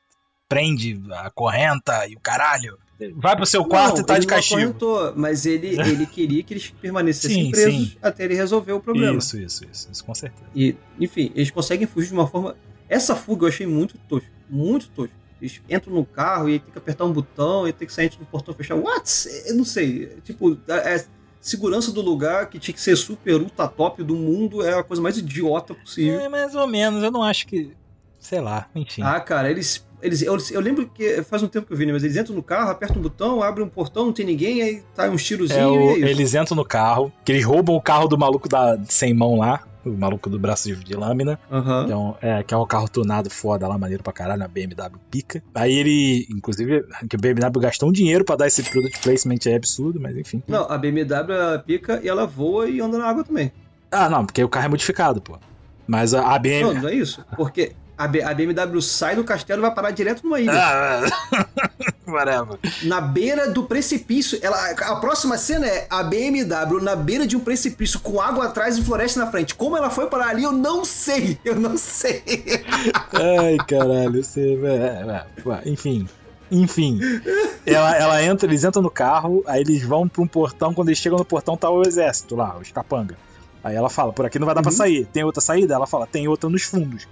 [0.48, 2.80] prende, acorrenta e o caralho.
[3.16, 4.60] Vai pro seu quarto não, e tá de castigo.
[4.60, 7.98] Acorrentou, mas ele, ele queria que eles permanecessem sim, presos sim.
[8.02, 9.20] até ele resolver o problema.
[9.20, 10.50] Isso, isso, isso, isso, com certeza.
[10.56, 12.56] E, enfim, eles conseguem fugir de uma forma.
[12.90, 15.14] Essa fuga eu achei muito tosco, muito tosco.
[15.40, 18.26] Eles entram no carro e tem que apertar um botão e tem que sair do
[18.26, 18.76] portão fechar.
[18.76, 19.30] What?
[19.46, 20.08] Eu não sei.
[20.24, 21.06] Tipo, é,
[21.40, 25.02] segurança do lugar que tinha que ser super ultra top do mundo é a coisa
[25.02, 26.20] mais idiota possível.
[26.20, 27.04] É, mais ou menos.
[27.04, 27.72] Eu não acho que.
[28.20, 29.02] Sei lá, enfim.
[29.02, 29.86] Ah, cara, eles.
[30.02, 31.94] eles eu, eu lembro que faz um tempo que eu vi, né?
[31.94, 34.84] Mas eles entram no carro, apertam um botão, abrem um portão, não tem ninguém, aí
[34.94, 38.08] tá uns tirozinhos é, o, é Eles entram no carro, que eles roubam o carro
[38.08, 41.40] do maluco da sem mão lá o maluco do braço de lâmina.
[41.50, 41.84] Uhum.
[41.84, 45.44] Então, é, que é um carro tunado foda lá, maneiro pra caralho, na BMW pica.
[45.54, 49.56] Aí ele, inclusive, que o BMW gastou um dinheiro pra dar esse product placement é
[49.56, 50.44] absurdo, mas enfim.
[50.48, 53.52] Não, a BMW pica e ela voa e anda na água também.
[53.92, 55.38] Ah, não, porque o carro é modificado, pô.
[55.88, 56.74] Mas a, a BMW.
[56.74, 57.26] Não, não é isso.
[57.36, 60.54] Porque a, BMW sai do castelo e vai parar direto numa ilha.
[60.54, 61.02] Ah,
[62.12, 62.60] whatever.
[62.84, 64.40] Na beira do precipício.
[64.42, 68.78] Ela, a próxima cena é a BMW na beira de um precipício com água atrás
[68.78, 69.56] e floresta na frente.
[69.56, 71.38] Como ela foi parar ali, eu não sei.
[71.44, 72.24] Eu não sei.
[73.14, 74.24] Ai, caralho.
[74.24, 75.26] Você, é,
[75.66, 76.08] é, enfim.
[76.52, 77.00] Enfim,
[77.64, 80.74] ela, ela entra, eles entram no carro, aí eles vão pra um portão.
[80.74, 83.16] Quando eles chegam no portão, tá o exército lá, os capanga.
[83.64, 84.64] Aí ela fala: por aqui não vai dar uhum.
[84.64, 85.06] pra sair.
[85.06, 85.76] Tem outra saída?
[85.76, 87.08] Ela fala: tem outra nos fundos.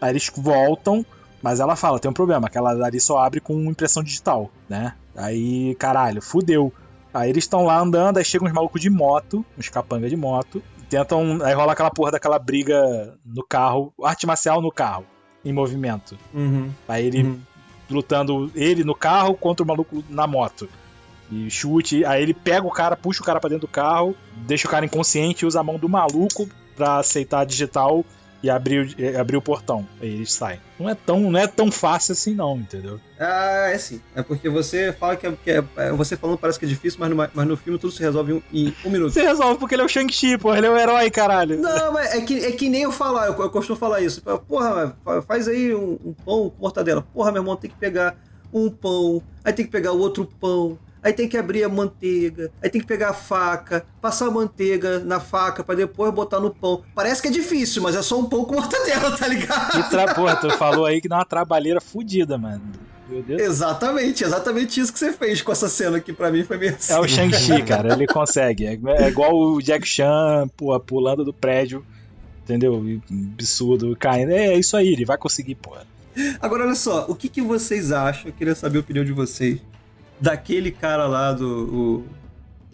[0.00, 1.04] Aí eles voltam,
[1.46, 4.94] mas ela fala, tem um problema, que ela ali só abre com impressão digital, né?
[5.14, 6.72] Aí, caralho, fudeu.
[7.14, 10.60] Aí eles estão lá andando, aí chegam uns malucos de moto, uns capanga de moto,
[10.90, 11.38] tentam.
[11.44, 15.04] Aí rola aquela porra daquela briga no carro, arte marcial no carro,
[15.44, 16.18] em movimento.
[16.34, 16.68] Uhum.
[16.88, 17.40] Aí ele uhum.
[17.88, 20.68] lutando, ele no carro contra o maluco na moto.
[21.30, 24.66] E chute, aí ele pega o cara, puxa o cara pra dentro do carro, deixa
[24.66, 28.04] o cara inconsciente e usa a mão do maluco pra aceitar a digital
[28.42, 29.86] e abrir, abrir o portão.
[30.00, 30.60] Aí eles saem.
[30.78, 33.00] Não é, tão, não é tão fácil assim, não, entendeu?
[33.18, 34.00] Ah, é sim.
[34.14, 35.32] É porque você fala que é.
[35.32, 37.92] Que é, é você falando parece que é difícil, mas no, mas no filme tudo
[37.92, 39.12] se resolve em, em um minuto.
[39.12, 40.54] Se resolve porque ele é o Shang-Chi, pô.
[40.54, 41.58] Ele é o herói, caralho.
[41.58, 44.22] Não, mas é que, é que nem eu falar, eu, eu costumo falar isso.
[44.46, 44.96] Porra,
[45.26, 47.02] faz aí um, um pão com mortadela.
[47.14, 48.16] Porra, meu irmão, tem que pegar
[48.52, 52.50] um pão, aí tem que pegar o outro pão, aí tem que abrir a manteiga,
[52.60, 56.52] aí tem que pegar a faca, passar a manteiga na faca para depois botar no
[56.52, 56.82] pão.
[56.96, 59.78] Parece que é difícil, mas é só um pão com mortadela, tá ligado?
[59.78, 60.12] E tra...
[60.12, 62.60] Porra, tu falou aí que dá uma trabalheira fodida, mano.
[63.08, 63.40] Meu Deus.
[63.40, 66.92] Exatamente, exatamente isso que você fez com essa cena que para mim foi meio assim.
[66.92, 68.66] É o Shang-Chi, cara, ele consegue.
[68.66, 71.86] É, é, igual o Jack Chan, pô, pulando do prédio,
[72.42, 72.82] entendeu?
[73.34, 74.32] Absurdo, caindo.
[74.32, 75.86] É isso aí, ele vai conseguir, porra.
[76.40, 78.26] Agora, olha só, o que, que vocês acham?
[78.26, 79.60] Eu queria saber a opinião de vocês
[80.20, 82.04] daquele cara lá do.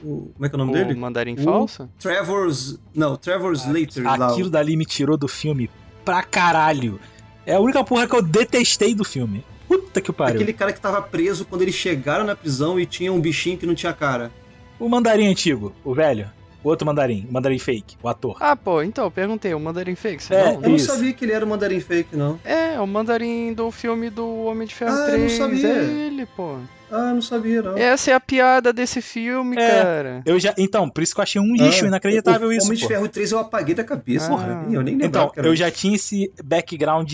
[0.02, 0.98] O, o, como é que é o nome o dele?
[0.98, 1.88] Mandarim o Falso?
[1.98, 2.78] Trevor's.
[2.94, 4.06] Não, Trevor's ah, Later.
[4.06, 4.52] Aquilo lá.
[4.52, 5.70] dali me tirou do filme
[6.04, 7.00] pra caralho.
[7.44, 9.44] É a única porra que eu detestei do filme.
[9.66, 10.34] Puta que pariu.
[10.34, 13.66] Aquele cara que tava preso quando eles chegaram na prisão e tinha um bichinho que
[13.66, 14.30] não tinha cara.
[14.78, 16.30] O mandarim antigo, o velho.
[16.64, 18.36] O outro mandarim, o mandarim fake, o ator.
[18.38, 20.62] Ah, pô, então, perguntei, o mandarim fake, você é, não?
[20.62, 22.38] Eu não sabia que ele era o mandarim fake, não.
[22.44, 25.14] É, o mandarim do filme do Homem de Ferro ah, 3.
[25.14, 25.68] Eu não sabia.
[25.68, 26.58] É ele, pô.
[26.92, 27.76] Ah, não sabia, não.
[27.76, 30.22] Essa é a piada desse filme, é, cara.
[30.26, 32.66] Eu já, então, por isso que eu achei um lixo ah, inacreditável o isso.
[32.66, 34.28] Homem de Ferro 3 eu apaguei da cabeça, ah.
[34.28, 34.66] porra.
[34.70, 37.10] Eu nem Então, eu já tinha esse background.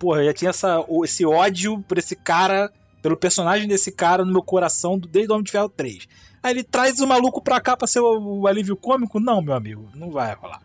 [0.00, 4.32] Porra, eu já tinha essa, esse ódio por esse cara, pelo personagem desse cara no
[4.32, 6.08] meu coração desde o Homem de Ferro 3.
[6.42, 9.20] Aí ele traz o maluco pra cá pra ser o, o alívio cômico?
[9.20, 10.60] Não, meu amigo, não vai rolar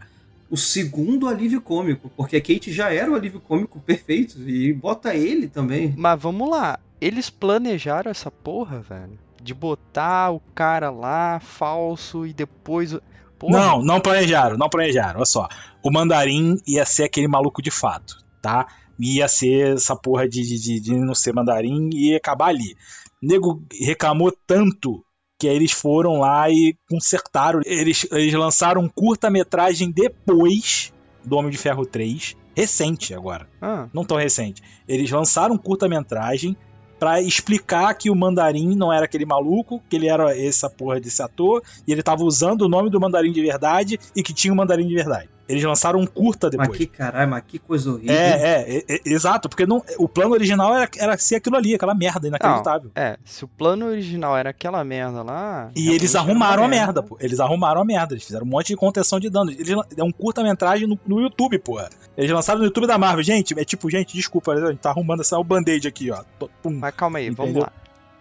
[0.50, 5.14] o segundo alívio cômico, porque a Kate já era o alívio cômico perfeito e bota
[5.14, 5.94] ele também.
[5.98, 9.18] Mas vamos lá, eles planejaram essa porra, velho?
[9.42, 12.98] De botar o cara lá, falso, e depois.
[13.38, 13.60] Porra.
[13.60, 15.18] Não, não planejaram, não planejaram.
[15.18, 15.48] Olha só.
[15.84, 18.68] O mandarim ia ser aquele maluco de fato, tá?
[19.00, 22.76] Ia ser essa porra de, de, de não ser mandarim e ia acabar ali.
[23.22, 25.04] O nego reclamou tanto
[25.40, 27.62] que aí eles foram lá e consertaram.
[27.64, 30.92] Eles, eles lançaram um curta-metragem depois
[31.24, 33.48] do Homem de Ferro 3, recente agora.
[33.62, 33.88] Ah.
[33.94, 34.64] Não tão recente.
[34.88, 36.58] Eles lançaram um curta-metragem
[37.00, 41.22] para explicar que o Mandarim não era aquele maluco, que ele era essa porra desse
[41.22, 44.56] ator, e ele tava usando o nome do Mandarim de verdade e que tinha o
[44.56, 45.30] um Mandarim de verdade.
[45.48, 46.70] Eles lançaram um curta depois.
[46.70, 48.16] Mas que caralho, mas que coisa horrível.
[48.16, 51.74] É, é, é, é exato, porque não, o plano original era, era ser aquilo ali,
[51.74, 52.92] aquela merda inacreditável.
[52.96, 55.72] Não, é, se o plano original era aquela merda lá.
[55.76, 57.18] E eles arrumaram a merda, merda, pô.
[57.20, 59.54] Eles arrumaram a merda, eles fizeram um monte de contenção de danos.
[59.58, 61.80] Eles, é um curta-metragem no, no YouTube, pô.
[62.18, 63.24] Eles lançaram no YouTube da Marvel.
[63.24, 66.24] Gente, é tipo, gente, desculpa, a gente tá arrumando essa, o band-aid aqui, ó.
[66.62, 67.46] Pum, mas calma aí, entendeu?
[67.46, 67.72] vamos lá.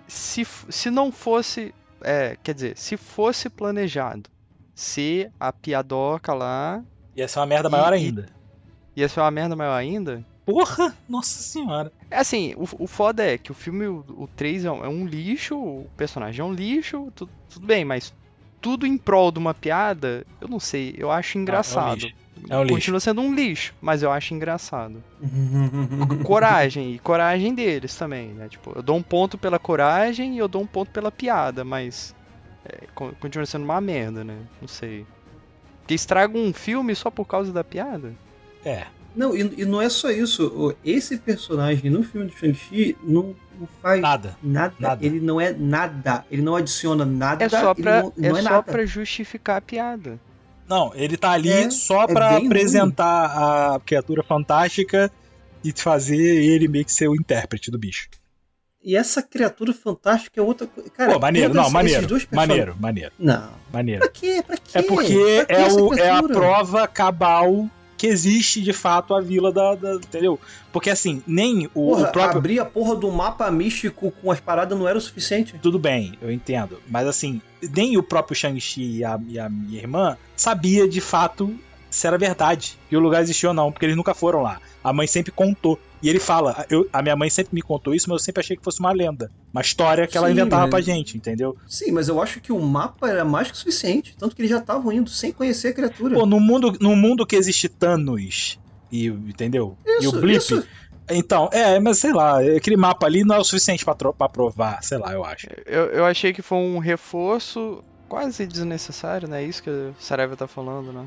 [0.07, 1.75] Se, se não fosse.
[2.03, 4.31] É, quer dizer, se fosse planejado
[4.77, 6.85] se a piadoca lá
[7.17, 8.27] Ia ser uma merda maior e, ainda.
[8.95, 10.25] Ia ser uma merda maior ainda?
[10.45, 10.95] Porra!
[11.09, 11.91] Nossa senhora.
[12.11, 14.89] É assim, o, o foda é que o filme, o, o 3 é um, é
[14.89, 18.13] um lixo, o personagem é um lixo, tudo, tudo bem, mas
[18.61, 22.07] tudo em prol de uma piada, eu não sei, eu acho engraçado.
[22.07, 22.75] Ah, é um lixo.
[22.75, 25.03] Continua sendo um lixo, mas eu acho engraçado.
[26.23, 28.49] coragem, e coragem deles também, né?
[28.49, 32.15] Tipo, eu dou um ponto pela coragem e eu dou um ponto pela piada, mas
[32.65, 32.87] é,
[33.21, 34.39] continua sendo uma merda, né?
[34.61, 35.07] Não sei.
[35.87, 38.13] Que estraga um filme só por causa da piada?
[38.65, 38.87] É.
[39.15, 40.77] Não, e, e não é só isso.
[40.85, 44.37] Esse personagem no filme do Shang-Chi não, não, faz nada.
[44.43, 44.75] nada.
[44.79, 45.07] nada.
[45.07, 46.25] Ele não é nada.
[46.31, 47.45] Ele não adiciona nada.
[47.45, 50.21] É só pra, não, não é, é só pra justificar a piada.
[50.69, 53.77] Não, ele tá ali é, só é pra apresentar ruim.
[53.77, 55.11] a criatura fantástica
[55.65, 58.09] e fazer ele meio que ser o intérprete do bicho.
[58.87, 60.89] E essa criatura fantástica é outra coisa.
[60.91, 62.07] Cara, Pô, maneiro, não, maneiro.
[62.31, 63.13] Maneiro, maneiro.
[63.19, 63.51] Não.
[63.73, 63.99] Maneiro.
[63.99, 64.45] Pra quê?
[64.47, 64.79] Pra quê?
[64.79, 69.51] É porque pra é, o, é a prova cabal que existe de fato a vila
[69.51, 70.39] da, da, Entendeu?
[70.73, 72.39] Porque assim, nem o, porra, o próprio.
[72.39, 75.59] Abrir a porra do mapa místico com as paradas não era o suficiente.
[75.61, 76.81] Tudo bem, eu entendo.
[76.89, 81.59] Mas assim, nem o próprio Shang-Chi e a, e a minha irmã sabia de fato
[81.91, 84.61] se era verdade que o lugar existia ou não, porque eles nunca foram lá.
[84.85, 85.79] A mãe sempre contou.
[86.03, 88.57] E ele fala: eu, a minha mãe sempre me contou isso, mas eu sempre achei
[88.57, 89.31] que fosse uma lenda.
[89.53, 90.71] Uma história que Sim, ela inventava mas...
[90.71, 91.57] pra gente, entendeu?
[91.67, 94.15] Sim, mas eu acho que o mapa era mais que suficiente.
[94.19, 96.15] Tanto que eles já estavam indo sem conhecer a criatura.
[96.15, 98.59] Pô, no mundo, no mundo que existe Thanos,
[98.91, 99.77] e, entendeu?
[99.87, 100.37] Isso, e o Blip.
[100.37, 100.67] Isso.
[101.09, 104.83] Então, é, mas sei lá, aquele mapa ali não é o suficiente pra, pra provar,
[104.83, 105.47] sei lá, eu acho.
[105.65, 109.45] Eu, eu achei que foi um reforço quase desnecessário, né?
[109.45, 111.07] Isso que o Saraiva tá falando, né?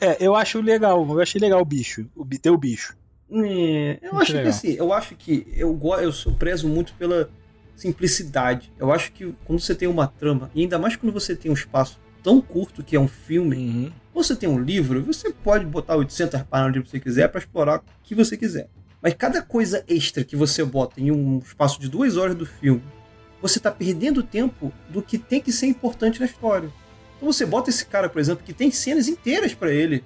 [0.00, 2.96] É, eu acho legal, eu achei legal o bicho, o ter o bicho.
[3.32, 4.42] É, eu muito acho legal.
[4.42, 7.30] que assim, eu acho que eu, eu sou preso muito pela
[7.76, 8.72] simplicidade.
[8.78, 11.54] Eu acho que quando você tem uma trama, e ainda mais quando você tem um
[11.54, 13.92] espaço tão curto que é um filme, uhum.
[14.12, 17.82] você tem um livro, você pode botar 800 páginas que você quiser para explorar o
[18.02, 18.68] que você quiser.
[19.02, 22.82] Mas cada coisa extra que você bota em um espaço de duas horas do filme,
[23.40, 26.70] você está perdendo tempo do que tem que ser importante na história.
[27.16, 30.04] Então você bota esse cara, por exemplo, que tem cenas inteiras para ele,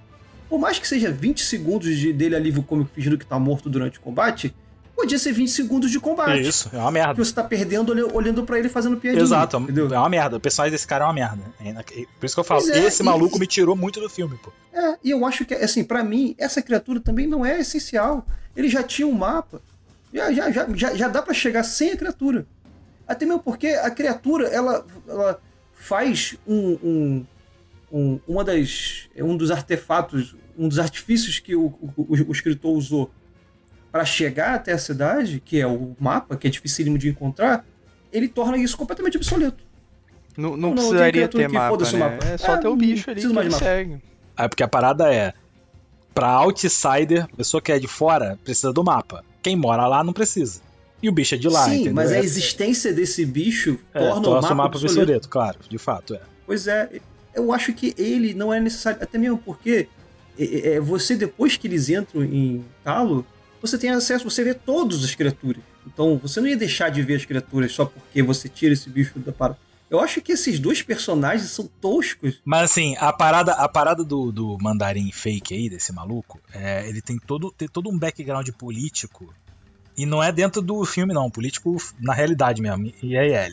[0.49, 3.99] por mais que seja 20 segundos de, dele alívio cômico fingindo que tá morto durante
[3.99, 4.55] o combate,
[4.95, 6.47] podia ser 20 segundos de combate.
[6.47, 7.15] Isso, é uma merda.
[7.15, 9.23] Que você tá perdendo olhando para ele fazendo piadinha.
[9.23, 9.93] Exato, entendeu?
[9.93, 10.37] é uma merda.
[10.37, 11.43] O personagem desse cara é uma merda.
[11.61, 11.73] É,
[12.19, 14.53] por isso que eu falo, é, esse maluco e, me tirou muito do filme, pô.
[14.73, 18.27] É, e eu acho que, assim, para mim, essa criatura também não é essencial.
[18.57, 19.61] Ele já tinha um mapa.
[20.13, 22.47] Já, já, já, já, já dá para chegar sem a criatura.
[23.07, 25.41] Até mesmo porque a criatura, ela, ela
[25.73, 27.27] faz um, um,
[27.95, 33.11] um, uma das, um dos artefatos um dos artifícios que o, o, o escritor usou
[33.91, 37.65] para chegar até a cidade, que é o mapa, que é dificílimo de encontrar,
[38.13, 39.65] ele torna isso completamente obsoleto.
[40.37, 41.99] Não, não, não precisaria ter mapa, né?
[41.99, 44.03] mapa, É só é, ter o bicho ali que ele segue.
[44.37, 45.33] É porque a parada é,
[46.13, 49.25] pra outsider, pessoa que é de fora, precisa do mapa.
[49.43, 50.61] Quem mora lá não precisa.
[51.01, 51.95] E o bicho é de lá, Sim, entendeu?
[51.95, 55.29] mas a existência desse bicho é, torna, o mapa, mapa obsoleto.
[55.29, 56.21] Claro, de fato, é.
[56.47, 57.01] Pois é,
[57.35, 59.89] eu acho que ele não é necessário, até mesmo porque
[60.39, 63.27] é, é, você, depois que eles entram em Talo,
[63.61, 65.63] você tem acesso, você vê todas as criaturas.
[65.87, 69.19] Então, você não ia deixar de ver as criaturas só porque você tira esse bicho
[69.19, 69.59] da parada.
[69.91, 72.41] Eu acho que esses dois personagens são toscos.
[72.45, 77.01] Mas assim, a parada, a parada do, do mandarim fake aí, desse maluco, é, ele
[77.01, 79.33] tem todo, tem todo um background político.
[79.97, 81.31] E não é dentro do filme, não.
[81.31, 82.93] Político na realidade mesmo.
[83.03, 83.53] E é.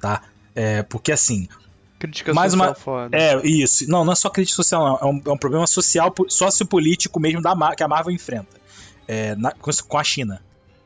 [0.00, 0.22] Tá?
[0.54, 1.48] É, porque assim,
[1.98, 3.16] Crítica mais social uma, foda.
[3.16, 3.88] É, isso.
[3.88, 4.96] Não, não é só crítica social, não.
[4.96, 8.56] É um, é um problema social, sociopolítico mesmo da, que a Marvel enfrenta.
[9.08, 10.42] É, na, com a China.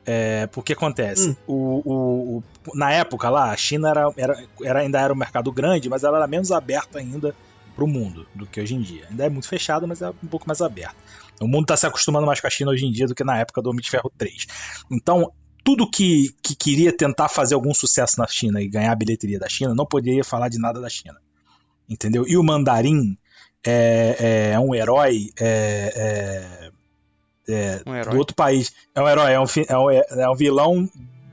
[0.07, 1.37] É, porque acontece, hum.
[1.47, 1.55] o,
[1.85, 5.89] o, o, na época lá, a China era, era, era, ainda era um mercado grande,
[5.89, 7.35] mas ela era menos aberta ainda
[7.77, 9.05] para o mundo do que hoje em dia.
[9.11, 10.97] Ainda é muito fechada, mas é um pouco mais aberta.
[11.41, 13.39] O mundo está se acostumando mais com a China hoje em dia do que na
[13.39, 14.47] época do Homem de Ferro 3.
[14.91, 15.33] Então,
[15.65, 19.49] tudo que, que queria tentar fazer algum sucesso na China e ganhar a bilheteria da
[19.49, 21.17] China não poderia falar de nada da China.
[21.89, 22.25] Entendeu?
[22.27, 23.17] E o mandarim
[23.65, 26.71] é, é um herói, é,
[27.49, 28.13] é, é um herói.
[28.13, 28.73] do outro país.
[28.95, 30.89] É um herói, é um, é um, é um vilão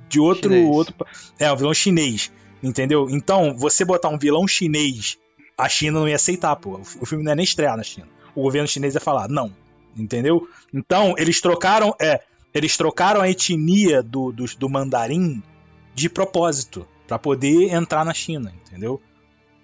[0.10, 0.96] de outro, outro.
[1.40, 2.32] É um vilão chinês.
[2.62, 3.08] Entendeu?
[3.10, 5.18] Então, você botar um vilão chinês,
[5.58, 6.82] a China não ia aceitar, pô.
[7.00, 8.08] O filme não é nem estrear na China.
[8.36, 9.54] O governo chinês ia falar, não.
[9.96, 10.48] Entendeu?
[10.74, 11.96] Então, eles trocaram.
[12.00, 12.22] É,
[12.54, 15.42] eles trocaram a etnia do, do, do mandarim
[15.94, 19.02] de propósito para poder entrar na China, entendeu?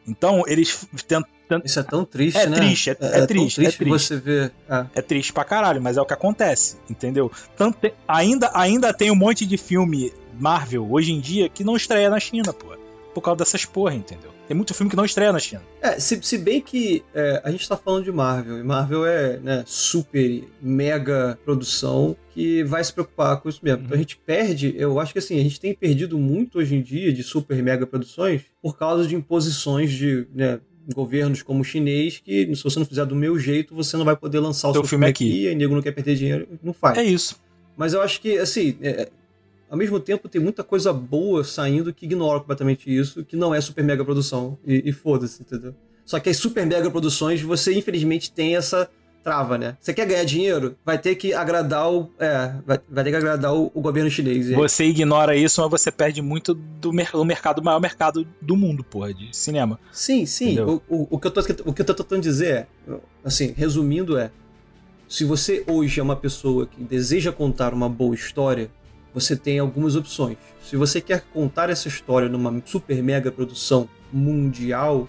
[0.08, 1.32] Então eles tentam.
[1.64, 2.56] Isso é tão triste, é né?
[2.56, 3.90] Triste, é, é, é triste, triste, é triste.
[3.90, 4.52] Você vê.
[4.70, 4.86] É.
[4.96, 5.02] é.
[5.02, 7.32] triste pra caralho, mas é o que acontece, entendeu?
[7.56, 12.10] Tanto ainda, ainda tem um monte de filme Marvel hoje em dia que não estreia
[12.10, 12.83] na China, pô.
[13.14, 14.32] Por causa dessas porra, entendeu?
[14.48, 15.62] Tem muito filme que não estreia na China.
[15.82, 19.38] É, se, se bem que é, a gente tá falando de Marvel, e Marvel é
[19.38, 23.80] né, super, mega produção que vai se preocupar com isso mesmo.
[23.80, 23.86] Uhum.
[23.86, 26.82] Então a gente perde, eu acho que assim, a gente tem perdido muito hoje em
[26.82, 30.60] dia de super, mega produções por causa de imposições de né,
[30.94, 34.16] governos como o chinês que se você não fizer do meu jeito, você não vai
[34.16, 35.26] poder lançar o seu filme aqui.
[35.26, 35.48] aqui.
[35.48, 36.98] E nego não quer perder dinheiro, não faz.
[36.98, 37.42] É isso.
[37.76, 39.10] Mas eu acho que, assim, é,
[39.74, 43.60] ao mesmo tempo, tem muita coisa boa saindo que ignora completamente isso, que não é
[43.60, 44.56] super mega produção.
[44.64, 45.74] E, e foda-se, entendeu?
[46.06, 48.88] Só que as super mega produções, você infelizmente tem essa
[49.24, 49.76] trava, né?
[49.82, 50.78] Você quer ganhar dinheiro?
[50.86, 52.08] Vai ter que agradar o.
[52.20, 54.48] É, vai, vai ter que agradar o, o governo chinês.
[54.52, 58.84] Você ignora isso, mas você perde muito do, mer do mercado, maior mercado do mundo,
[58.84, 59.80] porra, de cinema.
[59.92, 60.60] Sim, sim.
[60.60, 64.20] O, o, o, que eu tô, o que eu tô tentando dizer é, assim, resumindo,
[64.20, 64.30] é.
[65.10, 68.70] Se você hoje é uma pessoa que deseja contar uma boa história,
[69.14, 70.38] você tem algumas opções.
[70.62, 75.08] Se você quer contar essa história numa super mega produção mundial,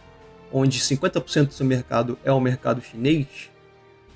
[0.52, 3.26] onde 50% do seu mercado é o mercado chinês,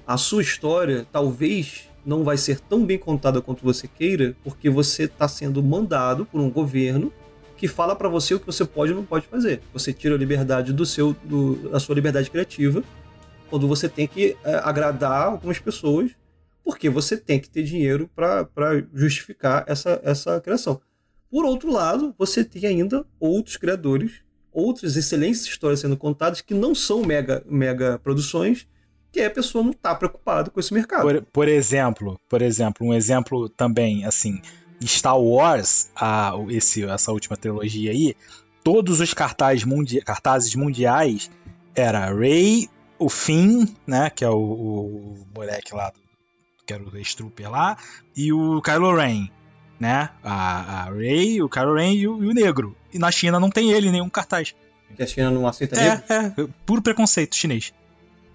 [0.06, 5.04] a sua história talvez não vai ser tão bem contada quanto você queira, porque você
[5.04, 7.12] está sendo mandado por um governo
[7.56, 9.60] que fala para você o que você pode ou não pode fazer.
[9.72, 12.82] Você tira a liberdade do seu, do, da sua liberdade criativa,
[13.50, 16.12] quando você tem que é, agradar algumas pessoas
[16.68, 18.46] porque você tem que ter dinheiro para
[18.92, 20.78] justificar essa, essa criação.
[21.30, 24.20] Por outro lado, você tem ainda outros criadores,
[24.52, 28.68] outras excelentes histórias sendo contadas que não são mega, mega produções,
[29.10, 31.00] que a pessoa não está preocupada com esse mercado.
[31.00, 34.38] Por, por, exemplo, por exemplo, um exemplo também, assim,
[34.84, 38.14] Star Wars, a, esse, essa última trilogia aí,
[38.62, 41.30] todos os cartazes, mundi cartazes mundiais
[41.74, 42.68] era Rey,
[42.98, 46.07] o Finn, né, que é o, o moleque lá do
[46.68, 47.78] que era o Strooper lá,
[48.14, 49.30] e o Kylo Ren,
[49.80, 50.10] né?
[50.22, 52.76] A, a Rey, o Kylo Ren e o, e o, Negro.
[52.92, 54.54] E na China não tem ele nenhum cartaz.
[54.86, 56.04] Porque a China não aceita é, negro?
[56.08, 57.72] É, puro preconceito chinês.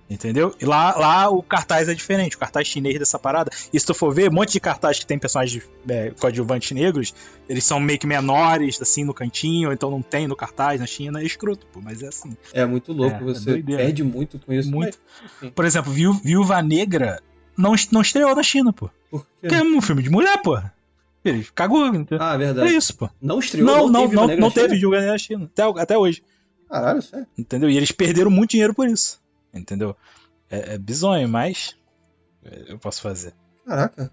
[0.10, 0.54] Entendeu?
[0.60, 3.52] E lá, lá o cartaz é diferente, o cartaz chinês dessa parada.
[3.72, 7.14] E se tu for ver, um monte de cartaz que tem personagens é, coadjuvantes negros,
[7.48, 11.22] eles são meio que menores, assim, no cantinho, então não tem no cartaz na China,
[11.22, 12.36] é escroto, pô, mas é assim.
[12.52, 14.70] É muito louco, é, você é perde muito com isso.
[14.70, 15.00] Muito.
[15.42, 17.22] Mas, Por exemplo, Viúva Negra
[17.58, 18.90] não, não estreou na China, pô.
[19.10, 19.28] Por quê?
[19.42, 20.60] Porque é um filme de mulher, pô.
[21.24, 21.88] Ele cagou.
[21.88, 22.22] Entendeu?
[22.22, 22.68] Ah, verdade.
[22.68, 23.10] É isso, pô.
[23.22, 23.66] Não estreou?
[23.66, 25.46] Não, não, não, não, não teve Viúva Negra na China.
[25.46, 26.24] Até, até hoje.
[26.70, 27.28] Caralho, sério.
[27.38, 27.70] Entendeu?
[27.70, 29.22] E eles perderam muito dinheiro por isso.
[29.54, 29.96] Entendeu?
[30.50, 31.76] É, é bizonho, mas.
[32.68, 33.34] Eu posso fazer.
[33.66, 34.12] Caraca.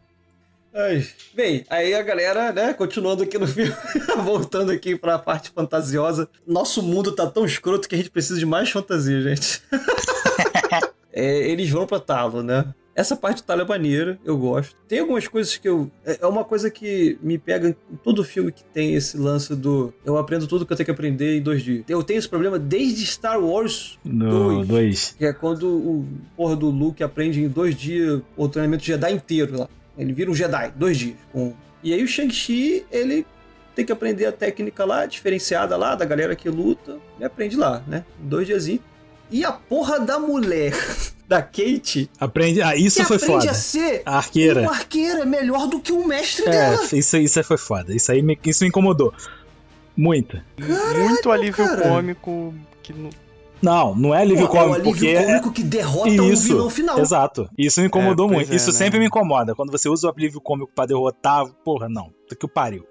[0.73, 1.05] Ai.
[1.35, 3.75] Bem, aí a galera, né, continuando aqui no filme,
[4.23, 6.29] voltando aqui pra parte fantasiosa.
[6.47, 9.63] Nosso mundo tá tão escroto que a gente precisa de mais fantasia, gente.
[11.13, 12.73] é, eles vão pra Talo, né?
[12.95, 14.77] Essa parte do Talo é maneira, eu gosto.
[14.89, 15.91] Tem algumas coisas que eu.
[16.05, 19.93] É, é uma coisa que me pega em todo filme que tem esse lance do.
[20.05, 21.85] Eu aprendo tudo que eu tenho que aprender em dois dias.
[21.89, 24.67] Eu tenho esse problema desde Star Wars 2.
[24.67, 25.15] 2.
[25.19, 26.07] Que é quando o
[26.37, 29.69] porra do Luke aprende em dois dias o treinamento Jedi inteiro lá.
[29.97, 31.17] Ele vira um Jedi, dois dias.
[31.35, 31.53] Um.
[31.83, 33.27] E aí o Shang-Chi, ele
[33.75, 36.99] tem que aprender a técnica lá, diferenciada lá, da galera que luta.
[37.17, 38.05] Ele aprende lá, né?
[38.19, 38.83] Dois diazinhos.
[39.31, 40.75] E a porra da mulher
[41.31, 42.11] da Kate.
[42.19, 42.61] Aprende.
[42.61, 43.51] Ah, isso foi aprende foda.
[43.53, 44.63] a ser a arqueira.
[44.63, 46.89] uma arqueira melhor do que o mestre é, dela.
[46.93, 47.95] Isso, isso foi foda.
[47.95, 49.15] Isso aí me, isso me incomodou.
[49.97, 50.41] Muito.
[50.57, 51.83] Caralho, Muito alívio cara.
[51.83, 53.11] cômico que não.
[53.63, 54.69] Não, não é alívio Pô, cômico.
[54.69, 55.53] É o alívio porque cômico é...
[55.53, 56.99] que derrota isso, o vilão final.
[56.99, 57.49] Exato.
[57.57, 58.53] Isso me incomodou é, muito.
[58.53, 58.73] É, isso né?
[58.73, 59.55] sempre me incomoda.
[59.55, 62.11] Quando você usa o alívio cômico pra derrotar, porra, não.
[62.29, 62.85] Que o pariu.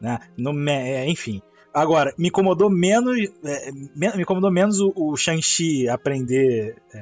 [0.00, 0.18] Né?
[0.38, 1.42] No, é, enfim.
[1.74, 3.18] Agora, me incomodou menos.
[3.44, 6.98] É, me incomodou menos o, o Shang-Chi aprender é,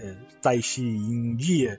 [0.00, 1.78] é, Tai Chi em um dia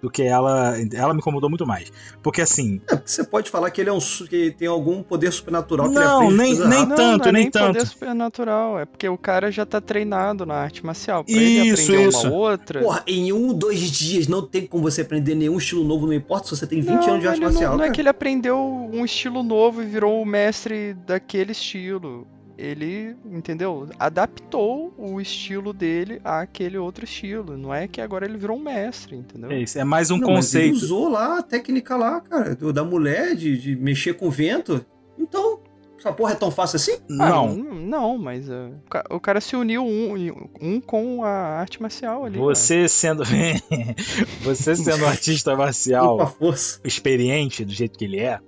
[0.00, 0.74] do que ela.
[0.92, 1.92] Ela me incomodou muito mais.
[2.22, 2.80] Porque assim.
[2.90, 3.98] É, você pode falar que ele é um
[4.28, 7.42] que tem algum poder supernatural que não, ele nem, nem não, tanto, não é nem,
[7.42, 7.66] nem tanto.
[7.74, 11.24] poder supernatural, é porque o cara já tá treinado na arte marcial.
[11.24, 12.26] Pra Isso, ele aprender isso.
[12.28, 12.80] uma outra.
[12.80, 16.48] Porra, em um, dois dias não tem como você aprender nenhum estilo novo, não importa
[16.48, 17.76] se você tem 20 não, anos de arte ele não- marcial.
[17.78, 22.26] Não, é que ele aprendeu um estilo novo e virou o mestre daquele estilo.
[22.58, 23.86] Ele, entendeu?
[23.98, 27.56] Adaptou o estilo dele àquele outro estilo.
[27.56, 29.50] Não é que agora ele virou um mestre, entendeu?
[29.50, 30.84] É isso, é mais um Não, mas ele conceito.
[30.84, 34.84] usou lá a técnica lá, cara, do- da mulher de, de mexer com o vento.
[35.18, 35.60] Então,
[35.98, 36.92] essa porra é tão fácil assim?
[37.10, 37.56] Ah, Não.
[37.56, 40.14] Não, mas uh, o ca- o cara se uniu um,
[40.60, 41.28] um com a
[41.60, 42.38] arte marcial ali.
[42.38, 43.22] Você sendo.
[44.42, 46.80] você sendo um artista marcial força.
[46.84, 48.38] experiente do jeito que ele é.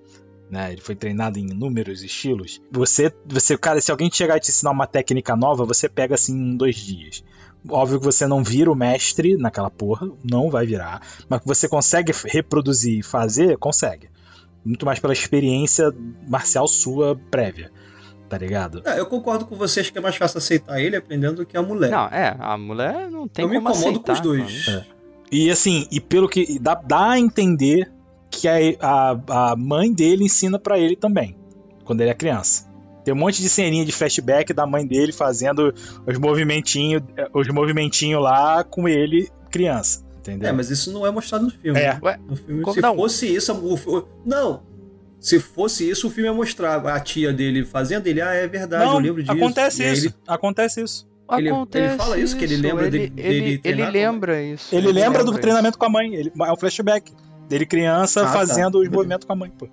[0.50, 2.60] Né, ele foi treinado em inúmeros estilos.
[2.70, 6.32] Você, você, cara, se alguém chegar e te ensinar uma técnica nova, você pega assim
[6.32, 7.22] em dois dias.
[7.68, 11.02] Óbvio que você não vira o mestre naquela porra, não vai virar.
[11.28, 14.08] Mas que você consegue reproduzir e fazer, consegue.
[14.64, 15.92] Muito mais pela experiência
[16.26, 17.70] marcial sua prévia.
[18.28, 18.82] Tá ligado?
[18.86, 21.62] É, eu concordo com vocês que é mais fácil aceitar ele aprendendo do que a
[21.62, 21.90] mulher.
[21.90, 24.04] Não, é, a mulher não tem eu me como incomodo aceitar.
[24.04, 24.66] com os dois.
[24.66, 24.84] mano.
[25.30, 26.58] E assim, e pelo que.
[26.58, 27.90] Dá, dá a entender
[28.40, 31.36] que a, a, a mãe dele ensina pra ele também,
[31.84, 32.66] quando ele é criança.
[33.04, 35.72] Tem um monte de ceninha de flashback da mãe dele fazendo
[36.06, 37.02] os movimentinhos
[37.32, 40.06] os movimentinho lá com ele, criança.
[40.18, 40.50] Entendeu?
[40.50, 41.80] É, mas isso não é mostrado no filme.
[41.80, 41.98] É.
[42.02, 42.94] Ué, No filme, como se não?
[42.96, 44.62] fosse isso, o não.
[45.18, 48.84] Se fosse isso, o filme ia mostrar a tia dele fazendo, ele, ah, é verdade,
[48.84, 49.32] eu Não, lembro disso.
[49.32, 50.06] acontece isso.
[50.06, 51.08] ele- Acontece isso.
[51.32, 54.74] Ele- ele fala isso, que ele lembra ele, de- ele, dele ele, com- lembra isso.
[54.74, 55.40] Ele, lembra do isso.
[55.40, 56.14] treinamento com a mãe.
[56.14, 57.12] Ele, é um flashback.
[57.48, 58.32] Dele criança Ah, tá.
[58.32, 59.68] fazendo os movimentos com a mãe, pô.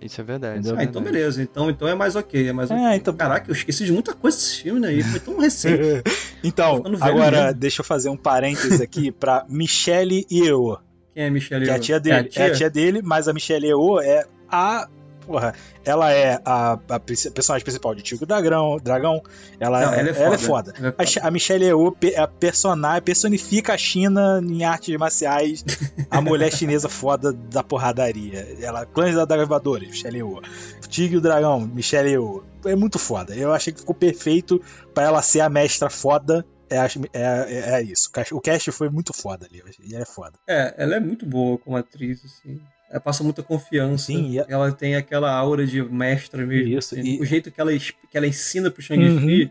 [0.00, 0.60] Isso é verdade.
[0.60, 1.12] Isso Ah, é então verdade.
[1.18, 1.42] beleza.
[1.42, 2.48] Então, então é mais ok.
[2.48, 2.82] É mais ok.
[2.84, 3.12] É, então.
[3.14, 4.92] Caraca, eu esqueci de muita coisa desse filme, né?
[4.92, 5.82] E foi tão recente.
[6.44, 7.58] então, agora mesmo.
[7.58, 10.78] deixa eu fazer um parênteses aqui pra Michelle Yeoh.
[11.12, 11.82] Quem é Michelle Que é a Yeoh?
[11.84, 12.16] tia dele.
[12.36, 14.88] É a tia, dele, mas a Michelle Yeoh é a.
[15.28, 18.78] Porra, ela é a, a personagem principal de Tico Dragão.
[18.82, 19.22] Dragão.
[19.60, 20.24] Ela, Não, é, ela é foda.
[20.24, 20.72] ela é foda.
[20.78, 21.06] Ela é A, foda.
[21.06, 25.62] Chi- a Michelle Yeoh é a personagem, personifica a China em artes marciais,
[26.10, 28.56] a mulher chinesa foda da porradaria.
[28.60, 30.40] Ela, clãs da Gravadora, Michelle Yeoh.
[30.88, 32.42] Tigre e o Dragão, Michelle Yeoh.
[32.64, 33.36] É muito foda.
[33.36, 34.58] Eu achei que ficou perfeito
[34.94, 36.44] pra ela ser a mestra foda.
[36.70, 38.10] É, a- é, é, é isso.
[38.32, 39.62] O cast foi muito foda ali.
[39.84, 40.32] E ela é foda.
[40.48, 42.60] É, ela é muito boa como atriz, assim.
[43.04, 44.06] Passa muita confiança.
[44.06, 46.78] Sim, a- Ela tem aquela aura de mestra mesmo.
[46.78, 47.16] Isso, assim.
[47.16, 49.50] e- O jeito que ela, que ela ensina pro Shang-Chi Uhum.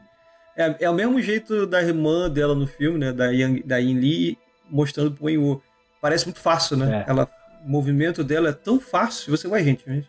[0.57, 3.11] é, é o mesmo jeito da irmã dela no filme, né?
[3.11, 4.38] Da, Yang, da Yin Li
[4.69, 5.61] mostrando pro Wen Wu.
[6.01, 7.05] Parece muito fácil, né?
[7.07, 7.09] É.
[7.11, 7.30] Ela,
[7.65, 9.35] o movimento dela é tão fácil.
[9.35, 10.05] Você vai, gente, mas...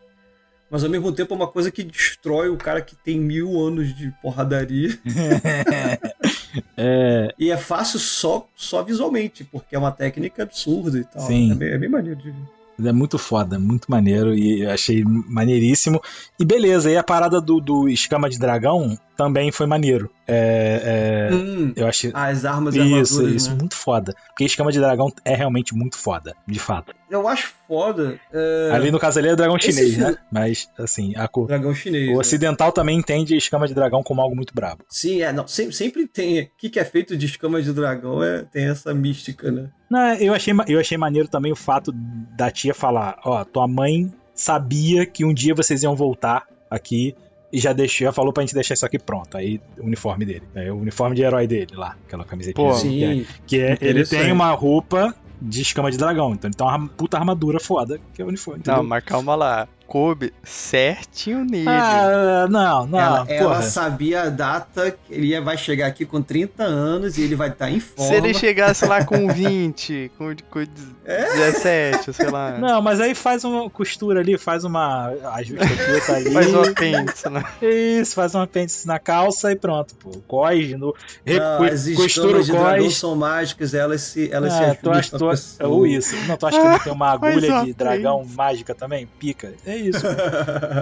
[0.70, 3.94] mas ao mesmo tempo é uma coisa que destrói o cara que tem mil anos
[3.94, 4.98] de porradaria.
[6.76, 11.22] é, E é fácil só, só visualmente, porque é uma técnica absurda e tal.
[11.26, 11.52] Sim.
[11.52, 12.57] É bem, é bem maneiro de ver.
[12.84, 16.00] É muito foda, muito maneiro e eu achei maneiríssimo.
[16.38, 20.09] E beleza, e a parada do, do escama de dragão também foi maneiro.
[20.26, 22.10] É, é, Hum, eu achei.
[22.14, 23.56] as armas e Isso, armaduras, isso, né?
[23.59, 24.14] muito foda.
[24.28, 26.94] Porque escama de dragão é realmente muito foda, de fato.
[27.10, 28.20] Eu acho foda.
[28.32, 30.16] é, Ali no caso ali é dragão Esse chinês, filme- né?
[30.30, 32.09] Mas, assim, a co- Dragão chinês.
[32.10, 32.18] o né?
[32.18, 34.84] ocidental também entende escama de dragão como algo muito brabo.
[34.88, 36.42] Sim, é, não, sempre, sempre tem.
[36.42, 39.68] O que, que é feito de escama de dragão é, tem essa mística, né?
[39.90, 41.90] Não, eu achei, eu achei maneiro também o fato
[42.36, 47.15] da tia falar: ó, tua mãe sabia que um dia vocês iam voltar aqui
[47.53, 49.36] e já deixou, já falou pra gente deixar isso aqui pronto.
[49.36, 52.70] Aí o uniforme dele, é o uniforme de herói dele lá, aquela camisetinha.
[52.73, 53.27] Pô, que é- Sim.
[53.47, 57.16] que é, ele tem uma roupa de escama de dragão, então ele tem uma puta
[57.16, 58.62] armadura foda, que é o uniforme.
[58.66, 58.89] Não, entendeu?
[58.89, 59.69] mas calma lá.
[59.89, 61.66] Coube certinho nele.
[61.66, 66.62] Ah, não, não, ela, ela sabia a data que ele vai chegar aqui com 30
[66.62, 68.06] anos e ele vai estar em forma.
[68.06, 70.60] Se ele chegasse lá com 20, com, com
[71.06, 71.23] É?
[71.32, 72.59] 17, sei lá.
[72.59, 76.32] Não, mas aí faz uma costura ali, faz uma ajuste aqui, ali.
[76.35, 77.44] Faz um apêndice, né?
[77.62, 80.10] Isso, faz um apêndice na calça e pronto, pô.
[80.28, 80.94] Cós, no,
[81.24, 85.70] Não, as costura o de dragão são mágicas, elas se, elas Ah, se acha, ajustam
[85.70, 86.15] ou isso.
[86.27, 89.09] Não, tu acha que não tem uma Faz agulha de dragão mágica também?
[89.19, 89.55] Pica.
[89.65, 90.05] É isso.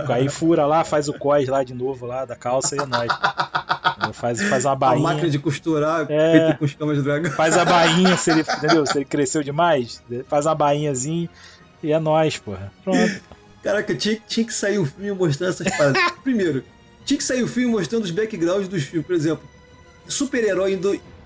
[0.09, 3.11] Aí fura lá, faz o cós lá de novo lá da calça e é nóis.
[4.13, 5.03] Faz, faz uma A bainha.
[5.03, 6.33] máquina de costurar É.
[6.33, 7.31] feita com escamas de dragão.
[7.33, 8.87] Faz a bainha, se ele, entendeu?
[8.87, 11.29] Se ele cresceu demais, faz uma bainhazinha
[11.83, 12.73] e é nóis, porra.
[12.85, 13.21] Pronto.
[13.63, 16.01] Caraca, tinha, tinha que sair o filme mostrando essas paradas.
[16.23, 16.63] Primeiro,
[17.05, 19.07] tinha que sair o filme mostrando os backgrounds dos filmes.
[19.07, 19.43] Por exemplo,
[20.07, 20.73] super-herói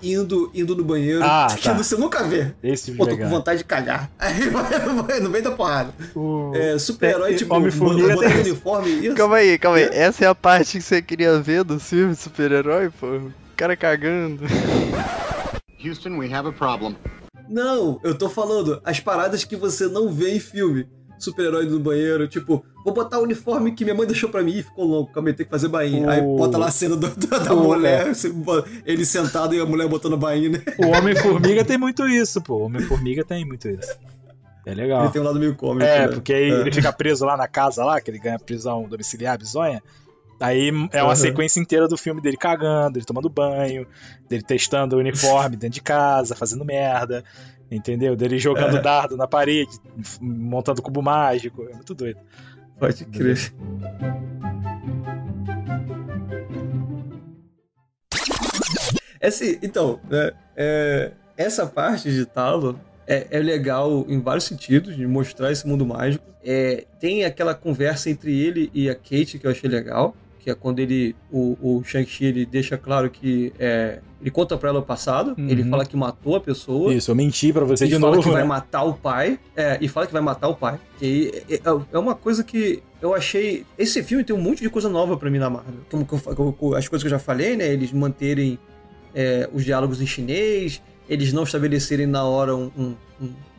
[0.02, 1.22] indo, indo, no banheiro.
[1.22, 1.72] Ah, que tá.
[1.74, 2.52] você nunca vê.
[2.62, 3.28] Esse Pô, tô legal.
[3.28, 4.10] com vontade de cagar.
[4.18, 5.92] Aí vai, no meio da porrada.
[6.14, 8.90] O- É, super-herói, É, tipo, Homem-Formiga botando tem- uniforme.
[9.06, 9.14] Isso.
[9.16, 9.84] Calma aí, calma aí.
[9.92, 13.06] Essa é a parte que você queria ver do filme super-herói, pô?
[13.16, 14.42] O cara cagando.
[15.84, 16.96] Houston, we have a problem.
[17.48, 20.86] Não, eu tô falando as paradas que você não vê em filme.
[21.22, 24.62] Super-herói do banheiro, tipo, vou botar o uniforme que minha mãe deixou pra mim e
[24.62, 26.06] ficou louco, calma aí, tem que fazer bainha.
[26.06, 26.10] Oh.
[26.10, 27.62] Aí bota lá a cena do, da oh.
[27.62, 28.12] mulher,
[28.86, 30.62] ele sentado e a mulher botando bainha, né?
[30.78, 32.54] O Homem-Formiga tem muito isso, pô.
[32.54, 33.94] O Homem-Formiga tem muito isso.
[34.64, 35.02] É legal.
[35.02, 35.84] Ele tem um lado meio cômico.
[35.84, 36.08] É, né?
[36.08, 36.60] porque aí é.
[36.60, 39.82] ele fica preso lá na casa lá, que ele ganha prisão domiciliar bizonha.
[40.40, 41.16] Aí é uma uhum.
[41.16, 43.86] sequência inteira do filme dele cagando, ele tomando banho,
[44.26, 47.22] dele testando o uniforme dentro de casa, fazendo merda,
[47.70, 48.16] entendeu?
[48.16, 48.82] Dele jogando é.
[48.82, 49.70] dardo na parede,
[50.20, 51.66] montando cubo mágico.
[51.70, 52.18] É muito doido.
[52.78, 53.52] Pode crer.
[59.20, 65.06] Esse, então, né, é, essa parte de Talo é, é, legal em vários sentidos, de
[65.06, 66.24] mostrar esse mundo mágico.
[66.42, 70.54] É, tem aquela conversa entre ele e a Kate que eu achei legal que é
[70.54, 74.82] quando ele o, o Shang-Chi ele deixa claro que é, ele conta para ela o
[74.82, 75.48] passado, uhum.
[75.48, 76.92] ele fala que matou a pessoa.
[76.92, 78.14] Isso, eu menti para você de novo.
[78.14, 78.34] fala que né?
[78.34, 79.38] vai matar o pai.
[79.56, 80.78] É, e fala que vai matar o pai.
[81.00, 83.64] E é, é, é uma coisa que eu achei.
[83.78, 85.74] Esse filme tem um monte de coisa nova para mim na Marvel.
[85.90, 87.66] Como, como, as coisas que eu já falei, né?
[87.66, 88.58] Eles manterem
[89.14, 92.94] é, os diálogos em chinês, eles não estabelecerem na hora um, um,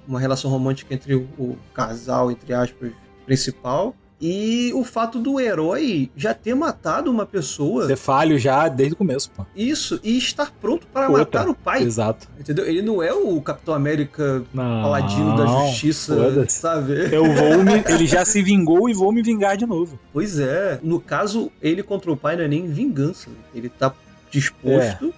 [0.08, 2.92] uma relação romântica entre o, o casal, entre aspas,
[3.26, 3.96] principal.
[4.22, 7.88] E o fato do herói já ter matado uma pessoa.
[7.88, 9.44] Ser falho já desde o começo, pô.
[9.56, 11.40] Isso, e estar pronto para Outra.
[11.40, 11.82] matar o pai.
[11.82, 12.28] Exato.
[12.40, 12.66] Entendeu?
[12.66, 16.94] Ele não é o Capitão América não, paladino da justiça, sabe?
[17.12, 17.82] Eu vou me...
[17.92, 20.00] Ele já se vingou e vou me vingar de novo.
[20.14, 20.80] Pois é.
[20.84, 23.30] No caso, ele contra o pai não é nem vingança.
[23.56, 23.92] Ele tá
[24.30, 25.14] disposto é.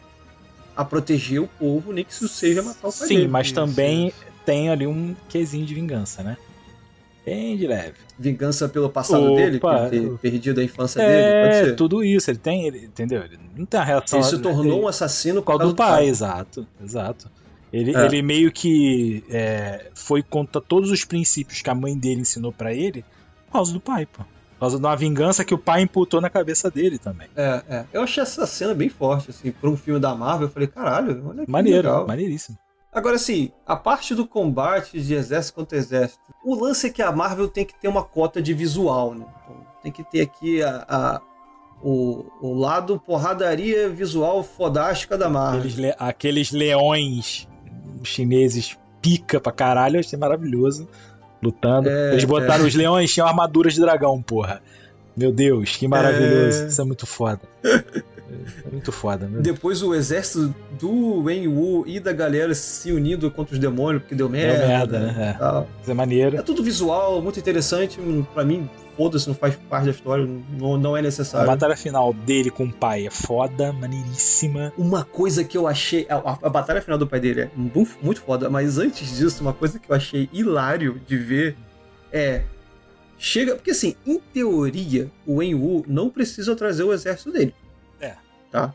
[0.76, 3.28] a proteger o povo, nem que isso seja matar o pai Sim, dele.
[3.28, 4.14] mas também
[4.46, 6.38] tem ali um quesinho de vingança, né?
[7.26, 7.94] Bem de leve.
[8.20, 9.36] Vingança pelo passado Opa.
[9.36, 11.76] dele, por ter perdido a infância é, dele, pode ser.
[11.76, 12.30] tudo isso.
[12.30, 13.24] Ele tem, ele, entendeu?
[13.24, 14.20] Ele não tem a reação.
[14.20, 15.91] Ele se tornou ele, um assassino por causa do pai.
[15.91, 16.06] pai.
[16.08, 17.32] Exato, exato.
[17.72, 18.06] Ele, é.
[18.06, 22.72] ele meio que é, foi contra todos os princípios que a mãe dele ensinou para
[22.74, 23.04] ele
[23.48, 24.24] por causa do pai, pô.
[24.24, 27.28] Por causa de uma vingança que o pai imputou na cabeça dele também.
[27.36, 27.86] É, é.
[27.91, 30.48] Eu achei essa cena bem forte, assim, pra um filme da Marvel.
[30.48, 32.08] Eu falei, caralho, olha que Maneiro, legal.
[32.08, 32.58] maneiríssimo.
[32.94, 37.11] Agora, assim, a parte do combate de exército contra exército, o lance é que a
[37.11, 39.26] Marvel tem que ter uma cota de visual, né?
[39.44, 41.22] Então, tem que ter aqui a, a
[41.82, 45.60] o, o, lado porradaria visual fodástica da Marvel.
[45.60, 47.48] Aqueles, le, aqueles leões
[48.03, 50.88] chineses pica pra caralho, eu achei maravilhoso.
[51.41, 51.90] Lutando.
[51.90, 52.68] É, Eles botaram é.
[52.68, 54.61] os leões, tinham armaduras de dragão, porra.
[55.15, 56.64] Meu Deus, que maravilhoso.
[56.64, 56.68] É...
[56.68, 57.41] Isso é muito foda.
[58.66, 59.42] É muito foda, né?
[59.42, 64.16] Depois o exército do Wen Wu e da galera se unindo contra os demônios, porque
[64.16, 64.60] deu merda.
[64.60, 65.38] Deu merda, né?
[65.40, 65.82] É.
[65.82, 66.38] Isso é maneiro.
[66.38, 68.00] É tudo visual, muito interessante.
[68.34, 70.28] Pra mim, foda-se, não faz parte da história,
[70.58, 71.50] não, não é necessário.
[71.50, 74.72] A batalha final dele com o pai é foda, maneiríssima.
[74.78, 76.06] Uma coisa que eu achei.
[76.10, 79.54] A, a, a batalha final do pai dele é muito foda, mas antes disso, uma
[79.54, 81.56] coisa que eu achei hilário de ver
[82.12, 82.44] é
[83.18, 83.56] chega.
[83.56, 87.54] Porque assim, em teoria, o Wen Wu não precisa trazer o exército dele.
[88.54, 88.58] É.
[88.58, 88.74] Tá?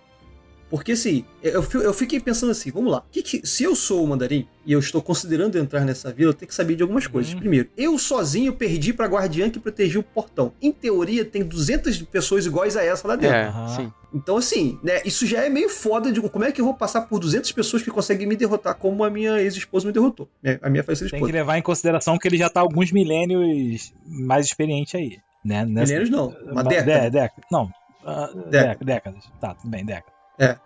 [0.71, 3.03] Porque assim, eu, eu fiquei pensando assim, vamos lá.
[3.11, 6.35] Que que, se eu sou o mandarim e eu estou considerando entrar nessa vila, eu
[6.35, 7.33] tenho que saber de algumas coisas.
[7.33, 7.39] Uhum.
[7.39, 10.53] Primeiro, eu sozinho perdi pra guardiã que protegia o portão.
[10.61, 13.37] Em teoria, tem 200 pessoas iguais a essa lá dentro.
[13.37, 13.69] É, uhum.
[13.69, 13.93] sim.
[14.13, 17.03] Então, assim, né, isso já é meio foda de como é que eu vou passar
[17.03, 20.29] por 200 pessoas que conseguem me derrotar como a minha ex-esposa me derrotou.
[20.43, 21.23] Né, a minha falecida esposa.
[21.23, 25.19] Tem que levar em consideração que ele já tá alguns milênios mais experiente aí.
[25.45, 25.65] Né?
[25.65, 25.93] Nessa...
[25.93, 27.11] Milênios não, uma década.
[27.11, 27.43] década.
[27.51, 27.71] Não,
[28.09, 28.85] uh, década.
[28.85, 29.25] décadas.
[29.41, 30.13] Tá, tudo bem, década.
[30.39, 30.57] É.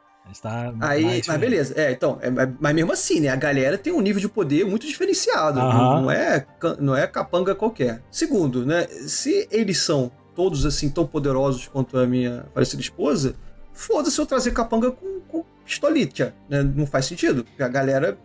[0.41, 1.75] Tá aí, mas beleza.
[1.77, 3.29] É, então, é, mas mesmo assim, né?
[3.29, 5.59] A galera tem um nível de poder muito diferenciado.
[5.59, 6.47] Não, é,
[6.79, 8.03] não é capanga qualquer.
[8.11, 8.87] Segundo, né?
[8.87, 13.35] Se eles são todos assim tão poderosos quanto a minha falecida esposa,
[13.73, 16.63] foda-se eu trazer capanga com, com pistolita, né?
[16.63, 17.45] Não faz sentido.
[17.45, 18.17] Porque a galera,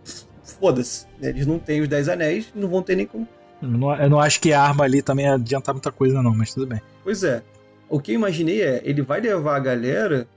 [0.44, 1.08] foda-se.
[1.20, 1.30] Né?
[1.30, 3.28] Eles não têm os 10 anéis, não vão ter nem como.
[3.62, 6.54] Eu não, eu não acho que a arma ali também adiantar muita coisa, não, mas
[6.54, 6.82] tudo bem.
[7.04, 7.42] Pois é.
[7.90, 10.28] O que eu imaginei é, ele vai levar a galera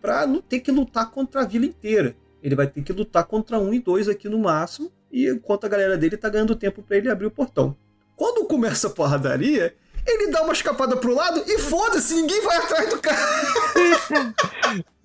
[0.00, 2.14] para não ter que lutar contra a vila inteira.
[2.42, 5.68] Ele vai ter que lutar contra um e dois aqui no máximo, e enquanto a
[5.68, 7.76] galera dele tá ganhando tempo para ele abrir o portão.
[8.16, 9.74] Quando começa a porradaria,
[10.06, 13.20] ele dá uma escapada pro lado e foda-se, ninguém vai atrás do cara.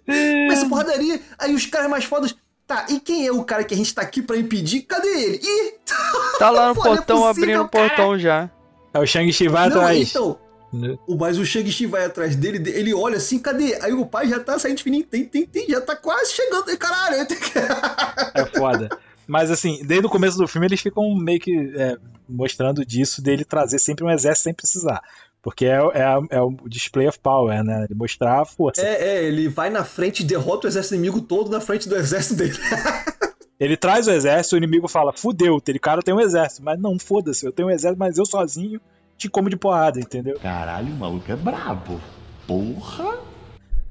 [0.47, 2.35] Mas a porradaria, aí os caras mais fodas.
[2.65, 4.81] Tá, e quem é o cara que a gente tá aqui para impedir?
[4.81, 5.39] Cadê ele?
[5.41, 5.73] Ih!
[6.37, 8.49] Tá lá no Pô, portão, é possível, abrindo o portão já.
[8.93, 10.09] É o Shang-Chi vai atrás.
[10.11, 10.37] Então,
[10.71, 10.97] né?
[11.07, 13.75] O, mas o Shang-Chi vai atrás dele, ele olha assim, cadê?
[13.81, 16.77] Aí o pai já tá saindo fininho, tem, tem, tem, já tá quase chegando.
[16.77, 17.35] Caralho, que...
[18.35, 18.89] É foda.
[19.25, 23.43] Mas assim, desde o começo do filme eles ficam meio que é, mostrando disso, dele
[23.43, 25.01] trazer sempre um exército sem precisar.
[25.41, 27.85] Porque é, é, é, o display of power, né?
[27.85, 28.81] Ele mostrar a força.
[28.81, 31.95] É, é, ele vai na frente e derrota o exército inimigo todo na frente do
[31.95, 32.57] exército dele.
[33.59, 36.63] Ele traz o exército, o inimigo fala, fudeu, aquele cara tem um exército.
[36.63, 38.79] Mas não, foda-se, eu tenho um exército, mas eu sozinho
[39.17, 40.37] te como de porrada, entendeu?
[40.39, 41.99] Caralho, o maluco é brabo.
[42.45, 43.17] Porra!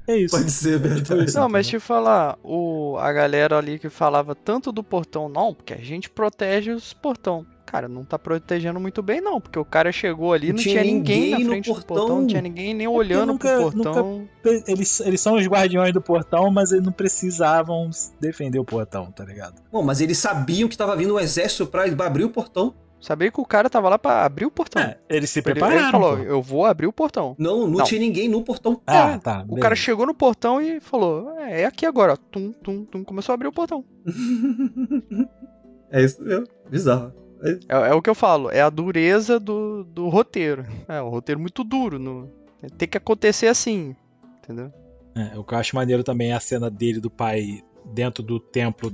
[0.07, 0.37] É isso.
[0.37, 1.35] Pode ser verdade.
[1.35, 5.73] Não, mas te falar, o, a galera ali que falava tanto do portão, não, porque
[5.73, 7.45] a gente protege os portão.
[7.65, 10.81] Cara, não tá protegendo muito bem, não, porque o cara chegou ali, não, não tinha,
[10.81, 14.19] ninguém, ninguém na frente do portão, não tinha ninguém nem olhando nunca, pro portão.
[14.19, 17.89] Nunca, eles, eles são os guardiões do portão, mas eles não precisavam
[18.21, 19.61] defender o portão, tá ligado?
[19.69, 22.73] Bom, mas eles sabiam que tava vindo um exército pra abrir o portão.
[22.99, 24.81] Sabia que o cara tava lá pra abrir o portão.
[24.81, 25.81] É, eles se prepararam.
[25.81, 27.35] Ele, falou, eu vou abrir o portão.
[27.37, 28.81] Não, não, não, tinha ninguém no portão.
[28.87, 29.41] Ah, é, tá.
[29.41, 29.61] O beleza.
[29.61, 32.15] cara chegou no portão e falou, é, é aqui agora, ó.
[32.15, 33.85] Tum, tum, tum, começou a abrir o portão.
[35.91, 37.13] é isso mesmo, bizarro.
[37.43, 40.65] É, é, é, o que eu falo, é a dureza do, do roteiro.
[40.87, 41.99] É um roteiro muito duro.
[41.99, 42.31] No,
[42.77, 43.95] tem que acontecer assim,
[44.43, 44.71] entendeu?
[45.15, 48.39] É, o que eu acho maneiro também é a cena dele, do pai, dentro do
[48.39, 48.91] templo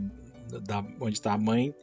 [0.65, 1.73] da, onde está a mãe,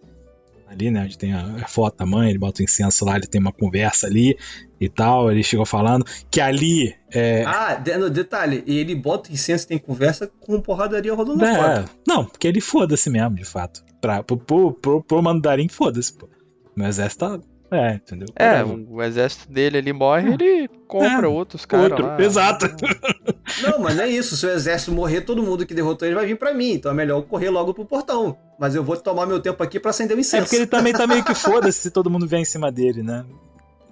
[0.71, 1.03] ali, né?
[1.03, 4.07] Onde tem a, foto da mãe, ele bota o incenso lá, ele tem uma conversa
[4.07, 4.39] ali
[4.81, 5.31] e tal.
[5.31, 6.95] Ele chegou falando que ali.
[7.13, 7.45] É...
[7.45, 11.85] Ah, no detalhe, e ele bota incenso tem conversa com porradaria rolando é, fora.
[12.07, 13.83] Não, porque ele foda-se mesmo, de fato.
[14.01, 16.29] Pra, pro, pro, pro, pro mandarim, foda-se, pô.
[16.77, 17.41] Meu exército tá.
[17.71, 18.27] É, entendeu?
[18.35, 22.21] É, o exército dele ali morre, ele compra é, outros caras outro, lá.
[22.21, 22.67] Exato.
[23.63, 24.37] Não, mas não é isso.
[24.37, 26.73] Se o exército morrer, todo mundo que derrotou ele vai vir para mim.
[26.73, 28.37] Então é melhor eu correr logo pro portão.
[28.59, 30.37] Mas eu vou tomar meu tempo aqui para acender o incenso.
[30.37, 33.03] É porque ele também tá meio que foda-se se todo mundo vier em cima dele,
[33.03, 33.25] né?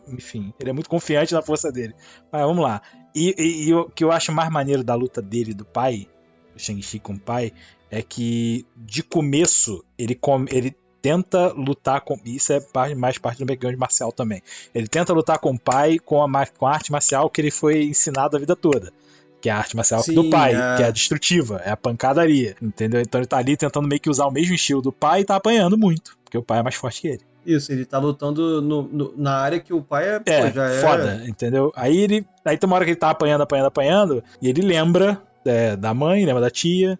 [0.08, 1.94] Enfim, ele é muito confiante na força dele.
[2.30, 2.80] Mas vamos lá.
[3.14, 6.06] E, e, e o que eu acho mais maneiro da luta dele do pai,
[6.54, 7.52] o Shang-Chi com o pai,
[7.90, 12.18] é que de começo ele, come, ele tenta lutar com.
[12.24, 14.42] Isso é mais parte do background marcial também.
[14.74, 17.84] Ele tenta lutar com o pai com a, com a arte marcial que ele foi
[17.84, 18.92] ensinado a vida toda.
[19.40, 20.76] Que é a arte marcial Sim, do pai, é...
[20.76, 22.56] que é a destrutiva, é a pancadaria.
[22.60, 23.00] Entendeu?
[23.00, 25.36] Então ele tá ali tentando meio que usar o mesmo estilo do pai e tá
[25.36, 26.16] apanhando muito.
[26.24, 27.22] Porque o pai é mais forte que ele.
[27.46, 30.68] Isso, ele tá lutando no, no, na área que o pai é, é, pô, já
[30.68, 30.80] é.
[30.80, 31.72] Foda, entendeu?
[31.74, 32.26] Aí ele.
[32.44, 35.94] Aí tem uma hora que ele tá apanhando, apanhando, apanhando, e ele lembra é, da
[35.94, 36.98] mãe, lembra da tia,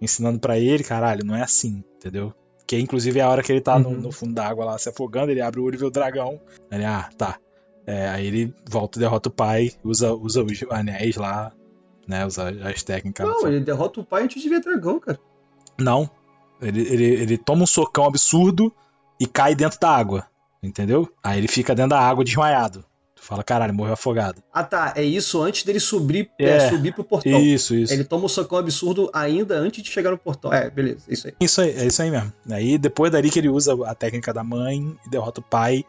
[0.00, 2.34] ensinando para ele, caralho, não é assim, entendeu?
[2.66, 3.82] Que inclusive é a hora que ele tá uhum.
[3.82, 5.90] no, no, fundo da água lá se afogando, ele abre o olho e vê o
[5.90, 6.40] dragão.
[6.70, 7.38] Ele, ah, tá.
[7.86, 11.52] É, aí ele volta e derrota o pai, usa, usa os anéis lá,
[12.08, 12.24] né?
[12.24, 13.26] Usa as técnicas.
[13.26, 15.18] Não, ele derrota o pai antes de ver dragão, cara.
[15.78, 16.08] Não.
[16.62, 18.72] Ele, ele, ele toma um socão absurdo
[19.20, 20.26] e cai dentro da água.
[20.62, 21.10] Entendeu?
[21.22, 22.84] Aí ele fica dentro da água desmaiado.
[23.24, 24.42] Fala, caralho, morreu afogado.
[24.52, 24.92] Ah, tá.
[24.94, 27.40] É isso antes dele subir, é, é, subir pro portão.
[27.40, 27.90] Isso, isso.
[27.90, 30.52] Ele toma um socão absurdo ainda antes de chegar no portão.
[30.52, 31.34] É, beleza, isso aí.
[31.40, 32.30] Isso aí, é isso aí mesmo.
[32.50, 35.84] Aí depois dali que ele usa a técnica da mãe e derrota o pai.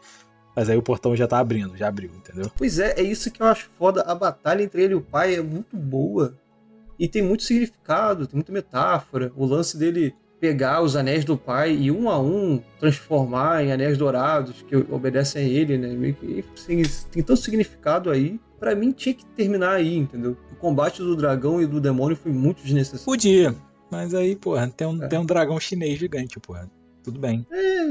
[0.56, 2.50] Mas aí o portão já tá abrindo, já abriu, entendeu?
[2.56, 4.00] Pois é, é isso que eu acho foda.
[4.06, 6.34] A batalha entre ele e o pai é muito boa.
[6.98, 9.30] E tem muito significado, tem muita metáfora.
[9.36, 13.96] O lance dele pegar os anéis do pai e um a um transformar em anéis
[13.96, 16.12] dourados que obedecem a ele, né?
[16.12, 18.40] Que tem, tem tanto significado aí.
[18.58, 20.36] Para mim tinha que terminar aí, entendeu?
[20.52, 23.04] O combate do dragão e do demônio foi muito desnecessário.
[23.04, 23.54] Podia,
[23.90, 25.08] mas aí, porra, tem um, é.
[25.08, 26.70] tem um dragão chinês gigante, porra
[27.06, 27.46] tudo bem.
[27.52, 27.88] É, é.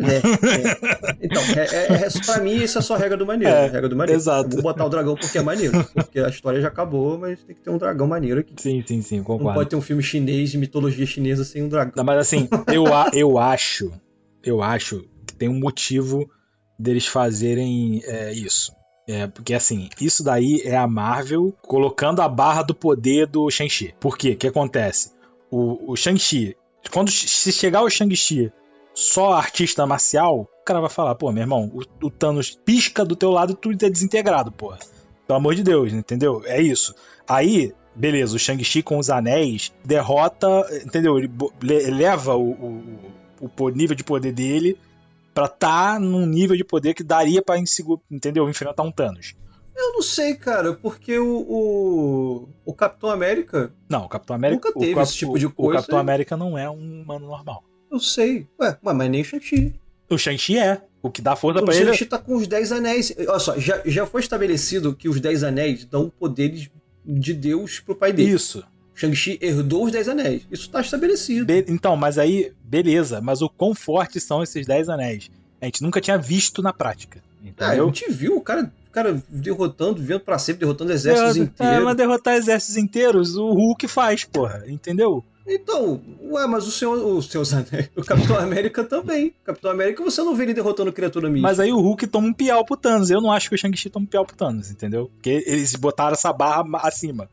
[1.22, 3.54] Então, é, é, é, pra mim, isso é só a regra do maneiro.
[3.54, 4.20] É, regra do maneiro.
[4.20, 4.50] Exato.
[4.50, 5.86] vou botar o dragão porque é maneiro.
[5.94, 8.54] Porque a história já acabou, mas tem que ter um dragão maneiro aqui.
[8.58, 9.46] Sim, sim, sim, concordo.
[9.46, 11.94] Não pode ter um filme chinês de mitologia chinesa sem um dragão.
[11.96, 12.84] Não, mas assim, eu,
[13.14, 13.90] eu acho,
[14.44, 16.30] eu acho que tem um motivo
[16.78, 18.74] deles fazerem é, isso.
[19.08, 23.96] É, porque assim, isso daí é a Marvel colocando a barra do poder do Shang-Chi.
[23.98, 24.32] Por quê?
[24.32, 25.12] O que acontece?
[25.50, 26.58] O, o Shang-Chi,
[26.92, 28.52] quando se chegar o Shang-Chi
[28.96, 33.16] só artista marcial, o cara vai falar, pô, meu irmão, o, o Thanos pisca do
[33.16, 34.74] teu lado e tu é desintegrado, pô.
[35.28, 36.42] Pelo amor de Deus, entendeu?
[36.46, 36.96] É isso.
[37.28, 40.48] Aí, beleza, o Shang-Chi com os anéis derrota,
[40.86, 41.18] entendeu?
[41.18, 44.78] Ele leva o, o, o nível de poder dele
[45.34, 47.58] pra tá num nível de poder que daria pra,
[48.10, 48.50] entendeu?
[48.50, 49.36] Enfrentar um Thanos.
[49.76, 53.74] Eu não sei, cara, porque o, o, o Capitão América.
[53.90, 54.70] Não, o Capitão América.
[54.70, 55.72] Nunca teve o, esse tipo de coisa.
[55.72, 57.62] O Capitão América não é um humano normal.
[57.96, 58.46] Eu sei.
[58.60, 59.74] Ué, mas nem o Shang-Chi.
[60.10, 60.82] O Shang-Chi é.
[61.02, 61.84] O que dá força para ele.
[61.84, 63.14] O Shang-Chi tá com os 10 anéis.
[63.28, 66.70] Olha só, já, já foi estabelecido que os 10 anéis dão poderes
[67.06, 68.32] de Deus pro pai dele.
[68.32, 68.64] Isso.
[68.94, 70.48] Shang-Chi herdou os 10 anéis.
[70.52, 71.46] Isso tá estabelecido.
[71.46, 73.22] Be então, mas aí, beleza.
[73.22, 75.30] Mas o quão fortes são esses 10 anéis?
[75.62, 77.22] A gente nunca tinha visto na prática.
[77.42, 77.84] Entendeu?
[77.84, 81.40] Ah, a gente viu o cara, o cara derrotando, vendo pra sempre, derrotando exércitos é,
[81.40, 81.76] inteiros.
[81.76, 84.64] É, mas derrotar exércitos inteiros, o Hulk faz, porra.
[84.68, 85.24] Entendeu?
[85.48, 87.52] Então, ué, mas o senhor, o seus
[87.96, 89.34] o Capitão América também.
[89.44, 91.48] Capitão América você não vê ele derrotando criatura mística.
[91.48, 93.12] Mas aí o Hulk toma um piau pro Thanos.
[93.12, 95.12] Eu não acho que o Shang-Chi toma um piau pro Thanos, entendeu?
[95.14, 97.30] Porque eles botaram essa barra acima.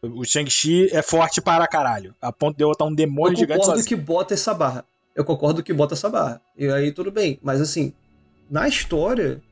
[0.00, 2.14] O Shang-Chi é forte para caralho.
[2.20, 3.86] A ponto de derrotar um demônio eu gigante sozinho.
[3.86, 4.84] que bota essa barra.
[5.14, 6.40] eu concordo que bota essa barra.
[6.56, 7.40] E aí tudo bem.
[7.42, 7.92] Mas assim,
[8.48, 9.42] na história,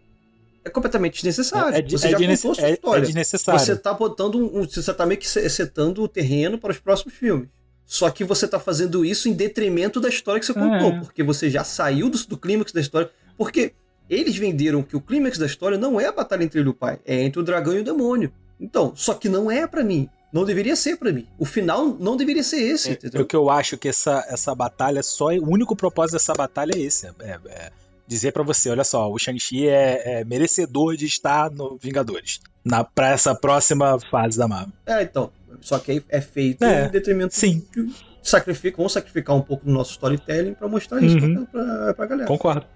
[0.64, 1.74] é completamente desnecessário.
[1.74, 3.02] É, é, você é, já contou sua é, história.
[3.02, 3.60] É desnecessário.
[3.60, 7.48] Você tá botando um, você tá meio que setando o terreno para os próximos filmes.
[7.86, 11.00] Só que você tá fazendo isso em detrimento da história que você contou, é.
[11.00, 13.10] porque você já saiu do, do clímax da história.
[13.36, 13.74] Porque
[14.08, 16.74] eles venderam que o clímax da história não é a batalha entre ele e o
[16.74, 18.32] pai, é entre o dragão e o demônio.
[18.58, 20.08] Então, só que não é para mim.
[20.32, 21.28] Não deveria ser para mim.
[21.38, 23.22] O final não deveria ser esse, é, entendeu?
[23.22, 25.26] O que eu acho que essa, essa batalha só.
[25.26, 27.06] O único propósito dessa batalha é esse.
[27.06, 27.70] É, é
[28.06, 32.40] dizer para você: olha só, o Shang-Chi é, é, merecedor de estar no Vingadores.
[32.64, 34.72] Na, pra essa próxima fase da Marvel.
[34.86, 35.30] É, então.
[35.60, 37.34] Só que aí é feito é, em detrimento.
[37.34, 37.64] Sim.
[37.72, 41.44] De, sacrifica, vamos sacrificar um pouco do nosso storytelling para mostrar isso uhum.
[41.46, 42.28] pra, pra, pra galera.
[42.28, 42.66] Concordo.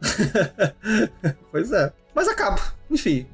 [1.50, 1.92] pois é.
[2.14, 2.60] Mas acaba.
[2.90, 3.26] Enfim.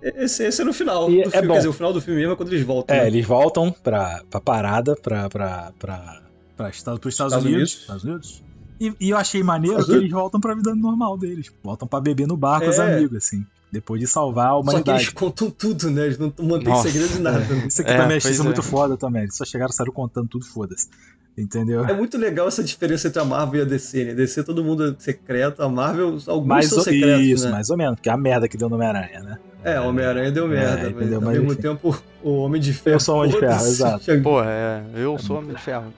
[0.00, 1.48] Esse, esse é no final e do é filme.
[1.48, 1.54] Bom.
[1.54, 2.94] Quer dizer, o final do filme mesmo é quando eles voltam.
[2.94, 3.06] É, né?
[3.08, 6.22] eles voltam pra, pra parada, pra, pra, pra,
[6.56, 7.72] pra Estados, pros Estados, Estados Unidos.
[7.72, 7.80] Unidos.
[7.80, 8.42] Estados Unidos.
[8.78, 11.50] E, e, eu achei maneiro que eles voltam pra vida normal deles.
[11.62, 12.68] Voltam pra beber no bar com é.
[12.68, 13.44] os amigos, assim.
[13.76, 14.84] Depois de salvar a humanidade.
[14.84, 16.06] Só que eles contam tudo, né?
[16.06, 17.40] Eles não mantêm segredo de nada.
[17.40, 17.66] Né?
[17.68, 18.42] Isso aqui é, também achei é.
[18.42, 19.24] muito foda também.
[19.24, 20.88] Eles só chegaram e saíram contando tudo, foda-se.
[21.36, 21.84] Entendeu?
[21.84, 24.14] É muito legal essa diferença entre a Marvel e a DC, né?
[24.14, 27.50] DC todo mundo é secreto, a Marvel, alguns mais são secretos, Isso, né?
[27.50, 29.38] mais ou menos, porque é a merda que deu no Homem-Aranha, né?
[29.62, 31.60] É, o Homem-Aranha deu merda, é, mas ao mesmo enfim.
[31.60, 32.96] tempo o Homem de Ferro...
[32.96, 34.22] Eu sou o Homem de Ferro, exato.
[34.22, 35.92] Pô, é, eu sou o Homem de Ferro.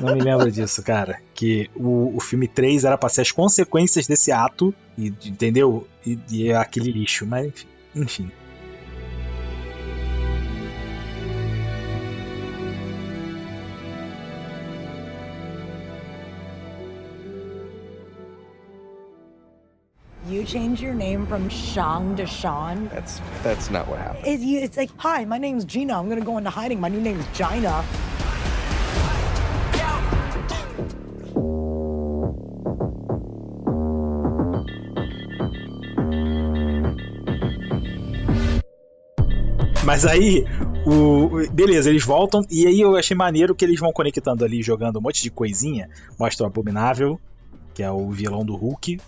[0.00, 1.20] Não me lembro disso, cara.
[1.34, 5.86] Que o, o filme 3 era pra ser as consequências desse ato, e, entendeu?
[6.06, 7.66] E, e é aquele lixo, mas enfim.
[7.94, 8.32] enfim.
[20.28, 22.88] You change your name from Shang to Sean?
[22.88, 24.24] That's that's not what happened.
[24.24, 25.98] It, it's like, hi, my name's Gina.
[25.98, 26.80] I'm gonna go into hiding.
[26.80, 27.84] My new name is Gina.
[39.92, 40.46] Mas aí,
[40.86, 44.98] o, beleza, eles voltam e aí eu achei maneiro que eles vão conectando ali, jogando
[44.98, 45.90] um monte de coisinha.
[46.18, 47.20] Mostra o Abominável,
[47.74, 48.98] que é o vilão do Hulk,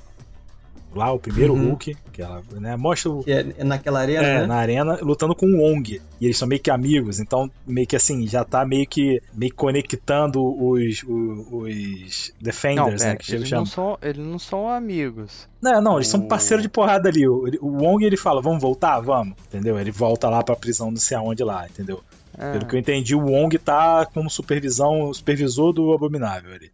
[0.94, 1.70] lá, o primeiro uhum.
[1.70, 3.24] Hulk, que ela né, mostra o.
[3.24, 4.46] Que é naquela arena, é, né?
[4.46, 6.00] na arena, lutando com o Wong.
[6.20, 9.50] E eles são meio que amigos, então meio que assim, já tá meio que meio
[9.50, 13.16] que conectando os, os, os Defenders, não, né?
[13.16, 15.48] Que eles, não são, eles não são amigos.
[15.60, 16.10] Não, não, eles o...
[16.12, 17.26] são parceiros de porrada ali.
[17.26, 19.00] O, o Wong ele fala, vamos voltar?
[19.00, 19.78] Vamos, entendeu?
[19.78, 22.02] Ele volta lá pra prisão, não sei aonde lá, entendeu?
[22.38, 22.52] É.
[22.52, 26.70] Pelo que eu entendi, o Wong tá como supervisão, supervisor do Abominável ali.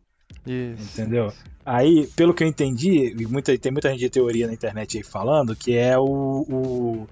[0.46, 1.00] Isso.
[1.00, 1.32] Entendeu?
[1.72, 5.54] Aí, pelo que eu entendi, muita, tem muita gente de teoria na internet aí falando
[5.54, 7.08] que é o, o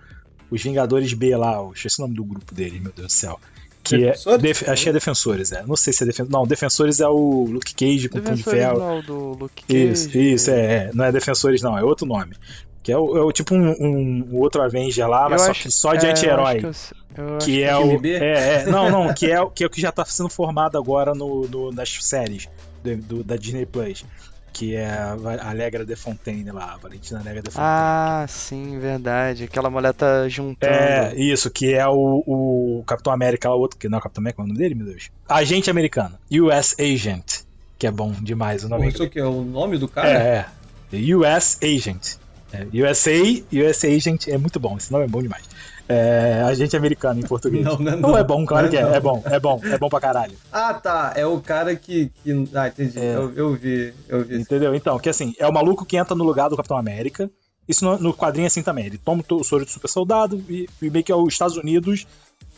[0.51, 3.39] os Vingadores B lá, o, esqueci o nome do grupo dele, meu Deus do céu.
[3.85, 5.65] Que é, def, achei que é Defensores, é.
[5.65, 6.33] Não sei se é Defensores.
[6.33, 8.79] Não, Defensores é o Luke Cage com o Punho de Ferro.
[8.81, 9.93] Não, do Luke Cage.
[9.93, 10.91] Isso, isso, é, é.
[10.93, 12.35] Não é Defensores, não, é outro nome.
[12.83, 15.95] Que é o, é o tipo um, um, outro Avenger lá, mas só, que só
[15.95, 16.63] de é, anti-herói.
[17.39, 18.05] Que, que, é o.
[18.05, 21.15] É, é, não, não, que é, que é o que já tá sendo formado agora
[21.15, 22.49] no, no nas séries
[22.83, 24.05] do, do, da Disney Plus
[24.53, 25.17] que é a
[25.51, 27.71] Alegra de Fontaine lá, a Valentina Alegra de Fontaine.
[27.71, 29.45] Ah, sim, verdade.
[29.45, 30.73] Aquela mulher tá juntando.
[30.73, 34.23] É, isso, que é o, o Capitão América, o outro, que não é o Capitão
[34.23, 35.11] América, é o nome dele, meu Deus?
[35.29, 36.19] Agente americano.
[36.31, 37.43] US Agent,
[37.79, 38.89] que é bom demais o nome.
[38.89, 40.09] Isso que é o nome do cara?
[40.11, 40.47] É,
[40.93, 41.17] é.
[41.17, 42.17] US Agent.
[42.53, 43.11] É, USA,
[43.53, 45.45] US Agent é muito bom, esse nome é bom demais.
[45.89, 47.65] É, agente americano em português.
[47.65, 48.11] Não, não, é, não.
[48.11, 48.83] não é bom, claro não, que é.
[48.83, 50.37] É bom, é bom, é bom pra caralho.
[50.53, 51.15] Ah, tá.
[51.17, 52.13] É o cara que.
[52.23, 52.49] que...
[52.55, 52.99] Ah, entendi.
[52.99, 53.15] É.
[53.15, 54.39] Eu, eu, vi, eu vi.
[54.39, 54.75] Entendeu?
[54.75, 57.31] Então, que assim, é o maluco que entra no lugar do Capitão América.
[57.67, 58.87] Isso no, no quadrinho é assim também.
[58.87, 62.07] Ele toma o soro de super soldado e, e meio que é os Estados Unidos.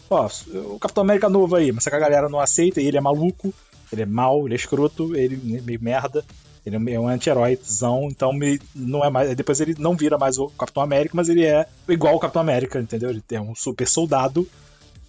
[0.08, 0.28] Ó,
[0.74, 3.54] o Capitão América novo aí, mas a galera não aceita e ele é maluco,
[3.92, 6.24] ele é mau, ele é escroto, ele é meio merda.
[6.70, 9.34] Ele é um anti-heróizão, então ele não é mais.
[9.34, 12.78] Depois ele não vira mais o Capitão América, mas ele é igual o Capitão América,
[12.78, 13.10] entendeu?
[13.10, 14.48] Ele tem um super soldado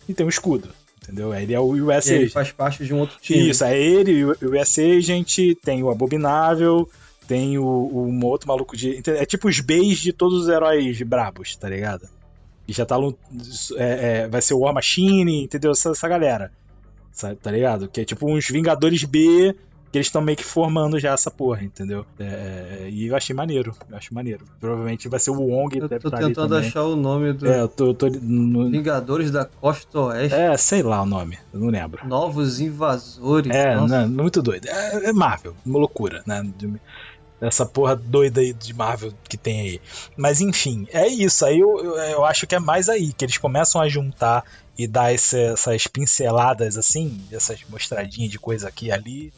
[0.07, 0.69] e tem um escudo.
[1.03, 1.33] Entendeu?
[1.33, 3.49] Ele é o US Ele faz parte de um outro time.
[3.49, 6.87] Isso, é ele, o US Agent, tem o Abominável,
[7.27, 9.01] tem o, o um outro maluco de.
[9.07, 12.07] É tipo os Bs de todos os heróis brabos, tá ligado?
[12.67, 12.97] E já tá.
[13.77, 15.71] É, é, vai ser o War Machine, entendeu?
[15.71, 16.51] Essa, essa galera.
[17.41, 17.87] Tá ligado?
[17.87, 19.55] Que é tipo uns Vingadores B
[19.91, 22.05] que eles estão meio que formando já essa porra, entendeu?
[22.17, 24.45] É, e eu achei maneiro, eu acho maneiro.
[24.59, 25.77] Provavelmente vai ser o Wong.
[25.77, 27.47] Eu tô tentando achar o nome do.
[27.47, 27.93] É, eu tô.
[27.93, 28.69] tô no...
[28.69, 30.33] Vingadores da Costa Oeste.
[30.33, 32.07] É, sei lá o nome, eu não lembro.
[32.07, 33.53] Novos Invasores.
[33.53, 34.67] É, não, muito doido.
[34.67, 36.41] É, é Marvel, uma loucura, né?
[37.41, 39.81] essa porra doida aí de Marvel que tem aí.
[40.15, 41.43] Mas enfim, é isso.
[41.43, 44.45] Aí eu, eu, eu, acho que é mais aí, que eles começam a juntar
[44.77, 49.33] e dar esse, essas pinceladas assim, essas mostradinhas de coisa aqui e ali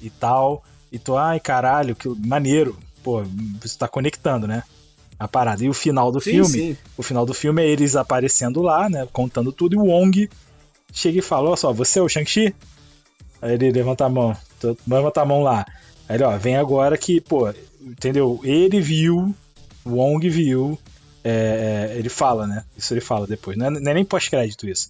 [0.00, 0.62] e tal.
[0.90, 2.76] E tu, ai caralho, que maneiro.
[3.02, 3.22] Pô,
[3.60, 4.62] você tá conectando, né?
[5.18, 5.64] A parada.
[5.64, 6.76] E o final do sim, filme, sim.
[6.96, 9.06] o final do filme é eles aparecendo lá, né?
[9.12, 10.28] Contando tudo, e o Wong
[10.92, 12.54] chega e fala, olha só, você é o Shang-Chi?
[13.40, 14.36] Aí ele levanta a mão,
[14.86, 15.64] levanta a mão lá.
[16.08, 18.40] Aí ele, ó, vem agora que, pô, entendeu?
[18.42, 19.34] Ele viu,
[19.84, 20.78] o Wong viu,
[21.22, 22.64] é, é, ele fala, né?
[22.76, 23.56] Isso ele fala depois.
[23.56, 24.88] Não é, não é nem pós-crédito isso.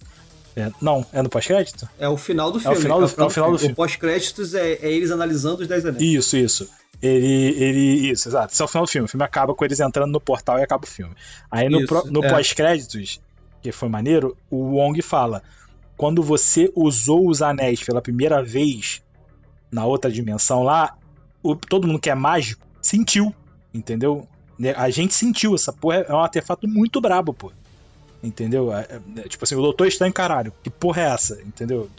[0.57, 1.87] É, não, é no pós-crédito?
[1.99, 2.75] É o final do filme.
[2.75, 3.73] É o final do, é o final, é final do filme.
[3.73, 6.01] O pós-créditos é, é, eles analisando os 10 anéis.
[6.03, 6.67] Isso, isso.
[6.99, 8.09] Ele, ele.
[8.09, 8.51] Isso, exato.
[8.51, 9.05] Isso é o final do filme.
[9.05, 11.13] O filme acaba com eles entrando no portal e acaba o filme.
[11.51, 12.29] Aí no, pro, no é.
[12.29, 13.21] pós-créditos,
[13.61, 15.43] que foi maneiro, o Wong fala:
[15.95, 19.03] quando você usou os anéis pela primeira vez
[19.71, 20.97] na outra dimensão lá,
[21.43, 23.31] o, todo mundo que é mágico sentiu,
[23.71, 24.27] entendeu?
[24.75, 27.51] A gente sentiu, essa porra é um artefato muito brabo, pô.
[28.23, 28.73] Entendeu?
[28.73, 31.41] É, é, tipo assim, o Doutor Estranho, caralho, que porra é essa?
[31.43, 31.89] Entendeu?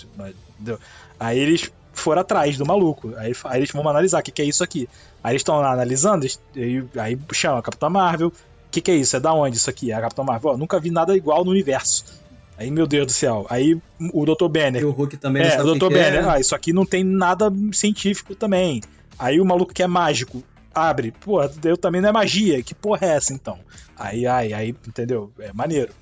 [0.59, 0.79] entendeu?
[1.19, 3.13] Aí eles foram atrás do maluco.
[3.17, 4.89] Aí, aí eles vão analisar o que, que é isso aqui.
[5.23, 6.27] Aí eles estão lá analisando,
[6.57, 8.29] aí, aí chama a Capitã Marvel.
[8.29, 9.17] O que, que é isso?
[9.17, 9.93] É da onde isso aqui?
[9.93, 12.05] A Capitã Marvel, ó, nunca vi nada igual no universo.
[12.57, 13.47] Aí, meu Deus do céu.
[13.49, 13.81] Aí
[14.13, 14.49] o Dr.
[14.49, 14.83] Banner.
[14.83, 15.91] E o Hulk também É, o Dr.
[15.91, 16.25] Banner.
[16.25, 16.29] É.
[16.29, 18.83] Ah, isso aqui não tem nada científico também.
[19.17, 20.43] Aí o maluco que é mágico
[20.75, 21.13] abre.
[21.13, 22.63] Pô, eu também não é magia.
[22.63, 23.59] Que porra é essa então?
[23.97, 25.33] Aí, aí, aí, entendeu?
[25.39, 25.93] É maneiro.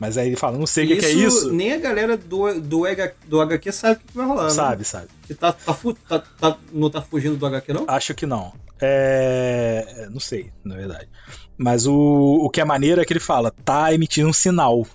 [0.00, 1.52] Mas aí ele fala, não sei o que, é isso.
[1.52, 2.84] Nem a galera do, do,
[3.26, 4.50] do HQ sabe o que vai rolar, né?
[4.50, 5.08] Sabe, sabe.
[5.26, 5.76] Que tá, tá,
[6.08, 7.84] tá, tá, não tá fugindo do HQ, não?
[7.86, 8.50] Acho que não.
[8.80, 9.84] É...
[9.86, 11.06] é não sei, na verdade.
[11.58, 14.86] Mas o, o que é maneiro é que ele fala, tá emitindo um sinal.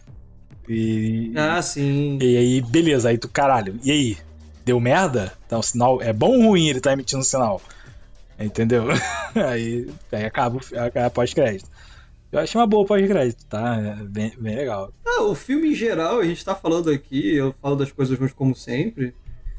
[0.68, 2.18] E, ah, sim.
[2.20, 4.18] E aí, beleza, aí tu, caralho, e aí?
[4.66, 5.34] Deu merda?
[5.46, 7.62] Então, o sinal é bom ou ruim ele tá emitindo um sinal?
[8.40, 8.86] Entendeu?
[9.48, 11.70] aí, aí acaba, acaba pós-crédito.
[12.36, 13.78] Eu achei uma boa pós-crédito, tá?
[14.10, 14.92] Bem, bem legal.
[15.06, 18.34] Ah, o filme em geral, a gente tá falando aqui, eu falo das coisas ruins
[18.34, 19.16] como sempre.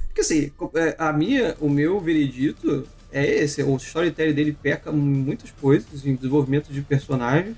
[0.08, 5.50] Porque assim, é, a minha, o meu veredito é esse, o storytelling dele peca muitas
[5.52, 7.56] coisas em desenvolvimento de personagens,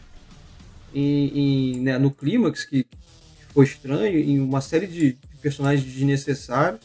[0.95, 2.87] em, né, no clímax que,
[3.41, 6.81] ficou estranho, em uma série de personagens desnecessários.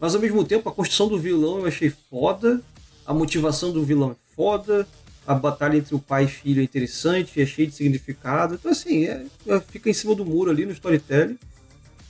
[0.00, 2.62] Mas ao mesmo tempo, a construção do vilão eu achei foda,
[3.04, 4.88] a motivação do vilão é foda,
[5.32, 8.54] a batalha entre o pai e filho é interessante, é cheio de significado.
[8.54, 11.38] Então, assim, é, é, fica em cima do muro ali no storytelling.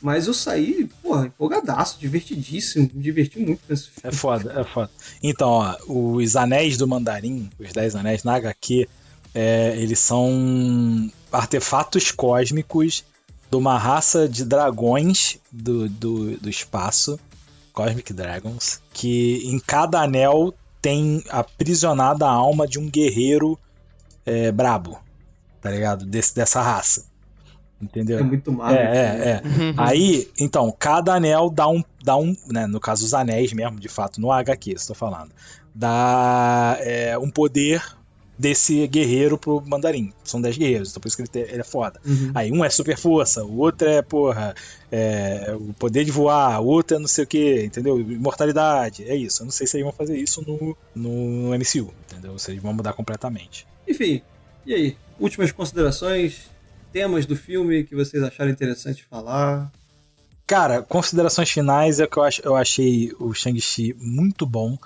[0.00, 4.00] Mas eu saí, porra, empolgadaço, divertidíssimo, me diverti muito com esse filme.
[4.02, 4.90] É foda, é foda.
[5.22, 8.88] Então, ó, os anéis do mandarim, os dez anéis na HQ,
[9.32, 13.04] é, eles são artefatos cósmicos
[13.48, 17.18] de uma raça de dragões do, do, do espaço,
[17.72, 20.52] Cosmic Dragons, que em cada anel
[20.82, 23.56] tem aprisionada a alma de um guerreiro
[24.26, 24.98] é, brabo,
[25.60, 26.04] tá ligado?
[26.04, 27.04] Desse, dessa raça.
[27.80, 28.18] Entendeu?
[28.18, 28.70] É muito mal.
[28.70, 29.42] É, é, é.
[29.76, 31.82] Aí, então, cada anel dá um.
[32.04, 35.32] Dá um né, no caso, os anéis mesmo, de fato, no HQ, estou falando.
[35.74, 37.82] Dá é, um poder
[38.42, 40.12] desse guerreiro pro mandarim.
[40.24, 42.00] São 10 guerreiros, então por isso que ele, te, ele é foda.
[42.04, 42.32] Uhum.
[42.34, 44.52] Aí um é super força, o outro é, porra,
[44.90, 48.00] é, o poder de voar, o outro é não sei o que, entendeu?
[48.00, 49.42] Imortalidade, é isso.
[49.42, 52.36] Eu não sei se eles vão fazer isso no, no MCU, entendeu?
[52.36, 53.64] Se eles vão mudar completamente.
[53.86, 54.20] Enfim,
[54.66, 54.96] e aí?
[55.20, 56.50] Últimas considerações,
[56.92, 59.70] temas do filme que vocês acharam interessante falar?
[60.48, 64.76] Cara, considerações finais é que eu, ach, eu achei o Shang-Chi muito bom.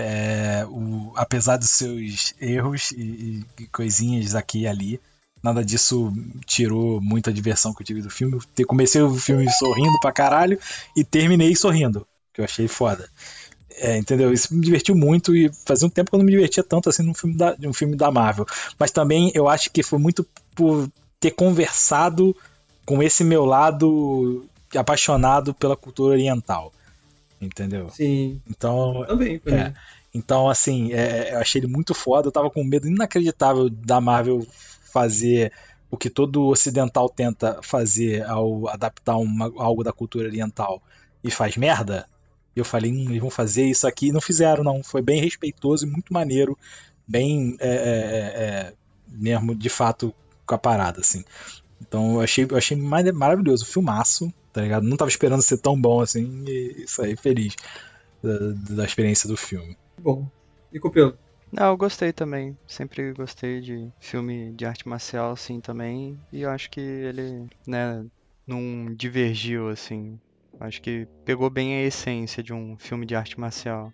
[0.00, 5.00] É, o, apesar dos seus erros e, e, coisinhas aqui e ali,
[5.42, 6.12] nada disso
[6.46, 8.38] tirou muita diversão que eu tive do filme.
[8.56, 10.56] Eu comecei o filme sorrindo pra caralho
[10.96, 13.10] e terminei sorrindo, que eu achei foda.
[13.80, 14.32] É, entendeu?
[14.32, 17.02] Isso me divertiu muito e fazia um tempo que eu não me divertia tanto assim
[17.02, 18.46] num filme da, um filme da Marvel.
[18.78, 20.88] Mas também eu acho que foi muito por
[21.18, 22.36] ter conversado
[22.86, 26.72] com esse meu lado apaixonado pela cultura oriental
[27.40, 27.88] entendeu?
[27.90, 28.40] Sim.
[28.48, 29.72] Então, também, é,
[30.14, 32.28] então assim, é, eu achei ele muito foda.
[32.28, 34.46] Eu tava com medo inacreditável da Marvel
[34.92, 35.52] fazer
[35.90, 40.82] o que todo ocidental tenta fazer ao adaptar uma, algo da cultura oriental
[41.22, 42.06] e faz merda.
[42.54, 44.08] E eu falei, hum, eles vão fazer isso aqui.
[44.08, 44.82] E não fizeram, não.
[44.82, 46.58] Foi bem respeitoso e muito maneiro.
[47.06, 48.74] Bem, é, é, é, é
[49.08, 51.24] mesmo, de fato, com a parada, assim.
[51.80, 54.84] Então eu achei, eu achei maravilhoso, filmaço, tá ligado?
[54.84, 57.54] Não tava esperando ser tão bom assim e saí feliz
[58.22, 59.76] da, da experiência do filme.
[59.98, 60.28] Bom.
[60.72, 61.16] E Copelo?
[61.50, 62.56] Não, eu gostei também.
[62.66, 66.18] Sempre gostei de filme de arte marcial, assim, também.
[66.32, 68.04] E eu acho que ele, né,
[68.46, 70.18] não divergiu, assim.
[70.60, 73.92] Acho que pegou bem a essência de um filme de arte marcial.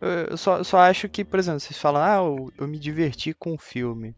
[0.00, 3.54] Eu só, só acho que, por exemplo, vocês falam, ah, eu, eu me diverti com
[3.54, 4.14] o filme.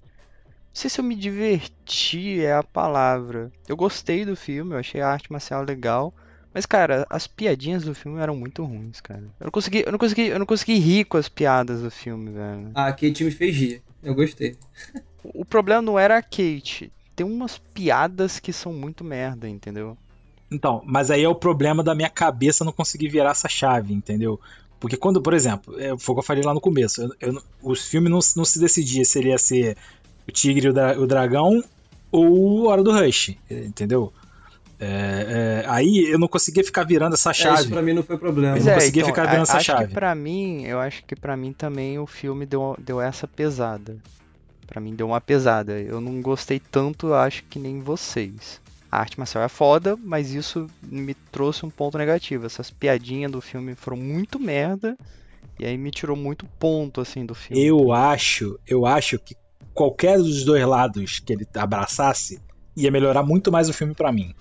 [0.74, 3.52] Não sei se eu me diverti é a palavra.
[3.68, 6.12] Eu gostei do filme, eu achei a arte marcial legal,
[6.52, 9.22] Mas, cara, as piadinhas do filme eram muito ruins, cara.
[9.38, 12.32] Eu não consegui, eu não consegui, eu não consegui rir com as piadas do filme,
[12.32, 12.70] velho.
[12.74, 13.82] Ah, a Kate me fez rir.
[14.02, 14.56] Eu gostei.
[15.22, 16.92] o problema não era a Kate.
[17.14, 19.96] Tem umas piadas que são muito merda, entendeu?
[20.51, 24.40] Então, mas aí é o problema da minha cabeça não conseguir virar essa chave, entendeu?
[24.78, 27.42] Porque quando, por exemplo, é, foi o que eu falei lá no começo, eu, eu,
[27.62, 29.76] o filme não, não se decidia se ele ia ser
[30.26, 31.62] o Tigre e o, o Dragão
[32.10, 34.12] ou Hora do Rush, entendeu?
[34.78, 37.56] É, é, aí eu não conseguia ficar virando essa chave.
[37.56, 38.59] É, isso pra mim não foi problema.
[38.59, 39.86] Eu não é, conseguia então, ficar virando essa acho chave.
[39.86, 43.96] Que pra mim, eu acho que para mim também o filme deu, deu essa pesada.
[44.66, 45.80] para mim deu uma pesada.
[45.80, 48.60] Eu não gostei tanto, acho que nem vocês.
[48.90, 52.46] A arte marcial é foda, mas isso me trouxe um ponto negativo.
[52.46, 54.96] Essas piadinhas do filme foram muito merda.
[55.59, 57.64] E aí me tirou muito ponto assim do filme.
[57.64, 59.36] Eu acho, eu acho que
[59.74, 62.40] qualquer dos dois lados que ele abraçasse
[62.76, 64.34] ia melhorar muito mais o filme para mim.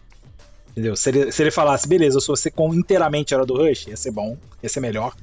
[0.72, 0.96] Entendeu?
[0.96, 3.98] Se ele, se ele falasse, beleza, eu sou você com inteiramente Hora do Rush, ia
[3.98, 5.14] ser bom, ia ser melhor.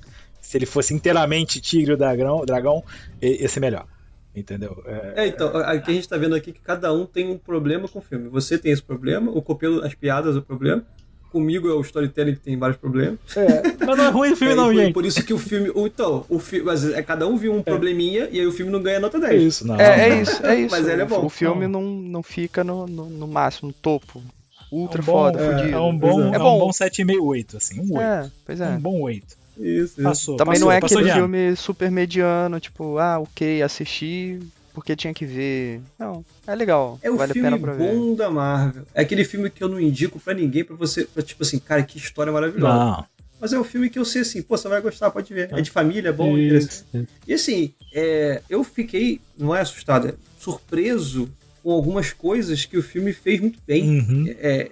[0.41, 2.85] Se ele fosse inteiramente Tigre o Dragão, dragão
[3.20, 3.87] ia ser melhor.
[4.35, 4.81] Entendeu?
[4.87, 7.89] É, é então, aqui a gente tá vendo aqui que cada um tem um problema
[7.89, 8.28] com o filme.
[8.28, 10.85] Você tem esse problema, o Copelo, as piadas, o problema.
[11.31, 13.19] Comigo é o storytelling que tem vários problemas.
[13.36, 14.93] É, mas não é ruim o filme, é, não, gente.
[14.93, 15.70] Por isso que o filme.
[15.74, 16.66] Então, o filme.
[16.66, 17.62] Mas é, cada um viu um é.
[17.62, 19.32] probleminha e aí o filme não ganha nota 10.
[19.32, 19.81] É isso, não.
[19.81, 20.74] É, é isso, é isso.
[20.74, 21.24] mas ele é bom.
[21.24, 24.23] O filme não, não fica no, no, no máximo, no topo
[24.70, 25.77] ultra é um bom, foda, é, fudido.
[25.77, 26.57] É um bom, é, é bom.
[26.57, 28.01] um bom 7,5, 8, assim, um 8.
[28.01, 28.69] É, pois é.
[28.69, 29.40] Um bom 8.
[29.59, 34.40] Isso, passou, Também passou, não é aquele filme super mediano, tipo, ah, ok, assisti
[34.73, 35.81] porque tinha que ver.
[35.99, 36.99] Não, é legal.
[37.03, 38.17] É o vale filme a pena pra bom ver.
[38.17, 38.85] da Marvel.
[38.95, 41.83] É aquele filme que eu não indico para ninguém, para você, pra, tipo assim, cara,
[41.83, 42.75] que história maravilhosa.
[42.75, 43.07] Não.
[43.41, 45.49] Mas é um filme que eu sei assim, pô, você vai gostar, pode ver.
[45.51, 47.09] É de família, é bom, é interessante.
[47.27, 51.31] E assim, é, eu fiquei, não é assustado, é surpreso
[51.63, 54.01] com algumas coisas que o filme fez muito bem.
[54.01, 54.35] Uhum.
[54.39, 54.71] É,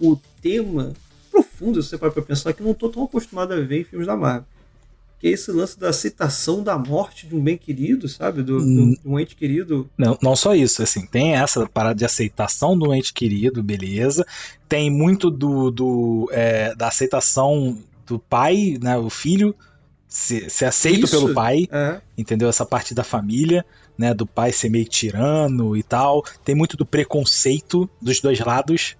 [0.00, 0.92] o tema
[1.30, 4.16] profundo, se você para pensar, que não estou tão acostumado a ver em filmes da
[4.16, 4.46] Marvel.
[5.20, 8.42] Que é esse lance da aceitação da morte de um bem querido, sabe?
[8.42, 8.96] Do, hum.
[9.04, 9.88] do, um ente querido.
[9.96, 14.26] Não, não só isso, assim, tem essa parada de aceitação do ente querido, beleza.
[14.66, 18.96] Tem muito do, do é, da aceitação do pai, né?
[18.96, 19.54] O filho
[20.08, 22.00] ser, ser aceito isso, pelo pai, é.
[22.18, 22.48] entendeu?
[22.48, 23.64] Essa parte da família,
[23.96, 24.12] né?
[24.12, 26.24] Do pai ser meio tirano e tal.
[26.44, 28.96] Tem muito do preconceito dos dois lados,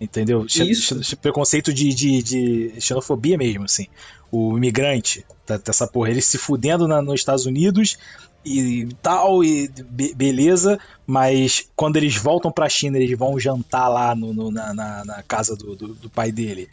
[0.00, 0.44] Entendeu?
[0.46, 1.16] Isso.
[1.16, 3.86] Preconceito de, de, de, xenofobia mesmo, assim.
[4.30, 7.96] O imigrante, tá, tá essa porra, ele se fudendo na, nos Estados Unidos
[8.44, 14.14] e tal, e be, beleza, mas quando eles voltam pra China, eles vão jantar lá
[14.14, 16.68] no, no na, na, na, casa do, do, do, pai dele.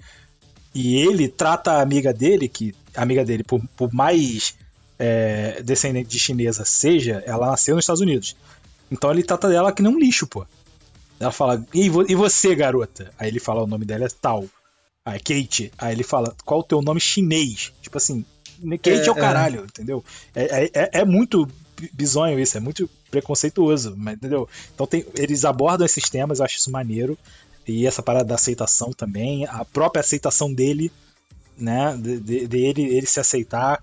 [0.76, 4.56] E ele trata a amiga dele, que a amiga dele, por, por mais
[5.00, 8.36] é, descendente de chinesa seja, ela nasceu nos Estados Unidos.
[8.92, 10.46] Então ele trata dela que nem um lixo, pô.
[11.24, 13.14] Ela fala, e você, garota?
[13.18, 14.46] Aí ele fala, o nome dela é tal.
[15.06, 15.72] Aí, Kate.
[15.78, 17.72] Aí ele fala, qual o teu nome chinês?
[17.82, 18.26] Tipo assim,
[18.72, 19.20] Kate é, é o é.
[19.20, 19.64] caralho, é.
[19.64, 20.04] entendeu?
[20.36, 21.48] É, é, é, muito
[21.94, 24.48] bizonho isso, é muito preconceituoso, entendeu?
[24.74, 27.18] Então tem, eles abordam esses temas, eu acho isso maneiro.
[27.66, 30.92] E essa parada da aceitação também, a própria aceitação dele,
[31.58, 31.96] né?
[31.96, 33.82] De, de, de ele, ele se aceitar,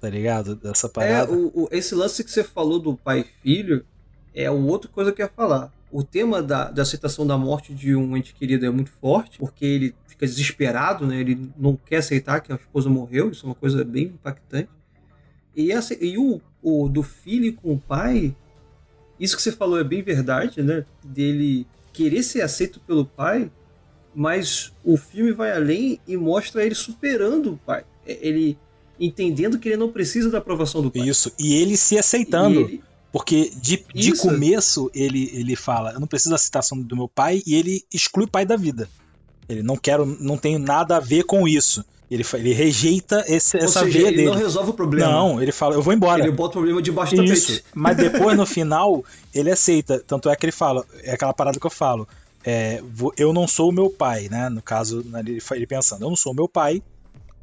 [0.00, 0.56] tá ligado?
[0.56, 1.32] Dessa parada.
[1.32, 3.86] É, o, o, esse lance que você falou do pai e filho
[4.34, 7.94] é outra coisa que eu ia falar o tema da, da aceitação da morte de
[7.94, 11.20] um ente querido é muito forte, porque ele fica desesperado, né?
[11.20, 14.68] Ele não quer aceitar que a esposa morreu, isso é uma coisa bem impactante.
[15.54, 18.34] E, essa, e o, o do filho com o pai,
[19.18, 20.84] isso que você falou é bem verdade, né?
[21.02, 23.50] Dele querer ser aceito pelo pai,
[24.14, 27.84] mas o filme vai além e mostra ele superando o pai.
[28.06, 28.56] É, ele
[28.98, 31.08] entendendo que ele não precisa da aprovação do pai.
[31.08, 32.60] Isso, e ele se aceitando.
[32.60, 32.82] Ele,
[33.12, 37.42] porque de, de começo ele, ele fala: Eu não preciso da citação do meu pai,
[37.46, 38.88] e ele exclui o pai da vida.
[39.48, 41.84] Ele não quero, não tenho nada a ver com isso.
[42.08, 44.30] Ele, ele rejeita esse, Ou essa seja, veia ele dele.
[44.30, 45.10] não resolve o problema.
[45.10, 46.22] Não, ele fala, eu vou embora.
[46.22, 47.64] Ele bota o problema debaixo do tapete.
[47.72, 50.02] Mas depois, no final, ele aceita.
[50.04, 52.08] Tanto é que ele fala, é aquela parada que eu falo.
[52.44, 52.82] É,
[53.16, 54.48] eu não sou o meu pai, né?
[54.48, 55.04] No caso,
[55.54, 56.82] ele pensando, eu não sou o meu pai,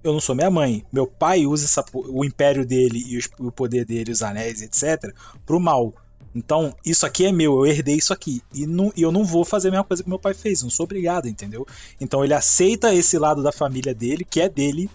[0.07, 0.84] eu não sou minha mãe.
[0.91, 5.13] Meu pai usa essa, o império dele e os, o poder dele, os anéis, etc.,
[5.45, 5.93] pro mal.
[6.35, 8.41] Então, isso aqui é meu, eu herdei isso aqui.
[8.53, 10.69] E, não, e eu não vou fazer a mesma coisa que meu pai fez, não
[10.69, 11.65] sou obrigado, entendeu?
[11.99, 14.89] Então ele aceita esse lado da família dele, que é dele,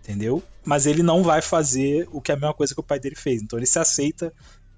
[0.00, 0.42] entendeu?
[0.64, 3.16] Mas ele não vai fazer o que é a mesma coisa que o pai dele
[3.16, 3.42] fez.
[3.42, 4.32] Então ele se aceita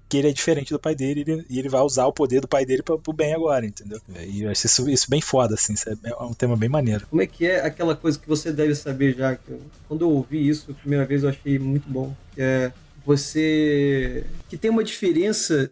[0.07, 2.47] que ele é diferente do pai dele ele, e ele vai usar o poder do
[2.47, 3.99] pai dele para pro bem agora, entendeu?
[4.27, 5.73] E eu acho isso, isso bem foda, assim,
[6.03, 7.07] é, é um tema bem maneiro.
[7.07, 9.35] Como é que é aquela coisa que você deve saber já?
[9.35, 12.71] Que eu, quando eu ouvi isso a primeira vez eu achei muito bom, que é
[13.05, 15.71] você que tem uma diferença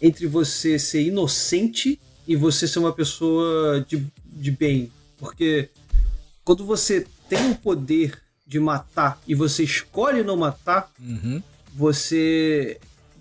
[0.00, 5.68] entre você ser inocente e você ser uma pessoa de, de bem, porque
[6.44, 11.42] quando você tem o poder de matar e você escolhe não matar, Uhum.
[11.74, 12.78] você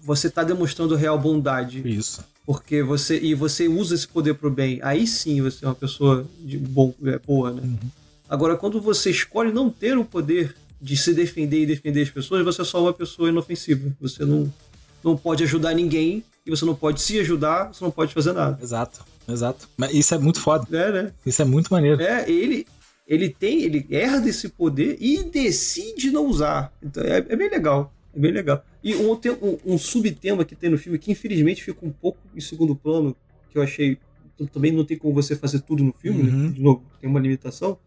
[0.10, 1.88] você tá demonstrando real bondade.
[1.88, 2.26] Isso.
[2.44, 4.80] Porque você e você usa esse poder pro bem.
[4.82, 7.62] Aí sim você é uma pessoa de bom, é, boa, né?
[8.28, 12.44] Agora quando você escolhe não ter o poder de se defender e defender as pessoas,
[12.44, 13.96] você é só uma pessoa inofensiva.
[14.02, 14.52] Você não
[15.04, 18.58] não pode ajudar ninguém e você não pode se ajudar, você não pode fazer nada.
[18.64, 19.70] Exato, exato.
[19.78, 20.66] Mas isso é muito foda.
[20.76, 21.12] É, né?
[21.24, 22.02] Isso é muito maneiro.
[22.02, 22.66] É, ele
[23.08, 26.74] ele tem, ele herda esse poder e decide não usar.
[26.82, 27.94] Então é, é bem legal.
[28.16, 28.64] É bem legal.
[28.84, 32.40] E um, um, um subtema que tem no filme que infelizmente fica um pouco em
[32.42, 33.16] segundo plano,
[33.50, 33.98] que eu achei.
[34.54, 36.38] Também não tem como você fazer tudo no filme, Uhum.
[36.48, 36.50] né?
[36.50, 37.78] De novo, tem uma limitação.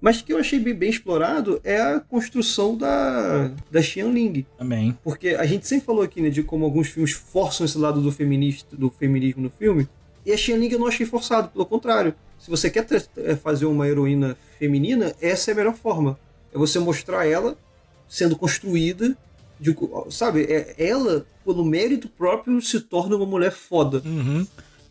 [0.00, 4.44] Mas que eu achei bem, bem explorado é a construção da, da Xianling.
[4.58, 4.98] Também.
[5.04, 8.10] Porque a gente sempre falou aqui, né, de como alguns filmes forçam esse lado do
[8.10, 9.88] feminista, do feminismo no filme.
[10.26, 12.14] E a Xianling eu não achei forçado, pelo contrário.
[12.38, 12.84] Se você quer
[13.18, 16.18] é, fazer uma heroína feminina, essa é a melhor forma.
[16.52, 17.56] É você mostrar ela
[18.08, 19.16] sendo construída,
[19.62, 19.76] de,
[20.10, 20.42] sabe?
[20.42, 24.02] É, ela, pelo mérito próprio, se torna uma mulher foda.
[24.04, 24.44] Uhum.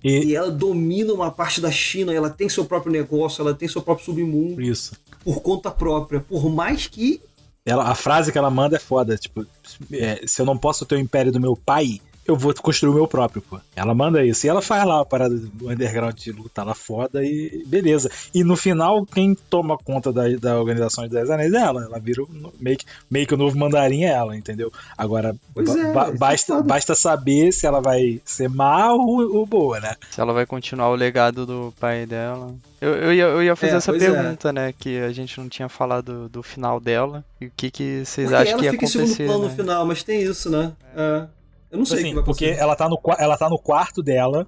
[0.03, 3.68] E E ela domina uma parte da China, ela tem seu próprio negócio, ela tem
[3.68, 4.93] seu próprio submundo isso.
[5.23, 6.22] por conta própria.
[6.22, 7.22] Por mais que
[7.65, 9.18] Ela, a frase que ela manda é foda.
[9.18, 9.45] Tipo,
[9.91, 12.93] é, se eu não posso ter o império do meu pai, eu vou construir o
[12.93, 13.60] meu próprio, pô.
[13.76, 14.45] Ela manda isso.
[14.45, 18.10] E ela faz lá a parada do underground de luta lá foda e beleza.
[18.34, 21.84] E no final, quem toma conta da, da organização de 10 anéis é ela.
[21.84, 22.30] Ela vira o,
[22.60, 24.72] meio, que, meio que o novo mandarim é ela, entendeu?
[24.98, 26.68] Agora, é, ba- é basta, foda.
[26.68, 29.95] basta saber se ela vai ser má ou, ou boa, né?
[30.11, 32.53] Se ela vai continuar o legado do pai dela.
[32.80, 33.99] Eu, eu, ia, eu ia fazer É, essa é.
[33.99, 34.73] pergunta, né?
[34.77, 37.23] Que a gente não tinha falado do final dela.
[37.39, 39.26] E o que, que vocês Porque acham ela que ia fica em segundo acontecer?
[39.27, 39.49] plano né?
[39.49, 40.72] no final, mas tem isso, né?
[40.95, 41.26] É.
[41.72, 44.03] Eu não sei o Assim, que vai porque ela tá, no, ela tá no quarto
[44.03, 44.45] dela,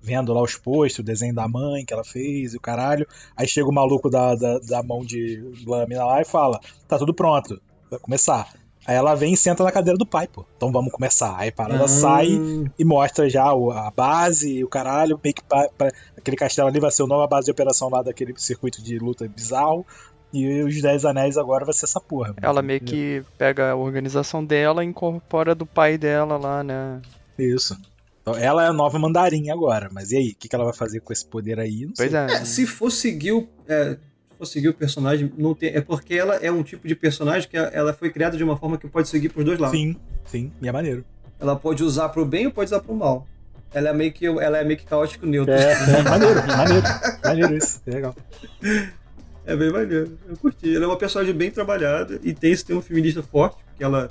[0.00, 3.06] vendo lá os posts, o desenho da mãe que ela fez e o caralho.
[3.36, 7.12] Aí chega o maluco da, da, da mão de lâmina lá e fala: tá tudo
[7.14, 7.60] pronto,
[7.90, 8.48] vai começar.
[8.84, 10.44] Aí ela vem e senta na cadeira do pai, pô.
[10.56, 11.36] Então vamos começar.
[11.38, 12.26] Aí a parada Ah, sai
[12.76, 15.20] e mostra já o- a base e o caralho.
[15.22, 18.02] Meio que pa- pa- aquele castelo ali vai ser a nova base de operação lá
[18.02, 19.86] daquele circuito de luta bizarro.
[20.32, 22.34] E os Dez Anéis agora vai ser essa porra.
[22.40, 27.02] Ela meio que pega a organização dela e incorpora do pai dela lá, né?
[27.38, 27.78] Isso.
[28.22, 29.90] Então, ela é a nova mandarim agora.
[29.92, 30.30] Mas e aí?
[30.30, 31.84] O que, que ela vai fazer com esse poder aí?
[31.86, 32.08] Não sei.
[32.08, 32.26] Pois é.
[32.34, 33.48] É, se for seguir o.
[33.68, 33.96] É,
[34.30, 37.48] se for seguir o personagem, não tem, é porque ela é um tipo de personagem
[37.48, 39.78] que ela foi criada de uma forma que pode seguir pros dois lados.
[39.78, 40.52] Sim, sim.
[40.62, 41.04] E é maneiro.
[41.38, 43.26] Ela pode usar pro bem ou pode usar pro mal.
[43.74, 45.52] Ela é meio que, ela é meio que caótico neutro.
[45.52, 46.86] É, é maneiro, maneiro.
[47.24, 47.82] Maneiro isso.
[47.86, 48.14] É legal.
[49.44, 50.16] É bem maneiro.
[50.28, 50.74] Eu curti.
[50.74, 54.08] Ela é uma personagem bem trabalhada e tem esse tema feminista forte, porque ela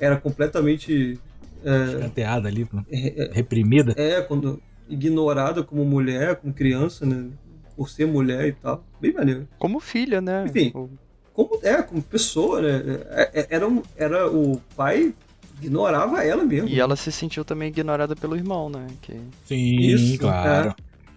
[0.00, 1.18] era completamente.
[1.64, 3.94] É, Escanteada ali, é, reprimida.
[3.96, 7.28] é, quando ignorada como mulher, como criança, né?
[7.76, 8.84] Por ser mulher e tal.
[9.00, 9.48] Bem maneiro.
[9.58, 10.44] Como filha, né?
[10.46, 10.70] Enfim.
[10.74, 10.88] O-
[11.32, 13.00] Como, é, como pessoa, né?
[13.10, 15.12] É, é, Era, um- era o pai
[15.60, 16.68] ignorava ela mesmo.
[16.68, 18.86] E ela se sentiu também ignorada pelo irmão, né?
[19.02, 19.20] Que...
[19.46, 20.74] Sim, Isso, claro.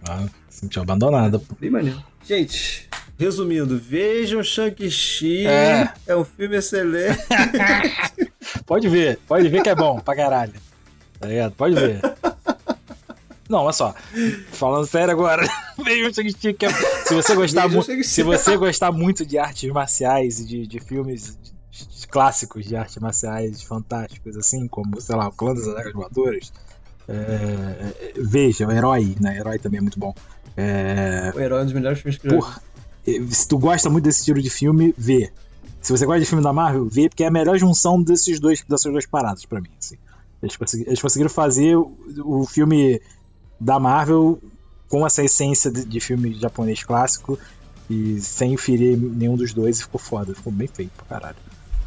[0.08, 1.56] Ah, se sentiu abandonada, pô.
[1.60, 2.02] Bem maneiro.
[2.26, 5.46] Gente, resumindo, vejam Shang-Chi.
[5.48, 5.92] É.
[6.06, 6.16] É.
[6.16, 7.18] um filme excelente.
[8.66, 10.54] Pode ver, pode ver que é bom pra caralho.
[11.20, 11.52] Tá ligado?
[11.54, 12.00] Pode ver.
[13.50, 13.94] Não, olha só.
[14.52, 15.48] Falando sério agora,
[15.84, 16.70] veio um Shang-Chi que é...
[17.06, 17.70] Se você gostar.
[18.04, 22.98] Se você gostar muito de artes marciais e de, de filmes de- clássicos de artes
[22.98, 26.52] marciais fantásticos, assim, como, sei lá, o Clã das Adagas Voadoras,
[27.08, 29.38] é, é, veja, o Herói, né?
[29.38, 30.14] Herói também é muito bom.
[30.56, 32.38] É, O herói é um dos melhores filmes que eu vi.
[32.38, 32.62] Porra,
[33.30, 35.32] se tu gosta muito desse estilo de filme, vê.
[35.82, 38.64] Se você gosta de filme da Marvel, vê, porque é a melhor junção desses dois,
[38.68, 39.70] dessas duas paradas pra mim.
[39.80, 39.96] assim.
[40.42, 43.02] Eles, consegui- eles conseguiram fazer o, o filme
[43.60, 44.40] da Marvel
[44.90, 47.40] com essa essência de, de filme japonês clássico
[47.90, 51.38] e sem ferir nenhum dos dois e ficou foda, ficou bem feito pra caralho.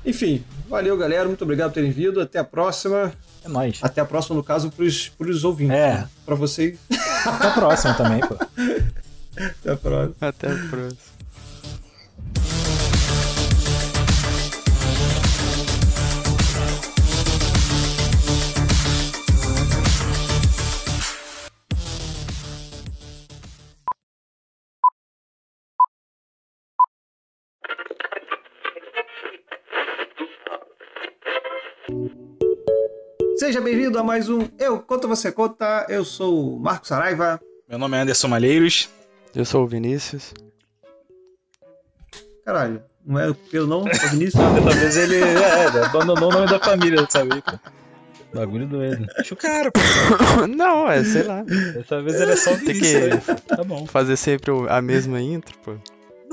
[0.05, 1.27] Enfim, valeu, galera.
[1.29, 2.21] Muito obrigado por terem vindo.
[2.23, 3.13] Até a próxima.
[3.45, 3.79] É nóis.
[3.83, 5.77] Até a próxima, no caso, pros, pros ouvintes.
[5.77, 5.95] É.
[5.99, 6.09] né?
[6.25, 6.79] Pra vocês.
[7.27, 8.35] Até a próxima também, pô.
[9.37, 10.17] Até a próxima.
[10.21, 11.21] Até a próxima.
[33.37, 35.87] Seja bem-vindo a mais um Eu Conta Você Conta.
[35.89, 37.41] Eu sou o Marcos Saraiva.
[37.69, 38.89] Meu nome é Anderson Malheiros.
[39.35, 40.35] Eu sou o Vinícius.
[42.45, 43.87] Caralho, não é o Pedro não?
[43.87, 44.43] É o Vinícius?
[44.65, 47.43] Talvez ele é, abandonou o nome da família, sabe?
[48.35, 49.07] Bagulho doido.
[49.17, 49.81] Deixa o cara, pô.
[50.47, 51.43] Não, é, sei lá.
[51.43, 53.25] Dessa vez ele é só o Tem Vinícius.
[53.25, 53.39] que né?
[53.49, 53.87] Tá bom.
[53.87, 55.75] fazer sempre a mesma intro, pô.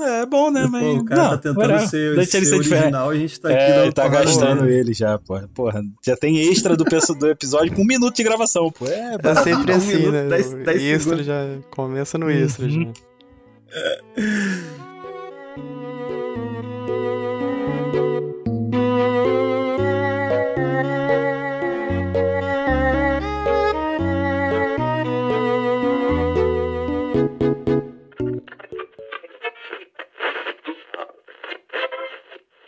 [0.00, 0.66] É bom, né?
[0.70, 0.82] Mas.
[0.82, 3.82] Pô, o cara não, tá tentando ser, ser, ser original, a gente tá aqui é,
[3.82, 5.48] ele tá gastando ele já, porra.
[5.52, 8.86] Porra, já tem extra do, do episódio com um minuto de gravação, pô.
[8.86, 10.28] É, é sempre um assim, minuto, né?
[10.28, 11.26] 10, 10 extra segundos.
[11.26, 12.92] já começa no extra uhum.
[12.94, 14.87] já.